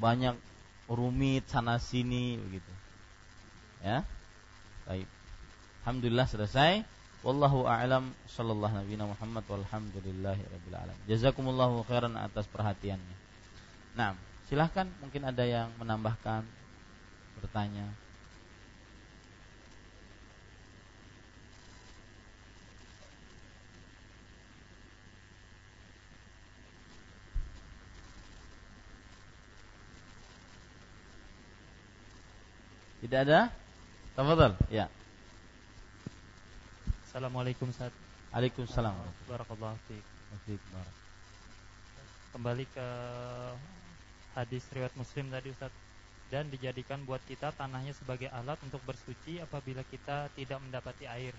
[0.00, 0.36] banyak
[0.88, 2.72] rumit sana sini begitu.
[3.84, 4.04] Ya.
[4.88, 5.06] Baik.
[5.84, 6.84] Alhamdulillah selesai.
[7.26, 11.04] Wallahu a'lam sallallahu nabi Muhammad walhamdulillahi rabbil alamin.
[11.10, 13.16] Jazakumullahu khairan atas perhatiannya.
[13.98, 14.14] Nah,
[14.46, 16.46] silahkan mungkin ada yang menambahkan
[17.42, 17.90] bertanya.
[32.98, 33.54] Tidak ada?
[34.18, 34.58] Tafadhal.
[34.74, 34.90] Ya.
[37.06, 37.94] Assalamualaikum Ustaz.
[38.34, 38.94] Waalaikumsalam.
[39.30, 40.02] Barakallahu fiik.
[42.34, 42.88] Kembali ke
[44.34, 45.70] hadis riwayat Muslim tadi Ustaz
[46.28, 51.32] dan dijadikan buat kita tanahnya sebagai alat untuk bersuci apabila kita tidak mendapati air.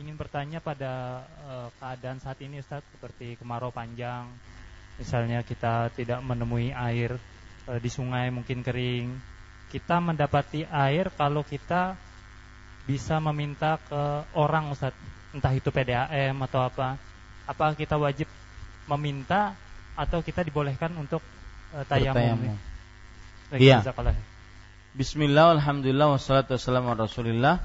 [0.00, 4.24] Ingin bertanya pada uh, keadaan saat ini Ustaz seperti kemarau panjang,
[4.96, 7.20] misalnya kita tidak menemui air
[7.68, 9.12] uh, di sungai mungkin kering,
[9.72, 11.96] kita mendapati air kalau kita
[12.84, 14.02] bisa meminta ke
[14.36, 14.92] orang Ustaz,
[15.32, 17.00] entah itu PDAM atau apa.
[17.48, 18.28] Apa kita wajib
[18.84, 19.56] meminta
[19.96, 21.24] atau kita dibolehkan untuk
[21.72, 22.52] uh, tayamum?
[23.56, 23.80] Iya.
[24.92, 27.64] Bismillah, alhamdulillah, wassalatu wassalamu rasulillah.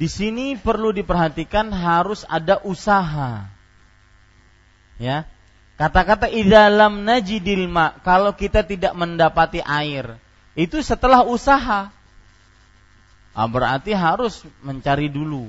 [0.00, 3.44] Di sini perlu diperhatikan harus ada usaha.
[4.96, 5.28] Ya.
[5.76, 10.16] Kata-kata idalam najidil ma, kalau kita tidak mendapati air,
[10.52, 11.88] itu setelah usaha.
[13.32, 15.48] Ah, berarti harus mencari dulu.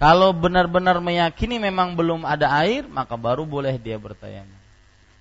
[0.00, 4.56] Kalau benar-benar meyakini memang belum ada air, maka baru boleh dia bertayamum.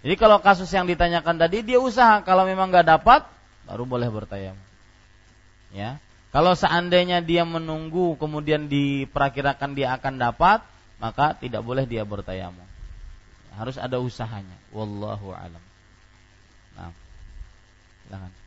[0.05, 3.27] Jadi kalau kasus yang ditanyakan tadi dia usaha, kalau memang nggak dapat,
[3.67, 4.63] baru boleh bertayamum.
[5.75, 5.99] Ya,
[6.31, 10.63] kalau seandainya dia menunggu kemudian diperkirakan dia akan dapat,
[11.01, 12.63] maka tidak boleh dia bertayamum.
[13.57, 14.53] Harus ada usahanya.
[14.69, 15.63] Wallahu alam.
[16.77, 16.93] Nah,
[18.05, 18.46] silakan.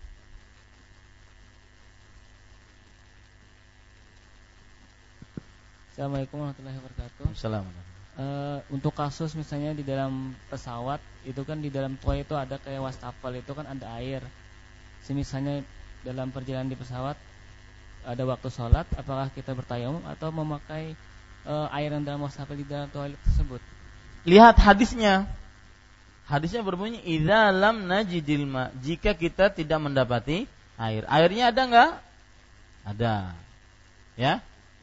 [6.00, 7.24] Assalamualaikum warahmatullahi wabarakatuh.
[7.36, 7.84] Assalamualaikum.
[8.16, 10.96] Uh, untuk kasus misalnya di dalam pesawat
[11.28, 14.24] itu kan di dalam toilet itu ada kayak wastafel itu kan ada air.
[15.04, 15.60] Semisalnya
[16.00, 17.20] dalam perjalanan di pesawat
[18.08, 20.96] ada waktu sholat, apakah kita bertayamum atau memakai
[21.44, 23.60] uh, air yang dalam wastafel di dalam toilet tersebut?
[24.24, 25.28] Lihat hadisnya.
[26.24, 30.48] Hadisnya berbunyi idza lam najidil ma jika kita tidak mendapati
[30.80, 31.04] air.
[31.12, 31.90] Airnya ada enggak?
[32.88, 33.36] Ada.
[34.16, 34.40] Ya.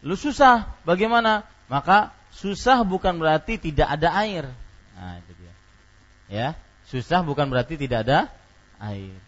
[0.07, 1.43] Lu susah, bagaimana?
[1.67, 4.47] Maka susah bukan berarti tidak ada air.
[4.95, 5.53] Nah, itu dia.
[6.31, 6.47] Ya,
[6.87, 8.31] susah bukan berarti tidak ada
[8.79, 9.19] air.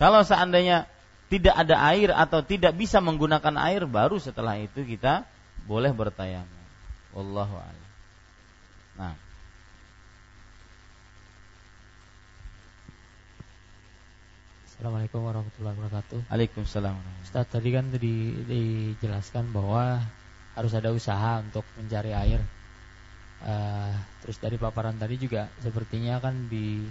[0.00, 0.88] Kalau seandainya
[1.28, 5.28] tidak ada air atau tidak bisa menggunakan air baru setelah itu kita
[5.68, 6.64] boleh bertayamum.
[7.12, 7.90] Wallahu a'lam.
[8.96, 9.14] Nah,
[14.82, 16.18] Assalamualaikum warahmatullahi wabarakatuh.
[16.26, 16.98] Waalaikumsalam.
[17.22, 20.02] Ustaz tadi kan di, dijelaskan bahwa
[20.58, 22.42] harus ada usaha untuk mencari air.
[23.46, 23.94] Uh,
[24.26, 26.82] terus dari paparan tadi juga sepertinya kan di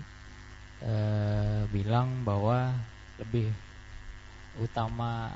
[0.87, 2.71] uh, bilang bahwa
[3.19, 3.51] lebih
[4.63, 5.27] utama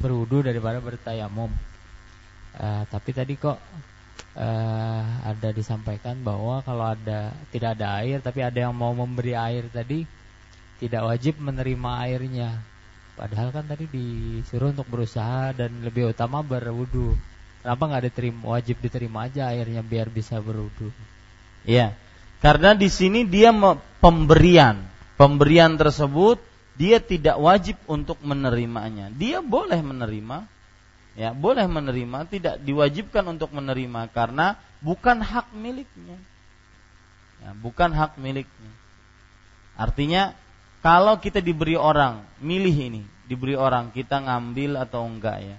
[0.00, 1.52] berwudu daripada bertayamum.
[2.56, 3.60] Uh, tapi tadi kok
[4.40, 9.68] uh, ada disampaikan bahwa kalau ada tidak ada air tapi ada yang mau memberi air
[9.68, 10.19] tadi
[10.80, 12.50] tidak wajib menerima airnya.
[13.20, 17.12] Padahal kan tadi disuruh untuk berusaha dan lebih utama berwudu.
[17.60, 20.88] Kenapa nggak diterima wajib diterima aja airnya biar bisa berwudu?
[21.68, 21.92] Iya,
[22.40, 23.52] karena di sini dia
[24.00, 24.80] pemberian,
[25.20, 26.40] pemberian tersebut
[26.80, 29.12] dia tidak wajib untuk menerimanya.
[29.12, 30.48] Dia boleh menerima,
[31.12, 36.16] ya boleh menerima, tidak diwajibkan untuk menerima karena bukan hak miliknya.
[37.44, 38.72] Ya, bukan hak miliknya.
[39.76, 40.32] Artinya
[40.80, 45.56] kalau kita diberi orang, milih ini, diberi orang, kita ngambil atau enggak ya.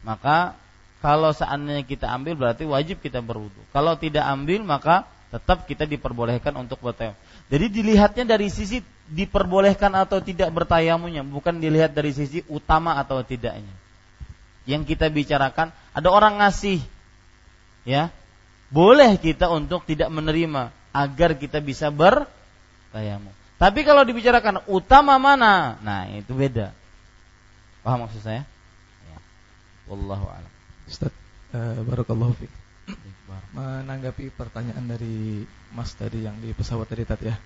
[0.00, 0.56] Maka
[1.04, 3.58] kalau seandainya kita ambil berarti wajib kita berwudu.
[3.74, 7.18] Kalau tidak ambil maka tetap kita diperbolehkan untuk bertayamum.
[7.52, 8.80] Jadi dilihatnya dari sisi
[9.12, 13.72] diperbolehkan atau tidak bertayamumnya, bukan dilihat dari sisi utama atau tidaknya.
[14.64, 16.80] Yang kita bicarakan ada orang ngasih
[17.84, 18.08] ya.
[18.72, 23.41] Boleh kita untuk tidak menerima agar kita bisa bertayamum.
[23.62, 25.78] Tapi kalau dibicarakan utama mana?
[25.86, 26.74] Nah, itu beda.
[27.86, 28.42] Paham maksud saya?
[29.06, 29.18] Ya.
[29.86, 30.52] Wallahu a'lam.
[30.90, 31.14] Ustaz,
[31.54, 32.50] uh, barakallahu fiik
[33.52, 37.36] menanggapi pertanyaan dari Mas tadi yang di pesawat tadi tadi ya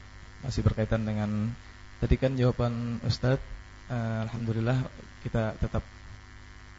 [0.42, 1.50] masih berkaitan dengan
[1.98, 3.42] tadi kan jawaban Ustadz
[3.90, 4.86] uh, Alhamdulillah
[5.26, 5.82] kita tetap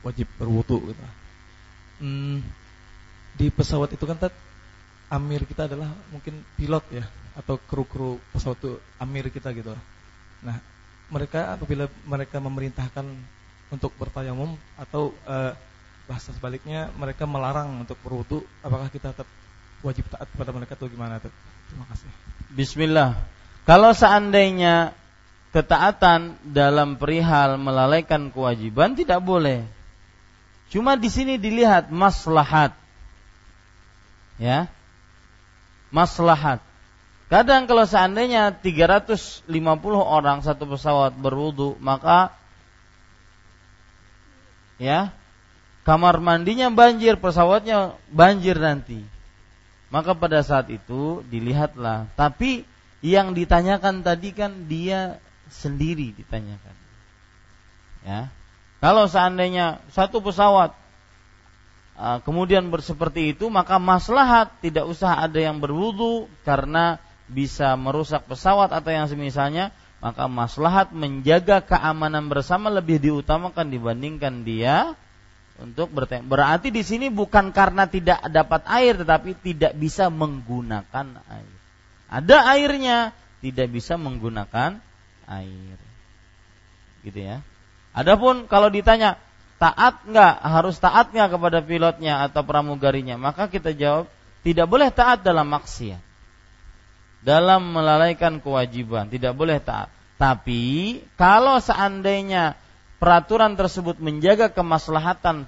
[0.06, 1.04] wajib berwudu gitu.
[1.98, 2.46] Hmm,
[3.36, 4.34] di pesawat itu kan tat,
[5.10, 7.06] amir kita adalah mungkin pilot ya
[7.38, 9.78] atau kru-kru pesawat amir kita gitu.
[10.42, 10.58] Nah
[11.14, 13.06] mereka apabila mereka memerintahkan
[13.70, 15.54] untuk bertayamum atau uh,
[16.10, 19.28] bahasa sebaliknya mereka melarang untuk berwudu apakah kita tetap
[19.86, 21.32] wajib taat kepada mereka atau gimana tuh?
[21.70, 22.10] Terima kasih.
[22.56, 23.20] Bismillah.
[23.68, 24.96] Kalau seandainya
[25.52, 29.68] ketaatan dalam perihal melalaikan kewajiban tidak boleh.
[30.68, 32.76] Cuma di sini dilihat maslahat.
[34.40, 34.68] Ya?
[35.92, 36.67] Maslahat
[37.28, 39.48] kadang kalau seandainya 350
[40.00, 42.32] orang satu pesawat berwudu maka
[44.80, 45.12] ya
[45.88, 49.00] kamar mandinya banjir, pesawatnya banjir nanti.
[49.88, 52.12] Maka pada saat itu dilihatlah.
[52.20, 52.68] Tapi
[53.00, 56.76] yang ditanyakan tadi kan dia sendiri ditanyakan.
[58.04, 58.28] Ya.
[58.84, 60.76] Kalau seandainya satu pesawat
[61.96, 68.72] uh, kemudian berseperti itu, maka maslahat tidak usah ada yang berwudu karena bisa merusak pesawat
[68.72, 74.96] atau yang semisalnya, maka maslahat menjaga keamanan bersama lebih diutamakan dibandingkan dia
[75.60, 75.92] untuk.
[75.92, 81.56] Berarti di sini bukan karena tidak dapat air tetapi tidak bisa menggunakan air.
[82.08, 82.98] Ada airnya,
[83.44, 84.80] tidak bisa menggunakan
[85.28, 85.78] air.
[87.04, 87.44] Gitu ya.
[87.92, 89.20] Adapun kalau ditanya
[89.58, 94.06] taat nggak harus taat nggak kepada pilotnya atau pramugarinya maka kita jawab
[94.46, 95.98] tidak boleh taat dalam maksiat
[97.28, 102.58] dalam melalaikan kewajiban tidak boleh taat tapi kalau seandainya
[102.98, 105.46] peraturan tersebut menjaga kemaslahatan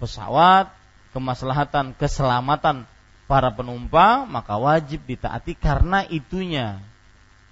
[0.00, 0.72] pesawat,
[1.12, 2.88] kemaslahatan keselamatan
[3.28, 6.80] para penumpang, maka wajib ditaati karena itunya.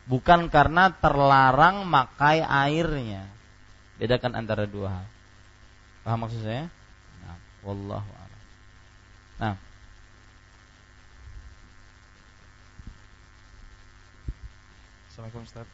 [0.09, 3.29] Bukan karena terlarang makai airnya.
[4.01, 5.07] Bedakan antara dua hal.
[6.03, 6.67] Paham maksud saya?
[7.23, 8.22] Nah, wallahu
[15.23, 15.69] Assalamualaikum Ustaz.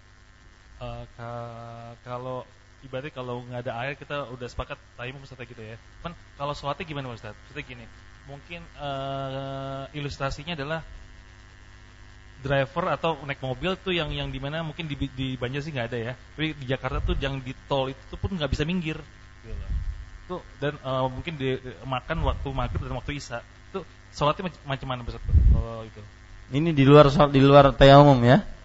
[0.76, 2.44] Uh, kalau
[2.84, 5.80] ibaratnya kalau nggak ada air kita udah sepakat tayamum Ustaz gitu ya.
[6.04, 7.32] Kan kalau sholatnya gimana Ustaz?
[7.32, 7.84] Maksudnya gini,
[8.28, 10.84] mungkin uh, ilustrasinya adalah
[12.44, 15.96] driver atau naik mobil tuh yang yang di mana mungkin di, di Banjar sih nggak
[15.96, 16.12] ada ya.
[16.12, 19.00] Tapi di Jakarta tuh yang di tol itu pun nggak bisa minggir.
[19.48, 19.64] Gitu.
[20.28, 21.56] Tuh dan uh, mungkin di,
[21.88, 23.40] makan waktu maghrib dan waktu isya.
[23.72, 23.80] Tuh
[24.12, 25.24] sholatnya macam mana Ustaz?
[25.56, 26.04] Oh, itu.
[26.52, 28.57] Ini di luar di luar tayamum ya?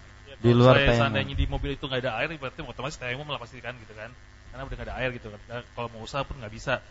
[0.44, 3.64] Di luar saya seandainya di mobil itu nggak ada air berarti otomatis tayamum lah pasti
[3.64, 4.12] kan gitu kan
[4.52, 6.84] karena udah nggak ada air gitu kan nah, kalau mau usaha pun nggak bisa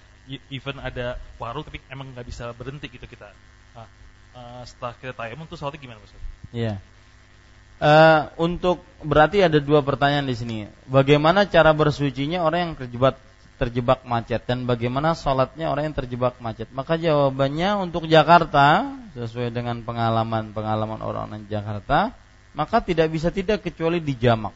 [0.49, 3.29] even ada warung tapi emang nggak bisa berhenti gitu kita
[3.77, 3.87] nah,
[4.33, 6.19] uh, setelah kita tayamum tuh soalnya gimana Ustaz?
[6.53, 6.81] Iya.
[7.83, 10.57] Uh, untuk berarti ada dua pertanyaan di sini.
[10.87, 13.19] Bagaimana cara bersucinya orang yang terjebak
[13.59, 16.69] terjebak macet dan bagaimana sholatnya orang yang terjebak macet?
[16.71, 22.15] Maka jawabannya untuk Jakarta sesuai dengan pengalaman pengalaman orang-orang Jakarta
[22.53, 24.53] maka tidak bisa tidak kecuali di jamak.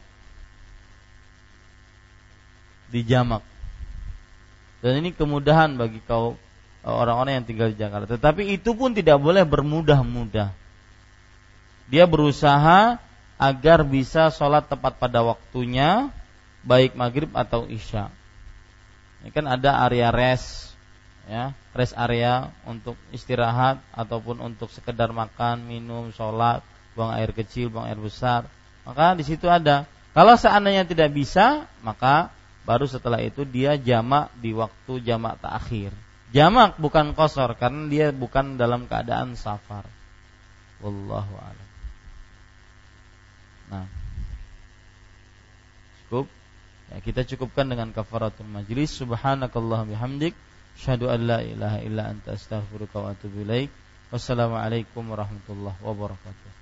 [2.88, 3.42] Di jamak.
[4.78, 6.38] Dan ini kemudahan bagi kau
[6.86, 8.14] orang-orang yang tinggal di Jakarta.
[8.14, 10.54] Tetapi itu pun tidak boleh bermudah-mudah.
[11.90, 13.02] Dia berusaha
[13.38, 16.10] agar bisa sholat tepat pada waktunya,
[16.62, 18.10] baik maghrib atau isya.
[19.22, 20.74] Ini kan ada area rest,
[21.26, 26.62] ya, rest area untuk istirahat ataupun untuk sekedar makan, minum, sholat
[26.98, 28.50] buang air kecil, buang air besar.
[28.82, 29.86] Maka di situ ada.
[30.10, 32.34] Kalau seandainya tidak bisa, maka
[32.66, 35.94] baru setelah itu dia jamak di waktu jamak takhir.
[36.34, 39.86] Jamak bukan kosor karena dia bukan dalam keadaan safar.
[40.82, 41.68] Wallahu a'lam.
[43.70, 43.86] Nah.
[46.02, 46.26] Cukup.
[46.90, 48.90] Ya, kita cukupkan dengan kafaratul majlis.
[48.98, 50.34] Subhanakallah bihamdik.
[50.74, 53.70] Syahadu an la ilaha illa anta astaghfiruka wa atubu ilaik.
[54.08, 56.57] Wassalamualaikum warahmatullahi wabarakatuh.